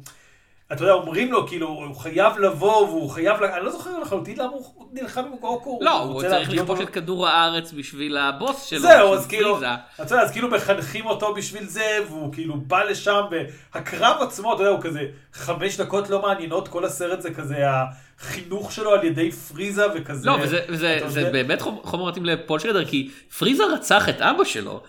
אתה 0.73 0.83
יודע, 0.83 0.93
אומרים 0.93 1.31
לו, 1.31 1.47
כאילו, 1.47 1.67
הוא 1.67 1.95
חייב 1.95 2.37
לבוא, 2.39 2.87
והוא 2.87 3.09
חייב... 3.09 3.41
ל- 3.41 3.45
אני 3.45 3.65
לא 3.65 3.71
זוכר 3.71 3.99
לחלוטין 3.99 4.37
למה 4.37 4.51
הוא 4.51 4.87
נלחם 4.93 5.21
עם 5.21 5.37
גוקו. 5.41 5.79
לא 5.81 5.99
הוא 5.99 6.13
רוצה 6.13 6.29
צריך 6.29 6.49
לכבוש 6.49 6.79
את 6.81 6.89
כדור 6.89 7.27
הארץ 7.27 7.71
בשביל 7.73 8.17
הבוס 8.17 8.63
שלו. 8.65 8.79
זהו, 8.81 9.13
אז 9.13 9.27
כאילו. 9.27 9.59
אתה 10.01 10.13
יודע, 10.13 10.23
אז 10.23 10.31
כאילו 10.31 10.47
מחנכים 10.47 11.05
אותו 11.05 11.33
בשביל 11.33 11.65
זה, 11.67 11.97
והוא 12.09 12.33
כאילו 12.33 12.55
בא 12.57 12.83
לשם, 12.83 13.21
והקרב 13.75 14.17
עצמו, 14.21 14.53
אתה 14.53 14.61
יודע, 14.61 14.71
הוא 14.71 14.81
כזה 14.81 15.01
חמש 15.33 15.77
דקות 15.79 16.09
לא 16.09 16.21
מעניינות, 16.21 16.67
כל 16.67 16.85
הסרט 16.85 17.21
זה 17.21 17.33
כזה 17.33 17.55
החינוך 18.19 18.71
שלו 18.71 18.91
על 18.93 19.03
ידי 19.03 19.31
פריזה 19.31 19.85
וכזה. 19.95 20.27
לא, 20.27 20.37
וזה, 20.41 20.59
וזה, 20.69 20.99
זה 21.07 21.19
יודע- 21.19 21.31
באמת 21.31 21.61
חומר 21.61 22.05
מתאים 22.09 22.25
לפול 22.25 22.59
שרדר, 22.59 22.85
כי 22.85 23.09
פריזה 23.39 23.63
רצח 23.73 24.09
את 24.09 24.21
אבא 24.21 24.43
שלו, 24.43 24.81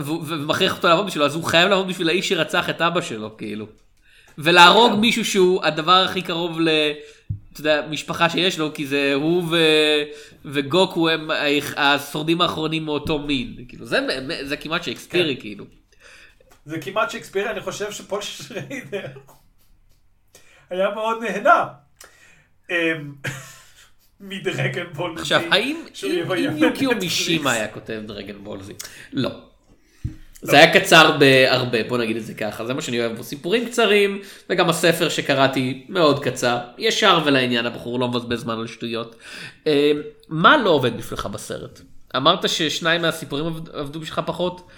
ומכריח 0.00 0.76
אותו 0.76 0.88
לעבוד 0.88 1.06
בשבילו, 1.06 1.26
אז 1.26 1.34
הוא 1.34 1.44
חייב 1.44 1.68
לעבוד 1.68 1.88
בשביל 1.88 2.08
האיש 2.08 2.28
שרצח 2.28 2.70
את 2.70 2.82
אבא 2.82 3.00
שלו, 3.00 3.36
כאילו. 3.36 3.66
ולהרוג. 4.38 5.00
מישהו 5.00 5.24
שהוא 5.24 5.64
הדבר 5.64 5.92
הכי 6.08 6.22
קרוב 6.22 6.60
ל... 6.60 6.68
אתה 7.52 7.60
יודע, 7.60 7.86
משפחה 7.90 8.30
שיש 8.30 8.58
לו, 8.58 8.74
כי 8.74 8.86
זה 8.86 9.12
הוא 9.14 9.42
ו... 9.50 9.56
וגוקו 10.44 11.08
הם 11.08 11.28
השורדים 11.76 12.40
האחרונים 12.40 12.84
מאותו 12.84 13.18
מין. 13.18 13.64
כאילו, 13.68 13.86
זה, 13.86 13.98
זה 14.42 14.56
כמעט 14.56 14.82
שייקספירי, 14.82 15.34
כן. 15.36 15.40
כאילו. 15.40 15.64
זה 16.64 16.78
כמעט 16.80 17.10
שייקספירי, 17.10 17.50
אני 17.50 17.60
חושב 17.60 17.90
שפול 17.92 18.22
שריידר 18.22 19.06
היה 20.70 20.90
מאוד 20.94 21.22
נהנה. 21.22 21.64
אמ, 22.70 22.74
מדרגן 24.20 24.86
בול. 24.92 25.14
עכשיו, 25.18 25.40
האם 25.50 25.84
אם- 26.04 26.56
יוקיו. 26.56 26.90
מישימה 27.00 27.52
היה 27.52 27.68
כותב 27.68 28.02
דרגן 28.06 28.44
בול 28.44 28.62
זי? 28.62 28.72
לא. 29.12 29.30
זה 30.46 30.56
היה 30.56 30.80
קצר 30.80 31.16
בהרבה, 31.18 31.78
בוא 31.88 31.98
נגיד 31.98 32.16
את 32.16 32.24
זה 32.24 32.34
ככה, 32.34 32.66
זה 32.66 32.74
מה 32.74 32.82
שאני 32.82 33.00
אוהב 33.00 33.16
בו, 33.16 33.24
סיפורים 33.24 33.66
קצרים, 33.66 34.20
וגם 34.50 34.68
הספר 34.68 35.08
שקראתי 35.08 35.86
מאוד 35.88 36.24
קצר, 36.24 36.58
ישר 36.78 37.18
ולעניין, 37.24 37.66
הבחור 37.66 38.00
לא 38.00 38.08
מבזבז 38.08 38.40
זמן 38.40 38.58
על 38.58 38.66
שטויות. 38.66 39.16
אה, 39.66 39.92
מה 40.28 40.56
לא 40.56 40.70
עובד 40.70 40.96
בשבילך 40.96 41.26
בסרט? 41.26 41.80
אמרת 42.16 42.48
ששניים 42.48 43.02
מהסיפורים 43.02 43.46
עבד- 43.46 43.68
עבדו 43.74 44.00
בשבילך 44.00 44.20
פחות, 44.26 44.68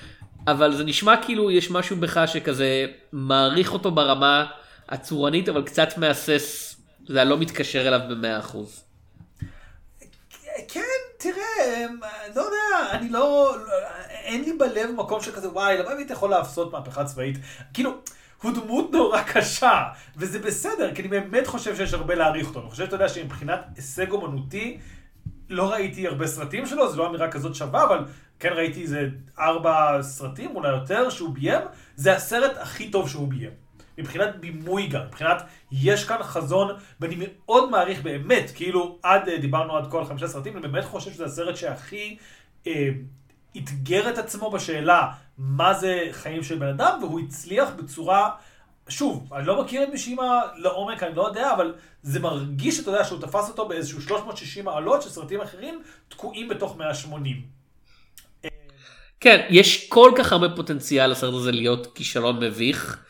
אבל 0.46 0.76
זה 0.76 0.84
נשמע 0.84 1.14
כאילו 1.22 1.50
יש 1.50 1.70
משהו 1.70 1.96
בך 1.96 2.20
שכזה 2.26 2.86
מעריך 3.12 3.72
אותו 3.72 3.90
ברמה 3.90 4.46
הצורנית, 4.88 5.48
אבל 5.48 5.62
קצת 5.62 5.98
מהסס, 5.98 6.76
זה 7.08 7.24
לא 7.24 7.38
מתקשר 7.38 7.88
אליו 7.88 8.00
במאה 8.10 8.38
אחוז. 8.38 8.82
כן, 10.68 10.80
תראה, 11.32 11.86
לא 12.36 12.40
יודע, 12.40 12.90
אני 12.90 13.08
לא, 13.08 13.56
אין 14.10 14.44
לי 14.44 14.52
בלב 14.52 14.90
מקום 14.96 15.20
שכזה, 15.20 15.50
וואי, 15.50 15.78
למה 15.78 15.90
היית 15.90 16.10
יכול 16.10 16.30
לעשות 16.30 16.72
מהפכה 16.72 17.04
צבאית? 17.04 17.38
כאילו, 17.74 17.94
הוא 18.42 18.52
דמות 18.52 18.92
נורא 18.92 19.22
קשה, 19.22 19.82
וזה 20.16 20.38
בסדר, 20.38 20.94
כי 20.94 21.02
אני 21.02 21.08
באמת 21.08 21.46
חושב 21.46 21.76
שיש 21.76 21.94
הרבה 21.94 22.14
להעריך 22.14 22.48
אותו. 22.48 22.60
אני 22.60 22.70
חושב, 22.70 22.84
אתה 22.84 22.94
יודע, 22.94 23.08
שמבחינת 23.08 23.60
הישג 23.76 24.10
אומנותי, 24.10 24.78
לא 25.48 25.72
ראיתי 25.72 26.06
הרבה 26.06 26.26
סרטים 26.26 26.66
שלו, 26.66 26.92
זו 26.92 26.98
לא 26.98 27.08
אמירה 27.08 27.30
כזאת 27.30 27.54
שווה, 27.54 27.84
אבל 27.84 28.04
כן 28.40 28.52
ראיתי 28.52 28.82
איזה 28.82 29.08
ארבע 29.38 30.02
סרטים, 30.02 30.56
אולי 30.56 30.68
יותר, 30.68 31.10
שהוא 31.10 31.34
ביים. 31.34 31.62
זה 31.96 32.16
הסרט 32.16 32.56
הכי 32.58 32.90
טוב 32.90 33.08
שהוא 33.08 33.28
ביים. 33.28 33.50
מבחינת 33.98 34.36
בימוי 34.36 34.86
גם, 34.86 35.00
מבחינת 35.06 35.42
יש 35.72 36.04
כאן 36.04 36.22
חזון, 36.22 36.76
ואני 37.00 37.16
מאוד 37.18 37.70
מעריך 37.70 38.02
באמת, 38.02 38.50
כאילו 38.54 38.98
עד, 39.02 39.28
אה, 39.28 39.38
דיברנו 39.38 39.76
עד 39.76 39.90
כל 39.90 40.04
חמישה 40.04 40.28
סרטים, 40.28 40.56
אני 40.56 40.68
באמת 40.68 40.84
חושב 40.84 41.12
שזה 41.12 41.24
הסרט 41.24 41.56
שהכי 41.56 42.16
אה, 42.66 42.88
אתגר 43.56 44.10
את 44.10 44.18
עצמו 44.18 44.50
בשאלה 44.50 45.12
מה 45.38 45.74
זה 45.74 46.08
חיים 46.12 46.42
של 46.42 46.58
בן 46.58 46.68
אדם, 46.68 46.98
והוא 47.02 47.20
הצליח 47.20 47.68
בצורה, 47.76 48.30
שוב, 48.88 49.32
אני 49.32 49.46
לא 49.46 49.62
מכיר 49.62 49.82
את 49.82 49.88
מישימה 49.88 50.40
לעומק, 50.56 51.02
אני 51.02 51.14
לא 51.14 51.28
יודע, 51.28 51.54
אבל 51.54 51.74
זה 52.02 52.20
מרגיש, 52.20 52.80
אתה 52.80 52.90
יודע, 52.90 53.04
שהוא 53.04 53.20
תפס 53.20 53.48
אותו 53.48 53.68
באיזשהו 53.68 54.00
360 54.00 54.64
מעלות, 54.64 55.02
שסרטים 55.02 55.40
אחרים 55.40 55.82
תקועים 56.08 56.48
בתוך 56.48 56.76
180. 56.76 57.42
כן, 59.20 59.46
יש 59.50 59.88
כל 59.88 60.12
כך 60.16 60.32
הרבה 60.32 60.56
פוטנציאל 60.56 61.10
לסרט 61.10 61.34
הזה 61.34 61.52
להיות 61.52 61.94
כישלון 61.94 62.44
מביך, 62.44 63.04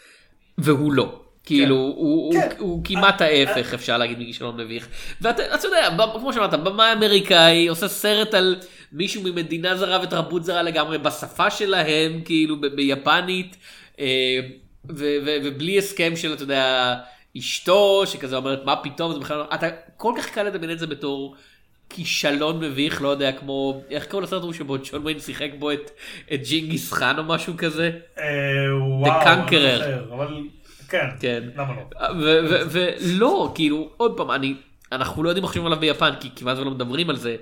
והוא 0.59 0.93
לא. 0.93 1.26
כאילו, 1.47 1.77
כן. 1.77 2.01
הוא, 2.03 2.33
כן. 2.33 2.49
הוא, 2.59 2.69
הוא 2.69 2.85
כמעט 2.85 3.23
אה, 3.23 3.27
ההפך, 3.27 3.75
אפשר 3.75 3.99
להגיד, 3.99 4.19
מכישלון 4.19 4.57
מביך. 4.57 4.89
ואתה 5.21 5.55
אתה 5.55 5.67
יודע, 5.67 5.89
כמו 6.13 6.33
שאמרת, 6.33 6.55
במאי 6.55 6.93
אמריקאי 6.93 7.69
עושה 7.69 7.89
סרט 7.89 8.35
על 8.35 8.57
מישהו 8.93 9.23
ממדינה 9.23 9.77
זרה 9.77 10.03
ותרבות 10.03 10.45
זרה 10.45 10.63
לגמרי 10.63 10.99
בשפה 10.99 11.51
שלהם, 11.51 12.21
כאילו 12.25 12.61
ביפנית, 12.61 13.57
אה, 14.01 14.41
ובלי 14.85 15.79
הסכם 15.79 16.17
של, 16.17 16.33
אתה 16.33 16.43
יודע, 16.43 16.95
אשתו, 17.39 18.03
שכזה 18.07 18.37
אומרת, 18.37 18.65
מה 18.65 18.77
פתאום, 18.77 19.13
זה 19.13 19.19
בכלל 19.19 19.37
לא... 19.37 19.45
אתה 19.55 19.67
כל 19.97 20.13
כך 20.19 20.31
קל 20.31 20.43
לדמיין 20.43 20.73
את 20.73 20.79
זה 20.79 20.87
בתור... 20.87 21.37
כישלון 21.91 22.61
מביך, 22.61 23.03
לא 23.03 23.09
יודע, 23.09 23.33
כמו, 23.33 23.83
איך 23.91 24.07
קראו 24.07 24.21
לסרט 24.21 24.43
ההוא 24.43 24.53
שבו 24.53 24.77
ג'ון 24.91 25.07
ויין 25.07 25.21
שיחק 25.21 25.51
בו 25.59 25.73
את, 25.73 25.91
את 26.35 26.41
ג'ינגיס 26.49 26.93
חאן 26.93 27.19
או 27.19 27.25
משהו 27.25 27.55
כזה? 27.57 27.91
אה, 28.19 28.25
וואו, 29.01 29.23
Conqueror. 29.23 29.83
כן, 30.89 31.07
כן. 31.21 31.43
למה 31.57 31.75
לא? 31.75 31.83
ולא, 32.71 33.53
כאילו, 33.55 33.91
עוד 33.97 34.17
פעם, 34.17 34.31
אני, 34.31 34.55
אנחנו 34.93 35.23
לא 35.23 35.29
יודעים 35.29 35.43
מה 35.43 35.49
חושבים 35.49 35.67
עליו 35.67 35.81
ביפן, 35.81 36.11
כי 36.21 36.31
כמעט 36.37 36.59
ולא 36.59 36.71
מדברים 36.71 37.11
על 37.11 37.17
זה, 37.17 37.37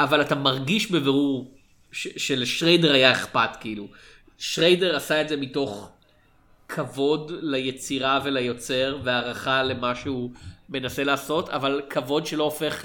אבל 0.00 0.20
אתה 0.20 0.34
מרגיש 0.34 0.90
בבירור 0.90 1.50
שלשריידר 1.92 2.92
היה 2.92 3.12
אכפת, 3.12 3.50
כאילו. 3.60 3.88
שריידר 4.38 4.96
עשה 4.96 5.20
את 5.20 5.28
זה 5.28 5.36
מתוך 5.36 5.90
כבוד 6.68 7.32
ליצירה 7.40 8.20
וליוצר, 8.24 8.98
והערכה 9.02 9.62
למה 9.62 9.94
שהוא 9.94 10.30
מנסה 10.68 11.04
לעשות, 11.04 11.48
אבל 11.48 11.82
כבוד 11.90 12.26
שלא 12.26 12.44
הופך 12.44 12.84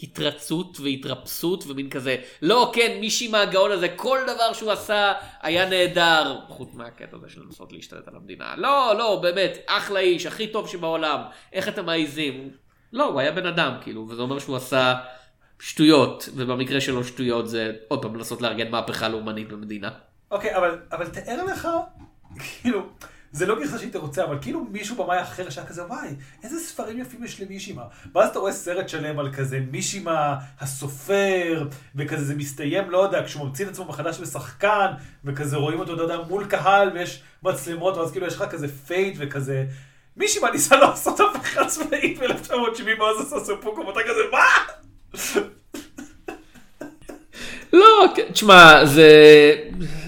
להתרצות 0.00 0.80
והתרפסות 0.80 1.64
ומין 1.66 1.90
כזה, 1.90 2.16
לא, 2.42 2.72
כן, 2.74 2.96
מישהי 3.00 3.28
מהגאון 3.28 3.70
הזה, 3.70 3.88
כל 3.88 4.18
דבר 4.22 4.52
שהוא 4.52 4.72
עשה 4.72 5.12
היה 5.42 5.68
נהדר, 5.68 6.38
חוץ 6.48 6.74
מהקטע 6.74 7.16
הזה 7.16 7.28
של 7.28 7.40
לנסות 7.40 7.72
להשתלט 7.72 8.08
על 8.08 8.16
המדינה. 8.16 8.54
לא, 8.56 8.94
לא, 8.98 9.18
באמת, 9.22 9.58
אחלה 9.66 10.00
איש, 10.00 10.26
הכי 10.26 10.46
טוב 10.46 10.68
שבעולם, 10.68 11.20
איך 11.52 11.68
אתם 11.68 11.86
מעיזים? 11.86 12.50
לא, 12.92 13.04
הוא 13.04 13.20
היה 13.20 13.32
בן 13.32 13.46
אדם, 13.46 13.72
כאילו, 13.82 14.08
וזה 14.08 14.22
אומר 14.22 14.38
שהוא 14.38 14.56
עשה 14.56 14.94
שטויות, 15.60 16.28
ובמקרה 16.36 16.80
שלו 16.80 17.04
שטויות 17.04 17.48
זה 17.48 17.72
עוד 17.88 18.02
פעם 18.02 18.16
לנסות 18.16 18.42
לארגן 18.42 18.70
מהפכה 18.70 19.08
לאומנית 19.08 19.48
במדינה. 19.48 19.90
אוקיי, 20.30 20.56
אבל, 20.56 20.78
אבל 20.92 21.06
תאר 21.06 21.44
לך, 21.44 21.68
כאילו, 22.38 22.80
זה 23.32 23.46
לא 23.46 23.60
גרסה 23.60 23.78
שהיית 23.78 23.96
רוצה, 23.96 24.24
אבל 24.24 24.38
כאילו 24.42 24.64
מישהו 24.70 24.96
במאי 24.96 25.22
אחר 25.22 25.50
שהיה 25.50 25.66
כזה, 25.66 25.84
וואי, 25.84 26.08
איזה 26.42 26.60
ספרים 26.60 26.98
יפים 26.98 27.24
יש 27.24 27.40
למישימה. 27.40 27.82
ואז 28.14 28.28
אתה 28.28 28.38
רואה 28.38 28.52
סרט 28.52 28.88
שלם 28.88 29.18
על 29.18 29.32
כזה 29.32 29.60
מישימה 29.70 30.36
הסופר, 30.60 31.68
וכזה 31.94 32.24
זה 32.24 32.34
מסתיים, 32.34 32.90
לא 32.90 32.98
יודע, 32.98 33.24
כשהוא 33.26 33.46
ממציא 33.46 33.64
את 33.64 33.70
עצמו 33.70 33.84
מחדש 33.84 34.20
בשחקן, 34.20 34.86
וכזה 35.24 35.56
רואים 35.56 35.80
אותו, 35.80 35.94
אתה 35.94 36.02
יודע, 36.02 36.18
מול 36.28 36.44
קהל, 36.46 36.90
ויש 36.94 37.22
מצלמות, 37.42 37.96
ואז 37.96 38.10
כאילו 38.12 38.26
יש 38.26 38.34
לך 38.34 38.44
כזה 38.50 38.68
fade 38.68 39.16
וכזה. 39.18 39.64
מישימה 40.16 40.50
ניסה 40.50 40.76
לעשות 40.76 41.20
הפכה 41.20 41.66
צבאית 41.66 42.18
ב-1970, 42.18 43.00
ואז 43.00 43.26
עשה 43.26 43.44
ספוקו, 43.44 43.86
ואתה 43.86 44.00
כזה, 44.08 44.20
מה? 44.32 45.50
לא, 47.72 48.06
כן, 48.16 48.22
תשמע, 48.32 48.84
זה 48.84 49.10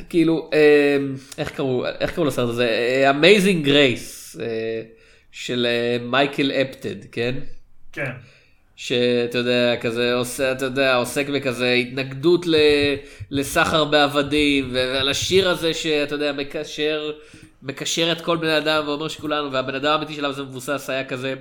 כאילו, 0.08 0.50
אה, 0.52 0.96
איך 1.38 1.50
קראו, 1.50 1.86
איך 1.86 2.14
קראו 2.14 2.26
לסרט 2.26 2.48
הזה? 2.48 2.68
אה, 2.68 3.10
Amazing 3.10 3.66
Grace 3.66 4.40
אה, 4.40 4.82
של 5.32 5.66
אה, 5.68 6.04
מייקל 6.04 6.50
אפטד, 6.52 7.04
כן? 7.12 7.34
כן. 7.92 8.10
שאתה 8.76 9.38
יודע, 9.38 9.76
כזה 9.80 10.14
עושה, 10.14 10.52
אתה 10.52 10.64
יודע, 10.64 10.94
עוסק 10.94 11.28
בכזה 11.28 11.72
התנגדות 11.72 12.46
ל, 12.46 12.54
לסחר 13.30 13.84
בעבדים, 13.84 14.68
ועל 14.72 15.08
השיר 15.08 15.48
הזה 15.48 15.74
שאתה 15.74 16.14
יודע, 16.14 16.32
מקשר, 16.32 17.12
מקשר 17.62 18.12
את 18.12 18.20
כל 18.20 18.36
בני 18.36 18.58
אדם 18.58 18.82
ואומר 18.86 19.08
שכולנו, 19.08 19.52
והבן 19.52 19.74
אדם 19.74 19.92
האמיתי 19.92 20.14
שלנו 20.14 20.32
זה 20.32 20.42
מבוסס 20.42 20.90
היה 20.90 21.04
כזה. 21.04 21.34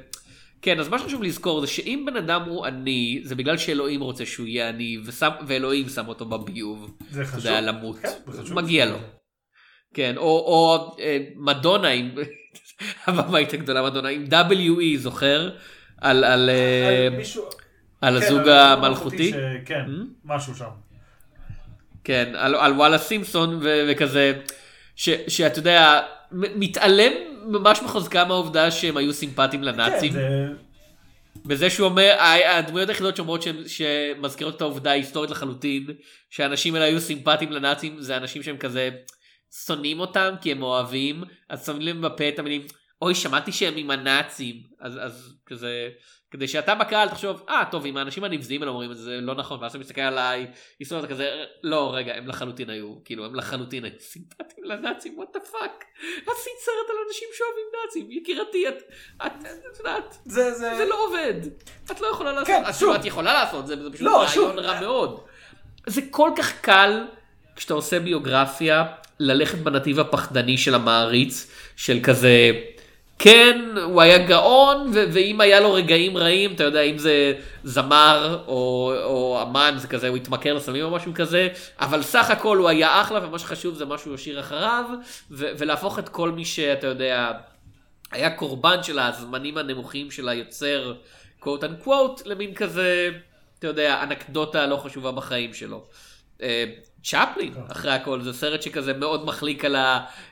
כן, 0.62 0.80
אז 0.80 0.88
מה 0.90 1.00
שחשוב 1.00 1.24
לזכור 1.24 1.62
זה 1.62 1.68
שאם 1.68 2.04
בן 2.08 2.16
אדם 2.18 2.42
הוא 2.42 2.66
עני, 2.66 3.22
זה 3.24 3.36
בגלל 3.36 3.58
שאלוהים 3.58 4.02
רוצה 4.02 4.26
שהוא 4.26 4.48
יהיה 4.48 4.70
עני, 4.70 4.98
ושם, 5.06 5.30
ואלוהים 5.48 5.90
שם 5.90 6.08
אותו 6.08 6.26
בביוב. 6.26 6.98
זה 7.10 7.22
אתה 7.22 7.30
חשוב. 7.30 7.46
יודע, 7.46 7.62
למות. 7.62 7.98
כן, 8.00 8.10
זה 8.28 8.44
חשוב. 8.44 8.56
מגיע 8.62 8.86
לו. 8.86 8.98
כן, 9.94 10.18
או, 10.18 10.24
או 10.24 10.96
אה, 11.00 11.18
מדונה 11.36 11.88
עם, 11.88 12.10
הבמאית 13.08 13.54
הגדולה 13.54 13.84
מדונה 13.84 14.10
עם 14.10 14.26
WE, 14.32 14.98
זוכר? 14.98 15.50
על, 16.02 16.24
על, 16.24 16.50
אה, 16.50 17.08
על 17.08 17.18
מישהו- 17.18 17.44
על 18.02 18.20
כן, 18.20 18.26
הזוג 18.26 18.40
על 18.40 18.50
המלכותי? 18.50 19.32
ש- 19.32 19.36
כן, 19.66 19.86
Hmm? 19.88 20.06
משהו 20.26 20.56
שם. 20.56 20.70
כן, 22.04 22.34
על, 22.38 22.56
על 22.56 22.74
וואלה 22.74 22.98
סימפסון 22.98 23.60
ו, 23.62 23.86
וכזה, 23.90 24.34
ש, 24.96 25.10
שאתה 25.28 25.60
יודע, 25.60 26.02
מתעלם 26.32 27.12
ממש 27.46 27.80
בחוזקה 27.80 28.26
מהעובדה 28.26 28.72
שהם 28.72 28.98
היו 28.98 29.14
סימפטיים 29.14 29.64
לנאצים. 29.64 30.14
כן, 30.14 30.20
זה... 30.20 30.48
בזה 31.46 31.70
שהוא 31.70 31.88
אומר, 31.88 32.16
הדמויות 32.46 32.90
היחידות 32.90 33.16
שאומרות 33.16 33.46
שמזכירות 33.68 34.56
את 34.56 34.62
העובדה 34.62 34.92
ההיסטורית 34.92 35.32
לחלוטין, 35.32 35.86
שהאנשים 36.30 36.76
האלה 36.76 36.86
היו 36.86 37.02
סימפטיים 37.02 37.52
לנאצים, 37.52 38.02
זה 38.02 38.18
אנשים 38.18 38.44
שהם 38.44 38.58
כזה 38.58 38.90
שונאים 39.66 40.00
אותם 40.00 40.34
כי 40.42 40.52
הם 40.52 40.64
אוהבים, 40.64 41.24
אז 41.50 41.66
שמים 41.66 41.82
להם 41.82 42.02
בפה 42.02 42.30
את 42.30 42.40
המילים, 42.40 42.62
אוי 43.02 43.16
שמעתי 43.16 43.52
שהם 43.52 43.74
עם 43.78 43.92
הנאצים, 43.92 44.56
אז, 44.80 45.00
אז 45.02 45.34
כזה, 45.46 45.90
כדי 46.32 46.48
שאתה 46.48 46.76
בקהל 46.76 47.10
תחשוב, 47.10 47.46
אה 47.50 47.64
טוב 47.72 47.86
אם 47.86 47.98
האנשים 47.98 48.24
הנבזיים 48.24 48.62
האלה 48.62 48.72
אומרים 48.72 48.92
את 48.92 48.98
זה, 48.98 49.18
לא 49.22 49.36
נכון, 49.36 49.60
ואז 49.62 49.72
אתה 49.72 49.80
מסתכל 49.80 50.02
עליי, 50.02 50.48
היסטוריה 50.80 51.08
כזה, 51.08 51.44
לא 51.64 51.92
רגע, 51.96 52.16
הם 52.16 52.28
לחלוטין 52.28 52.70
היו, 52.70 52.96
כאילו 53.06 53.26
הם 53.26 53.36
לחלוטין 53.36 53.86
היו 53.86 53.94
סימפטיים 54.00 54.64
לנאצים, 54.64 55.18
what 55.18 55.30
the 55.34 55.40
fuck, 55.40 55.86
עשית 56.22 56.54
סרט 56.60 56.90
על 56.90 56.96
אנשים 57.08 57.28
שאוהבים 57.34 57.66
נאצים, 57.86 58.12
יקירתי, 58.12 58.68
את, 58.68 58.84
את, 59.26 59.32
את 59.72 59.78
יודעת, 59.80 60.18
זה, 60.26 60.52
זה... 60.52 60.76
זה 60.78 60.86
לא 60.86 61.06
עובד. 61.06 61.34
את 61.92 62.02
לא 62.02 62.08
יכולה 62.08 62.32
לעשות. 62.32 62.48
כן, 62.48 62.64
שוב. 62.80 62.96
את 62.96 63.06
יכולה 63.06 63.34
לעשות, 63.34 63.68
זה, 63.68 63.84
זה 63.84 63.92
פשוט 63.92 64.02
לא, 64.02 64.24
רעיון. 64.24 64.60
רע 64.60 64.82
מאוד. 64.82 65.20
זה 65.88 66.02
כל 66.10 66.32
כך 66.38 66.62
קל 66.62 67.08
כשאתה 67.56 67.74
עושה 67.74 68.00
ביוגרפיה 68.00 68.86
ללכת 69.20 69.58
בנתיב 69.58 70.00
הפחדני 70.00 70.58
של 70.58 70.76
המעריץ, 70.76 71.52
של 71.76 72.00
כזה, 72.04 72.52
כן, 73.24 73.62
הוא 73.84 74.02
היה 74.02 74.18
גאון, 74.18 74.92
ו- 74.94 75.06
ואם 75.14 75.42
היה 75.42 75.60
לו 75.60 75.74
רגעים 75.74 76.18
רעים, 76.18 76.54
אתה 76.54 76.64
יודע, 76.64 76.82
אם 76.82 76.98
זה 76.98 77.34
זמר 77.64 78.44
או, 78.48 78.94
או 79.04 79.40
אמן, 79.42 79.74
זה 79.78 79.88
כזה, 79.88 80.08
הוא 80.08 80.18
התמכר 80.18 80.54
לסמים 80.54 80.86
או 80.86 80.92
משהו 80.92 81.14
כזה, 81.16 81.48
אבל 81.80 82.02
סך 82.02 82.30
הכל 82.30 82.58
הוא 82.58 82.70
היה 82.70 83.02
אחלה, 83.02 83.28
ומה 83.28 83.40
שחשוב 83.40 83.76
זה 83.76 83.86
מה 83.86 83.98
שהוא 83.98 84.16
השאיר 84.16 84.40
אחריו, 84.40 84.86
ו- 85.32 85.52
ולהפוך 85.58 86.00
את 86.00 86.10
כל 86.10 86.32
מי 86.32 86.46
שאתה 86.46 86.88
יודע, 86.88 87.32
היה 88.12 88.30
קורבן 88.30 88.84
של 88.84 89.00
הזמנים 89.00 89.58
הנמוכים 89.58 90.12
של 90.12 90.30
היוצר, 90.30 90.94
quote 91.40 91.64
unquote, 91.64 92.22
למין 92.26 92.54
כזה, 92.54 93.10
אתה 93.60 93.68
יודע, 93.68 94.04
אנקדוטה 94.04 94.68
לא 94.68 94.78
חשובה 94.78 95.12
בחיים 95.12 95.54
שלו. 95.54 95.86
צ'פלין, 97.04 97.54
אחרי 97.72 97.92
הכל, 97.92 98.22
זה 98.22 98.34
סרט 98.34 98.62
שכזה 98.62 98.94
מאוד 98.94 99.26
מחליק 99.26 99.66
על 99.66 99.76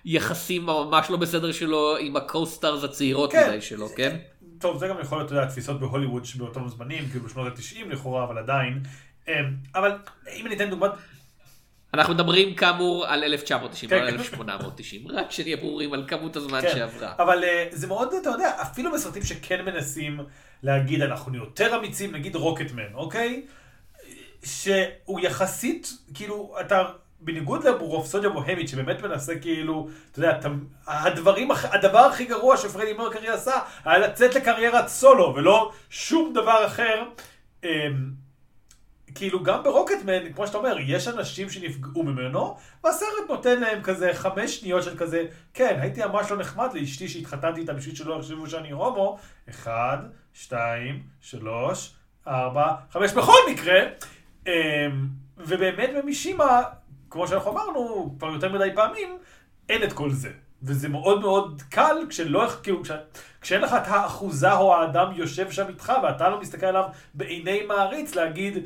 היחסים 0.04 0.70
הממש 0.70 1.10
לא 1.10 1.18
בסדר 1.18 1.52
שלו 1.52 1.98
עם 2.00 2.16
ה 2.16 2.23
co-stars 2.23 2.84
הצעירות 2.84 3.32
כן. 3.32 3.50
מדי 3.50 3.62
שלו, 3.62 3.88
כן? 3.96 4.18
טוב, 4.60 4.78
זה 4.78 4.88
גם 4.88 4.96
יכול 5.02 5.18
להיות, 5.18 5.32
אתה 5.32 5.40
יודע, 5.40 5.50
תפיסות 5.50 5.80
בהוליווד 5.80 6.26
שבאותם 6.26 6.68
זמנים, 6.68 7.10
כאילו 7.10 7.26
בשנות 7.26 7.48
ה-90 7.48 7.86
לכאורה, 7.90 8.24
אבל 8.24 8.38
עדיין. 8.38 8.84
אמ, 9.28 9.34
אבל 9.76 9.92
אם 10.36 10.46
אני 10.46 10.56
אתן 10.56 10.70
דוגמא, 10.70 10.88
אנחנו 11.94 12.14
מדברים 12.14 12.56
כאמור 12.56 13.06
על 13.08 13.24
1990, 13.24 13.92
לא 13.92 13.98
כן, 13.98 14.04
על 14.04 14.12
כן. 14.12 14.20
1890, 14.20 15.08
רק 15.08 15.32
שנהיה 15.32 15.58
ברורים 15.58 15.94
על 15.94 16.04
כמות 16.08 16.36
הזמן 16.36 16.62
כן, 16.62 16.70
שעברה. 16.74 17.14
אבל 17.20 17.44
אה, 17.44 17.68
זה 17.72 17.88
מאוד, 17.88 18.14
אתה 18.22 18.30
יודע, 18.30 18.52
אפילו 18.62 18.92
בסרטים 18.94 19.24
שכן 19.24 19.66
מנסים 19.66 20.20
להגיד, 20.64 21.02
אנחנו 21.02 21.36
יותר 21.36 21.80
אמיצים, 21.80 22.16
נגיד 22.16 22.36
רוקטמן, 22.36 22.94
אוקיי? 22.94 23.46
שהוא 24.44 25.20
יחסית, 25.20 25.90
כאילו, 26.14 26.56
אתה 26.62 26.84
בניגוד 27.22 27.64
לרופסודיה 27.64 28.30
בוהמית, 28.30 28.70
שבאמת 28.70 29.02
מנסה 29.02 29.40
כאילו, 29.40 29.88
אתה 30.12 30.20
יודע, 30.20 30.40
אתה- 30.40 30.50
הדברים, 30.88 31.52
הדבר 31.52 32.00
הכי 32.00 32.26
גרוע 32.26 32.58
שפרדי 32.58 32.94
מרקרי 32.94 33.28
עשה, 33.30 33.54
היה 33.86 33.98
לצאת 33.98 34.36
לקריירת 34.36 34.88
סולו, 34.88 35.34
ולא 35.36 35.72
שום 35.90 36.34
דבר 36.34 36.66
אחר. 36.66 37.04
אמ, 37.64 37.70
כאילו 39.16 39.44
גם 39.44 39.64
ברוקטמן, 39.64 40.34
כמו 40.34 40.48
שאתה 40.48 40.58
אומר, 40.58 40.76
יש 40.80 41.08
אנשים 41.08 41.50
שנפגעו 41.50 42.04
ממנו, 42.04 42.58
והסרט 42.84 43.10
נותן 43.30 43.60
להם 43.60 43.82
כזה 43.82 44.12
חמש 44.14 44.60
שניות 44.60 44.84
של 44.84 44.98
כזה, 44.98 45.26
כן, 45.54 45.78
הייתי 45.82 46.02
ממש 46.06 46.32
לא 46.32 46.38
נחמד 46.38 46.70
לאשתי 46.74 47.08
שהתחתנתי 47.08 47.60
איתה 47.62 47.74
בשביל 47.74 47.96
שלא 47.96 48.16
יחשבו 48.20 48.48
שאני 48.50 48.72
הומו, 48.72 49.18
אחד, 49.50 49.98
שתיים, 50.34 51.04
שלוש, 51.22 51.92
ארבע, 52.28 52.74
חמש, 52.92 53.12
בכל 53.14 53.38
מקרה, 53.52 53.80
ובאמת 55.38 55.90
במישימה, 55.98 56.62
כמו 57.10 57.28
שאנחנו 57.28 57.52
אמרנו 57.52 58.16
כבר 58.20 58.28
יותר 58.28 58.54
מדי 58.54 58.70
פעמים, 58.76 59.18
אין 59.70 59.84
את 59.84 59.94
כל 59.94 60.12
זה. 60.12 60.30
וזה 60.64 60.90
מאוד 60.90 61.22
מאוד 61.22 61.62
קל 61.70 61.98
כשלא, 62.10 62.48
כאילו, 62.64 62.84
כש, 62.84 62.92
כשאין 63.42 63.62
לך 63.62 63.74
את 63.74 63.88
האחוזה 63.88 64.54
או 64.54 64.76
האדם 64.76 65.12
יושב 65.16 65.52
שם 65.52 65.68
איתך 65.68 65.94
ואתה 66.04 66.30
לא 66.30 66.42
מסתכל 66.42 66.66
עליו 66.66 66.84
בעיני 67.14 67.62
מעריץ 67.68 68.16
להגיד, 68.16 68.58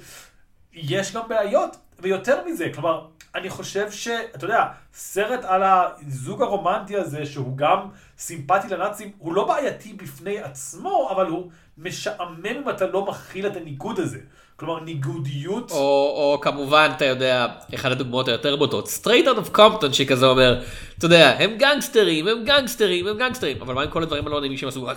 יש 0.74 1.16
גם 1.16 1.28
בעיות, 1.28 1.78
ויותר 2.00 2.46
מזה, 2.46 2.70
כלומר, 2.74 3.08
אני 3.36 3.50
חושב 3.50 3.92
שאתה 3.92 4.46
יודע, 4.46 4.68
סרט 4.94 5.46
על 5.46 5.62
הזוג 5.66 6.42
הרומנטי 6.42 6.98
הזה, 6.98 7.26
שהוא 7.26 7.58
גם 7.58 7.80
סימפטי 8.18 8.68
לנאצים, 8.68 9.12
הוא 9.18 9.34
לא 9.34 9.48
בעייתי 9.48 9.94
בפני 9.94 10.40
עצמו, 10.40 11.10
אבל 11.12 11.28
הוא 11.28 11.52
משעמם 11.78 12.46
אם 12.46 12.70
אתה 12.70 12.88
לא 12.88 13.06
מכיל 13.06 13.48
את 13.48 13.56
הניגוד 13.56 14.00
הזה. 14.00 14.20
כלומר, 14.56 14.80
ניגודיות... 14.80 15.72
או, 15.72 15.78
או 15.78 16.40
כמובן, 16.42 16.92
אתה 16.96 17.06
יודע, 17.06 17.48
אחד 17.76 17.92
הדוגמאות 17.92 18.28
היותר 18.28 18.56
בוטות, 18.56 18.88
straight 18.88 19.26
out 19.26 19.48
of 19.48 19.58
Compton 19.58 19.94
שכזה 19.94 20.26
אומר, 20.26 20.64
אתה 20.98 21.06
יודע, 21.06 21.36
הם 21.40 21.58
גנגסטרים, 21.58 22.28
הם 22.28 22.44
גנגסטרים, 22.44 23.08
הם 23.08 23.18
גנגסטרים, 23.18 23.62
אבל 23.62 23.74
מה 23.74 23.84
עם 23.84 23.90
כל 23.90 24.04
הדברים 24.04 24.28
הלא 24.28 24.40
נעימים 24.40 24.58
שהם 24.58 24.70
עשו? 24.70 24.88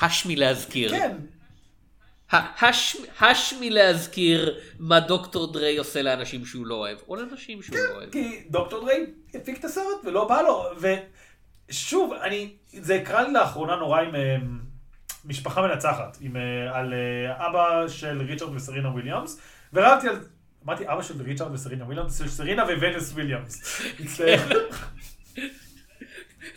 הש 0.00 0.26
מלהזכיר. 0.26 0.90
כן, 0.90 1.16
הש, 2.32 2.96
הש 3.20 3.54
מלהזכיר 3.60 4.58
מה 4.78 5.00
דוקטור 5.00 5.52
דריי 5.52 5.76
עושה 5.76 6.02
לאנשים 6.02 6.44
שהוא 6.44 6.66
לא 6.66 6.74
אוהב, 6.74 6.98
או 7.08 7.16
לאנשים 7.16 7.62
שהוא 7.62 7.76
לא 7.76 7.94
אוהב. 7.96 8.10
כי 8.10 8.44
דוקטור 8.50 8.80
דריי 8.80 9.06
הפיק 9.34 9.58
את 9.58 9.64
הסרט 9.64 10.04
ולא 10.04 10.28
בא 10.28 10.42
לו. 10.42 10.64
ושוב, 11.68 12.12
אני, 12.12 12.48
זה 12.72 13.02
קרה 13.04 13.22
לי 13.22 13.32
לאחרונה 13.32 13.76
נורא 13.76 14.00
עם 14.00 14.14
אה, 14.14 14.36
משפחה 15.24 15.62
מנצחת, 15.62 16.18
עם, 16.20 16.36
אה, 16.36 16.78
על 16.78 16.94
אה, 16.94 17.46
אבא 17.46 17.88
של 17.88 18.22
ריצ'רד 18.22 18.54
וסרינה 18.54 18.88
וויליאמס, 18.88 19.40
ורבתי 19.72 20.08
על... 20.08 20.16
אמרתי 20.64 20.84
אבא 20.86 21.02
של 21.02 21.22
ריצ'רד 21.22 21.54
וסרינה 21.54 21.84
וויליאמס, 21.84 22.18
של 22.18 22.28
סרינה 22.28 22.62
וונס 22.62 23.12
וויליאמס. 23.12 23.82
מצטער. 24.00 24.38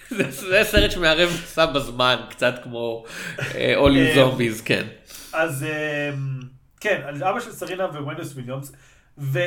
זה, 0.09 0.31
זה 0.31 0.61
סרט 0.63 0.91
שמערב 0.91 1.29
סם 1.45 1.65
בזמן, 1.75 2.15
קצת 2.29 2.53
כמו 2.63 3.05
in 3.37 3.55
אה, 3.55 4.15
Zombies, 4.15 4.61
כן. 4.65 4.87
אז 5.33 5.65
כן, 6.79 7.01
על 7.05 7.23
אבא 7.23 7.39
של 7.39 7.51
סרינה 7.51 7.85
וונס 7.85 8.33
וויליאמס, 8.33 8.71
ו... 9.17 9.39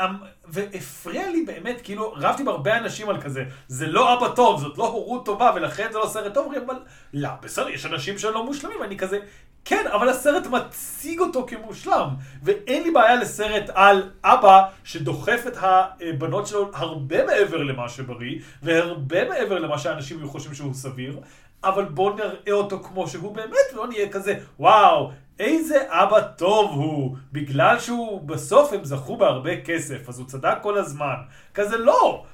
אמ, 0.00 0.16
והפריע 0.44 1.30
לי 1.30 1.42
באמת, 1.42 1.80
כאילו, 1.80 2.12
רבתי 2.16 2.42
עם 2.42 2.48
הרבה 2.48 2.78
אנשים 2.78 3.08
על 3.08 3.20
כזה, 3.20 3.44
זה 3.68 3.86
לא 3.86 4.14
אבא 4.14 4.28
טוב, 4.28 4.60
זאת 4.60 4.78
לא 4.78 4.86
הורות 4.86 5.24
טובה, 5.24 5.50
ולכן 5.54 5.88
זה 5.92 5.98
לא 5.98 6.06
סרט 6.06 6.34
טוב, 6.34 6.52
אבל 6.66 6.74
לא, 7.14 7.28
בסדר, 7.42 7.68
יש 7.68 7.86
אנשים 7.86 8.18
שלא 8.18 8.44
מושלמים, 8.44 8.82
אני 8.82 8.96
כזה, 8.98 9.18
כן, 9.64 9.84
אבל 9.92 10.08
הסרט 10.08 10.46
מציג 10.46 11.20
אותו 11.20 11.46
כמושלם, 11.46 12.08
ואין 12.42 12.82
לי 12.82 12.90
בעיה 12.90 13.16
לסרט 13.16 13.70
על 13.74 14.10
אבא 14.24 14.62
שדוחף 14.84 15.44
את 15.46 15.56
הבנות 15.60 16.46
שלו 16.46 16.70
הרבה 16.74 17.26
מעבר 17.26 17.62
למה 17.62 17.88
שבריא, 17.88 18.38
והרבה 18.62 19.28
מעבר 19.28 19.58
למה 19.58 19.78
שאנשים 19.78 20.18
היו 20.18 20.28
חושבים 20.28 20.54
שהוא 20.54 20.74
סביר, 20.74 21.20
אבל 21.64 21.84
בואו 21.84 22.14
נראה 22.16 22.52
אותו 22.52 22.82
כמו 22.82 23.08
שהוא 23.08 23.34
באמת, 23.34 23.72
ולא 23.72 23.88
נהיה 23.88 24.08
כזה, 24.08 24.38
וואו, 24.58 25.10
איזה 25.38 25.82
אבא 25.88 26.20
טוב 26.20 26.70
הוא, 26.70 27.16
בגלל 27.32 27.78
שהוא, 27.78 28.20
בסוף 28.20 28.72
הם 28.72 28.84
זכו 28.84 29.16
בהרבה 29.16 29.60
כסף, 29.60 30.08
אז 30.08 30.18
הוא 30.18 30.26
צדק 30.26 30.58
כל 30.62 30.78
הזמן. 30.78 31.14
כזה 31.54 31.78
לא! 31.78 32.24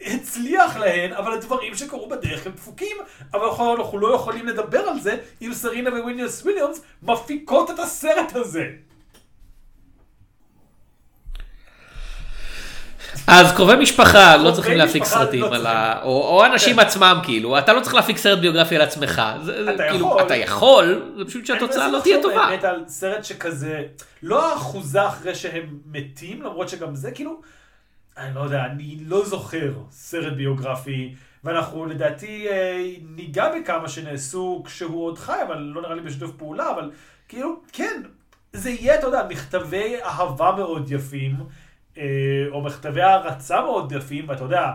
הצליח 0.00 0.76
להן, 0.76 1.12
אבל 1.12 1.32
הדברים 1.32 1.74
שקרו 1.74 2.08
בדרך 2.08 2.46
הם 2.46 2.52
דפוקים, 2.52 2.96
אבל 3.34 3.46
אנחנו 3.78 3.98
לא 3.98 4.14
יכולים 4.14 4.46
לדבר 4.46 4.78
על 4.78 5.00
זה 5.00 5.16
אם 5.42 5.50
סרינה 5.54 5.90
וויליאמס 5.90 6.42
וויליאמס 6.42 6.80
מפיקות 7.02 7.70
את 7.70 7.78
הסרט 7.78 8.36
הזה. 8.36 8.66
אז 13.26 13.52
קרובי 13.52 13.76
משפחה 13.76 14.36
לא 14.36 14.50
צריכים 14.50 14.76
להפיק 14.76 15.04
סרטים 15.04 15.40
לא 15.40 15.54
על. 15.54 15.66
ה... 15.66 16.02
או, 16.02 16.46
אנשים 16.46 16.76
כן. 16.76 16.80
עצמם 16.80 17.20
כאילו, 17.22 17.58
אתה 17.58 17.72
לא 17.72 17.80
צריך 17.80 17.94
להפיק 17.94 18.16
סרט 18.16 18.38
ביוגרפי 18.38 18.76
על 18.76 18.82
עצמך, 18.82 19.22
אתה 19.74 19.82
כאילו, 19.90 20.06
יכול. 20.06 20.22
אתה 20.22 20.36
יכול, 20.36 21.12
זה 21.18 21.24
פשוט 21.24 21.46
שהתוצאה 21.46 21.84
אני 21.84 21.92
לא 21.92 21.98
מנסה 21.98 22.02
תהיה 22.02 22.16
לחשוב 22.16 22.32
טובה. 22.32 22.46
באמת 22.46 22.64
על 22.64 22.84
סרט 22.88 23.24
שכזה, 23.24 23.82
לא 24.22 24.52
האחוזה 24.52 25.06
אחרי 25.06 25.34
שהם 25.34 25.78
מתים, 25.86 26.42
למרות 26.42 26.68
שגם 26.68 26.94
זה 26.94 27.10
כאילו, 27.10 27.40
אני 28.18 28.34
לא 28.34 28.40
יודע, 28.40 28.64
אני 28.64 28.96
לא 29.06 29.24
זוכר 29.24 29.72
סרט 29.90 30.32
ביוגרפי, 30.32 31.14
ואנחנו 31.44 31.86
לדעתי 31.86 32.48
אה, 32.50 32.90
ניגע 33.16 33.48
בכמה 33.58 33.88
שנעשו 33.88 34.62
כשהוא 34.66 35.04
עוד 35.06 35.18
חי, 35.18 35.38
אבל 35.46 35.58
לא 35.58 35.82
נראה 35.82 35.94
לי 35.94 36.00
בשיתוף 36.00 36.30
פעולה, 36.36 36.70
אבל 36.70 36.90
כאילו, 37.28 37.56
כן, 37.72 38.02
זה 38.52 38.70
יהיה, 38.70 38.94
אתה 38.94 39.06
יודע, 39.06 39.22
מכתבי 39.28 39.96
אהבה 40.04 40.52
מאוד 40.56 40.92
יפים, 40.92 41.36
או 42.52 42.62
מכתבי 42.62 43.02
הערצה 43.02 43.60
מאוד 43.60 43.92
יפים, 43.92 44.28
ואתה 44.28 44.44
יודע, 44.44 44.70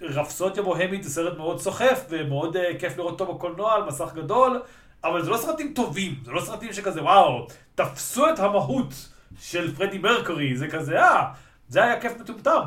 רפסודיה 0.00 0.62
בוהמית 0.62 1.02
זה 1.02 1.10
סרט 1.10 1.36
מאוד 1.36 1.60
סוחף, 1.60 2.06
ומאוד 2.08 2.56
uh, 2.56 2.60
כיף 2.78 2.98
לראות 2.98 3.20
אותו 3.20 3.34
בקולנוע 3.34 3.74
על 3.74 3.84
מסך 3.84 4.12
גדול, 4.14 4.62
אבל 5.04 5.22
זה 5.22 5.30
לא 5.30 5.36
סרטים 5.36 5.72
טובים, 5.74 6.14
זה 6.24 6.32
לא 6.32 6.40
סרטים 6.40 6.72
שכזה, 6.72 7.02
וואו, 7.02 7.46
תפסו 7.74 8.30
את 8.30 8.38
המהות 8.38 8.94
של 9.40 9.74
פרדי 9.74 9.98
מרקורי, 9.98 10.56
זה 10.56 10.68
כזה, 10.68 11.00
אה, 11.00 11.24
זה 11.68 11.84
היה 11.84 12.00
כיף 12.00 12.12
מטומטם. 12.20 12.60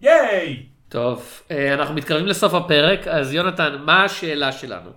ייי! 0.00 0.66
טוב, 0.88 1.42
אה, 1.50 1.74
אנחנו 1.74 1.94
מתקרבים 1.94 2.26
לסוף 2.26 2.54
הפרק, 2.54 3.08
אז 3.08 3.34
יונתן, 3.34 3.76
מה 3.84 4.04
השאלה 4.04 4.52
שלנו? 4.52 4.90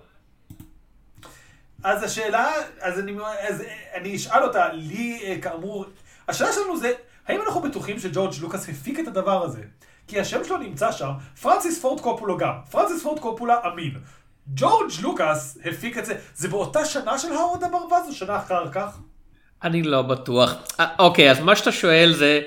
אז 1.84 2.02
השאלה, 2.02 2.52
אז 2.80 2.98
אני, 2.98 3.16
אז 3.48 3.60
אה, 3.60 3.74
אני 3.94 4.16
אשאל 4.16 4.42
אותה, 4.42 4.72
לי 4.72 5.20
אה, 5.24 5.40
כאמור, 5.42 5.84
השאלה 6.28 6.52
שלנו 6.52 6.76
זה, 6.76 6.92
האם 7.28 7.40
אנחנו 7.46 7.62
בטוחים 7.62 7.98
שג'ורג' 7.98 8.32
לוקאס 8.40 8.68
הפיק 8.68 9.00
את 9.00 9.08
הדבר 9.08 9.44
הזה? 9.44 9.62
כי 10.06 10.20
השם 10.20 10.44
שלו 10.44 10.56
נמצא 10.56 10.92
שם, 10.92 11.10
פרנסיס 11.42 11.80
פורד 11.80 12.00
קופולה 12.00 12.34
גם, 12.38 12.54
פרנסיס 12.70 13.02
פורד 13.02 13.20
קופולה 13.20 13.56
אמין. 13.72 13.94
ג'ורג' 14.54 14.90
לוקאס 15.02 15.58
הפיק 15.64 15.98
את 15.98 16.04
זה, 16.04 16.18
זה 16.34 16.48
באותה 16.48 16.84
שנה 16.84 17.18
של 17.18 17.32
הווארד 17.32 17.64
הברווז 17.64 18.08
או 18.08 18.12
שנה 18.12 18.36
אחר 18.36 18.70
כך? 18.72 18.98
אני 19.62 19.82
לא 19.82 20.02
בטוח. 20.02 20.54
אה, 20.80 20.86
אוקיי, 20.98 21.30
אז 21.30 21.40
מה 21.40 21.56
שאתה 21.56 21.72
שואל 21.72 22.12
זה, 22.12 22.40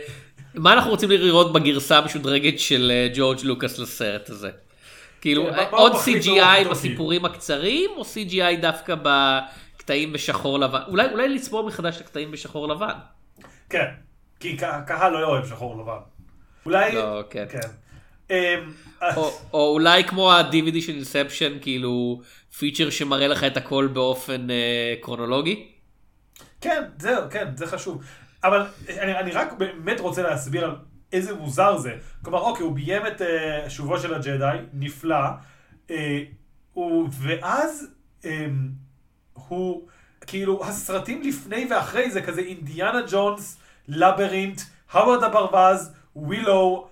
מה 0.53 0.73
אנחנו 0.73 0.91
רוצים 0.91 1.11
לראות 1.11 1.53
בגרסה 1.53 1.97
המשודרגת 1.97 2.59
של 2.59 2.91
אה, 2.95 3.07
ג'ורג' 3.15 3.39
לוקאס 3.43 3.79
לסרט 3.79 4.29
הזה? 4.29 4.49
כאילו, 5.21 5.47
כן, 5.55 5.63
עוד 5.71 5.91
CGI? 5.91 6.69
בסיפורים 6.69 7.25
הקצרים, 7.25 7.89
או 7.95 8.01
CGI 8.01 8.61
דווקא 8.61 8.95
בקטעים 9.01 10.13
בשחור 10.13 10.59
לבן? 10.59 10.81
אולי, 10.87 11.07
אולי 11.11 11.29
לצפור 11.29 11.67
מחדש 11.67 11.95
את 11.95 12.01
הקטעים 12.01 12.31
בשחור 12.31 12.67
לבן. 12.67 12.93
כן, 13.69 13.85
כי 14.39 14.57
ק- 14.57 14.63
הקהל 14.63 15.13
לא 15.13 15.27
אוהב 15.27 15.45
שחור 15.45 15.81
לבן. 15.81 15.97
אולי... 16.65 16.95
לא, 16.95 17.23
כן. 17.29 17.45
כן. 17.49 17.67
אמ, 18.29 18.71
או, 19.15 19.31
או 19.53 19.73
אולי 19.73 20.03
כמו 20.03 20.31
ה-DVD 20.31 20.81
של 20.81 20.91
אינספשן, 20.93 21.57
כאילו 21.61 22.21
פיצ'ר 22.57 22.89
שמראה 22.89 23.27
לך 23.27 23.43
את 23.43 23.57
הכל 23.57 23.87
באופן 23.93 24.49
אה, 24.49 24.95
קרונולוגי. 25.01 25.67
כן, 26.61 26.83
זהו, 26.99 27.21
כן, 27.29 27.47
זה 27.55 27.67
חשוב. 27.67 28.03
אבל 28.43 28.65
אני, 28.89 29.19
אני 29.19 29.31
רק 29.31 29.53
באמת 29.53 29.99
רוצה 29.99 30.21
להסביר 30.21 30.65
על 30.65 30.75
איזה 31.13 31.33
מוזר 31.35 31.77
זה. 31.77 31.95
כלומר, 32.21 32.39
אוקיי, 32.39 32.63
הוא 32.65 32.75
ביים 32.75 33.07
את 33.07 33.21
uh, 33.21 33.69
שובו 33.69 33.99
של 33.99 34.13
הג'די, 34.13 34.57
נפלא, 34.73 35.15
הוא, 36.73 37.09
ואז 37.11 37.87
um, 38.21 38.25
הוא, 39.33 39.87
כאילו, 40.27 40.65
הסרטים 40.65 41.21
לפני 41.21 41.67
ואחרי 41.69 42.11
זה 42.11 42.21
כזה 42.21 42.41
אינדיאנה 42.41 42.99
ג'ונס, 43.11 43.57
לברינט, 43.87 44.61
הווארד 44.93 45.23
הברווז, 45.23 45.91
ווילו, 46.15 46.87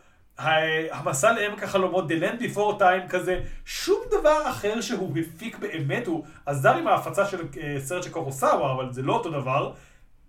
המסע 0.92 1.32
לעמק 1.32 1.64
החלומות, 1.64 2.12
The 2.12 2.14
Land 2.14 2.42
Before 2.42 2.80
Time 2.80 3.10
כזה, 3.10 3.42
שום 3.66 4.00
דבר 4.12 4.50
אחר 4.50 4.82
שהוא 4.82 5.18
הפיק 5.18 5.58
באמת, 5.58 6.08
הוא 6.08 6.26
עזר 6.46 6.76
עם 6.76 6.88
ההפצה 6.88 7.26
של 7.26 7.38
אה, 7.62 7.76
סרט 7.80 8.04
של 8.04 8.10
קורוסאווה, 8.10 8.72
אבל 8.72 8.94
זה 8.94 9.02
לא 9.02 9.14
אותו 9.14 9.30
דבר, 9.30 9.72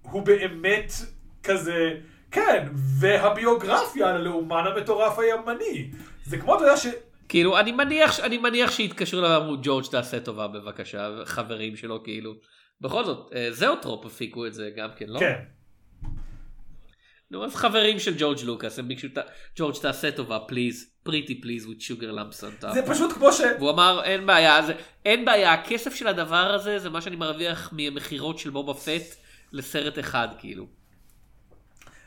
הוא 0.03 0.23
באמת 0.23 0.93
כזה, 1.43 1.95
כן, 2.31 2.69
והביוגרפיה 2.75 4.09
על 4.09 4.15
הלאומן 4.17 4.65
המטורף 4.67 5.19
הימני. 5.19 5.91
זה 6.25 6.39
כמו, 6.39 6.55
אתה 6.55 6.65
יודע 6.65 6.77
ש... 6.77 6.87
כאילו, 7.29 7.59
אני 7.59 7.73
מניח, 7.73 8.21
אני 8.21 8.39
מניח 8.39 8.71
שהתקשרו 8.71 9.21
אליו 9.21 9.31
ואמרו, 9.31 9.57
ג'ורג' 9.63 9.85
תעשה 9.91 10.21
טובה 10.21 10.49
בבקשה, 10.49 11.11
חברים 11.25 11.77
שלו 11.77 12.03
כאילו. 12.03 12.35
בכל 12.81 13.05
זאת, 13.05 13.31
אה, 13.35 13.49
זאוטרופ 13.53 14.07
הפיקו 14.07 14.47
את 14.47 14.55
זה 14.55 14.71
גם 14.77 14.89
כן, 14.97 15.07
לא? 15.09 15.21
כן. 15.21 15.35
נו, 17.35 17.45
אז 17.45 17.55
חברים 17.55 17.99
של 17.99 18.15
ג'ורג' 18.19 18.39
לוקאס, 18.45 18.79
הם 18.79 18.89
ביקשו, 18.89 19.09
"ת- 19.09 19.19
ג'ורג' 19.57 19.75
תעשה 19.83 20.11
טובה, 20.13 20.39
please, 20.39 20.91
pretty 21.03 21.41
please 21.41 21.67
with 21.67 21.81
sugar 21.81 22.03
lumps 22.19 22.41
on 22.41 22.65
top. 22.65 22.73
זה 22.73 22.83
פשוט 22.87 23.13
כמו 23.13 23.33
ש... 23.33 23.41
והוא 23.59 23.71
אמר, 23.71 24.01
אין 24.05 24.27
בעיה, 24.27 24.63
זה, 24.63 24.75
אין 25.05 25.25
בעיה, 25.25 25.53
הכסף 25.53 25.95
של 25.95 26.07
הדבר 26.07 26.55
הזה 26.55 26.79
זה 26.79 26.91
מה 26.91 27.01
שאני 27.01 27.17
מרוויח 27.17 27.71
ממכירות 27.73 28.39
של 28.39 28.51
בובה 28.51 28.75
פט 28.75 29.17
לסרט 29.53 29.99
אחד, 29.99 30.29
כאילו. 30.39 30.67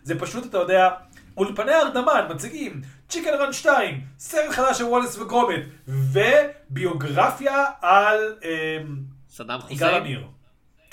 זה 0.03 0.19
פשוט, 0.19 0.45
אתה 0.45 0.57
יודע, 0.57 0.89
אולפני 1.38 1.73
ארדמן 1.73 2.28
מציגים 2.30 2.82
Chicken 3.10 3.34
Run 3.39 3.53
2, 3.53 4.01
סרט 4.19 4.51
חדש 4.51 4.78
של 4.78 4.84
וואלאס 4.84 5.18
וגרומיט, 5.18 5.64
וביוגרפיה 5.88 7.65
על 7.82 8.36
אמ, 8.43 8.97
סדאם 9.30 9.59
חוסיין? 9.61 10.03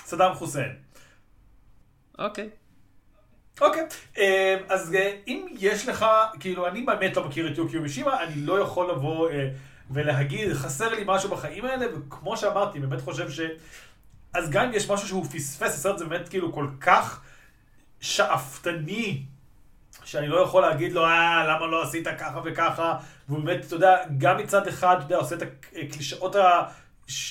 סדאם 0.05 0.35
חוסיין. 0.35 0.77
אוקיי. 2.19 2.49
אוקיי, 3.61 3.83
אמ, 4.19 4.23
אז 4.69 4.95
אה, 4.95 5.17
אם 5.27 5.47
יש 5.59 5.89
לך, 5.89 6.07
כאילו, 6.41 6.67
אני 6.67 6.83
באמת 6.83 7.17
לא 7.17 7.25
מכיר 7.25 7.53
את 7.53 7.59
יוקיו 7.59 7.83
מישימה, 7.83 8.23
אני 8.23 8.35
לא 8.37 8.61
יכול 8.61 8.91
לבוא 8.91 9.31
אה, 9.31 9.49
ולהגיד, 9.91 10.53
חסר 10.53 10.95
לי 10.95 11.03
משהו 11.07 11.31
בחיים 11.31 11.65
האלה, 11.65 11.87
וכמו 11.95 12.37
שאמרתי, 12.37 12.81
באמת 12.81 13.01
חושב 13.01 13.31
ש... 13.31 13.41
אז 14.35 14.51
גם 14.51 14.65
אם 14.65 14.75
יש 14.75 14.91
משהו 14.91 15.09
שהוא 15.09 15.25
פספס, 15.25 15.75
הסרט 15.75 15.99
זה 15.99 16.05
באמת 16.05 16.29
כאילו 16.29 16.53
כל 16.53 16.69
כך 16.81 17.21
שאפתני, 18.01 19.23
שאני 20.05 20.29
לא 20.29 20.41
יכול 20.41 20.63
להגיד 20.63 20.93
לו, 20.93 21.05
אה, 21.05 21.45
למה 21.49 21.67
לא 21.67 21.83
עשית 21.83 22.09
ככה 22.19 22.41
וככה, 22.45 22.99
והוא 23.29 23.41
באמת, 23.45 23.65
אתה 23.65 23.75
יודע, 23.75 23.97
גם 24.19 24.39
מצד 24.39 24.69
אחד, 24.69 24.97
אתה 24.97 25.05
יודע, 25.05 25.17
עושה 25.17 25.37
את 25.37 25.43
הקלישאות 25.73 26.37
ה... 26.37 26.63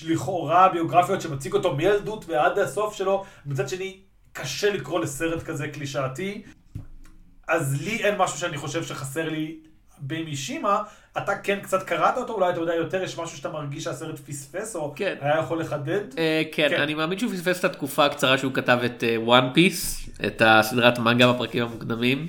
לכאורה 0.06 0.70
ביוגרפיות 0.70 1.22
שמציג 1.22 1.54
אותו 1.54 1.76
מילדות 1.76 2.26
ועד 2.28 2.60
הסוף 2.60 2.96
שלו, 2.96 3.26
מצד 3.46 3.70
שני, 3.70 4.00
קשה 4.34 4.74
לקרוא 4.74 5.00
לסרט 5.00 5.44
כזה 5.44 5.68
קלישאתי. 5.68 6.42
אז 7.48 7.82
לי 7.82 8.04
אין 8.04 8.16
משהו 8.18 8.38
שאני 8.38 8.58
חושב 8.58 8.84
שחסר 8.84 9.30
לי 9.30 9.58
במישימה, 10.00 10.82
אתה 11.18 11.36
כן 11.36 11.60
קצת 11.60 11.84
קראת 11.84 12.18
אותו, 12.18 12.34
אולי 12.34 12.50
אתה 12.50 12.60
יודע 12.60 12.76
יותר, 12.76 13.04
יש 13.04 13.18
משהו 13.18 13.38
שאתה 13.38 13.50
מרגיש 13.50 13.84
שהסרט 13.84 14.20
פספס, 14.20 14.76
או 14.76 14.94
כן. 14.96 15.16
היה 15.22 15.40
יכול 15.40 15.62
לחדד? 15.62 16.02
אה, 16.18 16.42
כן, 16.52 16.70
כן. 16.70 16.82
אני 16.82 16.94
מאמין 16.94 17.20
שהוא 17.20 17.32
פספס 17.32 17.60
את 17.60 17.66
התקופה 17.66 18.06
הקצרה 18.06 18.38
שהוא 18.38 18.54
כתב 18.54 18.80
את 18.86 19.04
וואן 19.18 19.50
פיס, 19.54 20.10
את 20.26 20.42
הסדרת 20.46 21.00
מנגה 21.00 21.34
בפרקים 21.34 21.64
המוקדמים, 21.64 22.28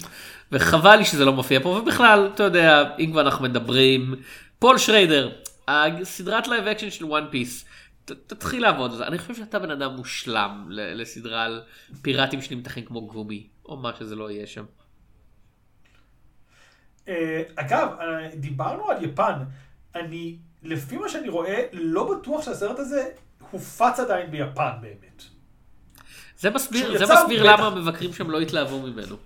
וחבל 0.52 0.96
לי 0.96 1.04
שזה 1.04 1.24
לא 1.24 1.32
מופיע 1.32 1.60
פה, 1.62 1.68
ובכלל, 1.68 2.30
אתה 2.34 2.42
יודע, 2.42 2.84
אם 2.98 3.10
כבר 3.12 3.20
אנחנו 3.20 3.44
מדברים, 3.44 4.14
פול 4.58 4.78
שריידר, 4.78 5.30
הסדרת 5.68 6.48
live 6.48 6.66
action 6.66 6.90
של 6.90 7.04
One 7.04 7.24
Piece, 8.04 8.16
תתחיל 8.26 8.62
לעבוד 8.62 8.90
על 8.90 8.96
זה, 8.96 9.06
אני 9.06 9.18
חושב 9.18 9.34
שאתה 9.34 9.58
בן 9.58 9.70
אדם 9.70 9.96
מושלם 9.96 10.66
לסדרה 10.70 11.44
על 11.44 11.62
פיראטים 12.02 12.42
שנמתחים 12.42 12.84
כמו 12.84 13.06
גומי, 13.06 13.46
או 13.64 13.76
מה 13.76 13.92
שזה 13.98 14.16
לא 14.16 14.30
יהיה 14.30 14.46
שם. 14.46 14.64
אה, 17.08 17.42
אגב, 17.56 17.88
אה, 18.00 18.36
דיברנו 18.36 18.90
על 18.90 19.04
יפן, 19.04 19.44
אני, 19.94 20.36
לפי 20.62 20.96
מה 20.96 21.08
שאני 21.08 21.28
רואה, 21.28 21.62
לא 21.72 22.14
בטוח 22.14 22.44
שהסרט 22.44 22.78
הזה 22.78 23.10
הופץ 23.50 24.00
עדיין 24.00 24.30
ביפן 24.30 24.70
באמת. 24.80 25.22
זה 26.38 26.50
מסביר, 26.50 26.98
זה 26.98 27.14
מסביר. 27.14 27.42
למה 27.42 27.66
המבקרים 27.66 28.12
שם 28.12 28.30
לא 28.30 28.40
התלהבו 28.40 28.82
ממנו. 28.82 29.16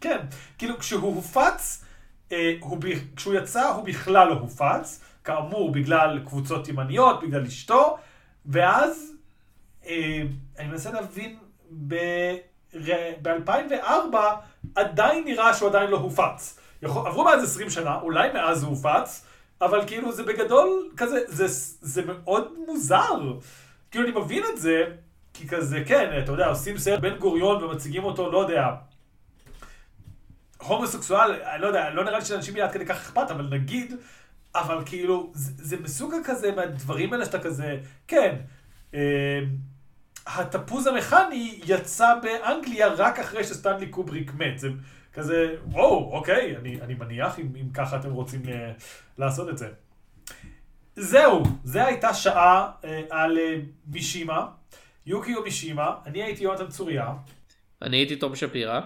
כן, 0.00 0.18
כאילו 0.58 0.78
כשהוא 0.78 1.14
הופץ, 1.14 1.84
אה, 2.32 2.54
הוא. 2.60 2.78
כשהוא 3.16 3.34
יצא 3.34 3.68
הוא 3.68 3.84
בכלל 3.84 4.28
לא 4.28 4.34
הופץ, 4.34 5.00
כאמור 5.26 5.72
בגלל 5.72 6.20
קבוצות 6.24 6.68
ימניות, 6.68 7.22
בגלל 7.22 7.46
אשתו, 7.46 7.96
ואז 8.46 9.12
אה, 9.86 10.22
אני 10.58 10.68
מנסה 10.68 10.92
להבין, 10.92 11.36
ב-2004 13.22 14.16
עדיין 14.74 15.24
נראה 15.24 15.54
שהוא 15.54 15.68
עדיין 15.68 15.90
לא 15.90 15.96
הופץ. 15.96 16.58
יכול... 16.82 17.06
עברו 17.06 17.24
מאז 17.24 17.44
20 17.44 17.70
שנה, 17.70 18.00
אולי 18.00 18.32
מאז 18.32 18.62
הוא 18.62 18.70
הופץ, 18.70 19.26
אבל 19.60 19.86
כאילו 19.86 20.12
זה 20.12 20.22
בגדול 20.22 20.90
כזה, 20.96 21.20
זה, 21.26 21.46
זה 21.80 22.02
מאוד 22.06 22.52
מוזר. 22.66 23.32
כאילו 23.90 24.04
אני 24.04 24.12
מבין 24.20 24.42
את 24.54 24.60
זה, 24.60 24.84
כי 25.34 25.48
כזה, 25.48 25.82
כן, 25.86 26.18
אתה 26.24 26.32
יודע, 26.32 26.46
עושים 26.46 26.78
סרט 26.78 27.00
בן 27.00 27.16
גוריון 27.16 27.64
ומציגים 27.64 28.04
אותו, 28.04 28.32
לא 28.32 28.38
יודע, 28.38 28.70
הומוסקסואל, 30.58 31.32
אני 31.32 31.62
לא 31.62 31.66
יודע, 31.66 31.90
לא 31.90 32.04
נראה 32.04 32.18
לי 32.18 32.24
שלאנשים 32.24 32.56
יהיה 32.56 32.66
עד 32.66 32.72
כדי 32.72 32.86
כך 32.86 32.96
אכפת, 32.96 33.30
אבל 33.30 33.48
נגיד, 33.50 33.94
אבל 34.60 34.82
כאילו, 34.86 35.30
זה, 35.34 35.52
זה 35.56 35.76
מסוג 35.76 36.14
הכזה 36.14 36.52
מהדברים 36.52 37.12
האלה 37.12 37.24
שאתה 37.24 37.38
כזה, 37.38 37.78
כן, 38.08 38.36
אה, 38.94 39.40
התפוז 40.26 40.86
המכני 40.86 41.60
יצא 41.66 42.14
באנגליה 42.22 42.88
רק 42.88 43.18
אחרי 43.18 43.44
שסטנלי 43.44 43.86
קובריק 43.86 44.34
מת. 44.34 44.58
זה 44.58 44.68
כזה, 45.12 45.56
וואו, 45.66 46.12
אוקיי, 46.12 46.56
אני, 46.56 46.80
אני 46.80 46.94
מניח 46.94 47.38
אם, 47.38 47.52
אם 47.60 47.70
ככה 47.74 47.96
אתם 47.96 48.10
רוצים 48.10 48.42
אה, 48.48 48.72
לעשות 49.18 49.48
את 49.48 49.58
זה. 49.58 49.68
זהו, 50.96 51.42
זה 51.64 51.86
הייתה 51.86 52.14
שעה 52.14 52.70
אה, 52.84 53.02
על 53.10 53.38
אה, 53.38 53.56
מישימה, 53.86 54.46
יוקיו 55.06 55.42
מישימה, 55.42 55.94
אני 56.06 56.22
הייתי 56.22 56.44
יונתן 56.44 56.68
צוריה, 56.68 57.12
אני 57.82 57.96
הייתי 57.96 58.16
תום 58.16 58.36
שפירא. 58.36 58.80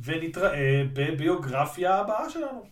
ונתראה 0.00 0.82
בביוגרפיה 0.92 1.94
הבאה 1.94 2.30
שלנו. 2.30 2.71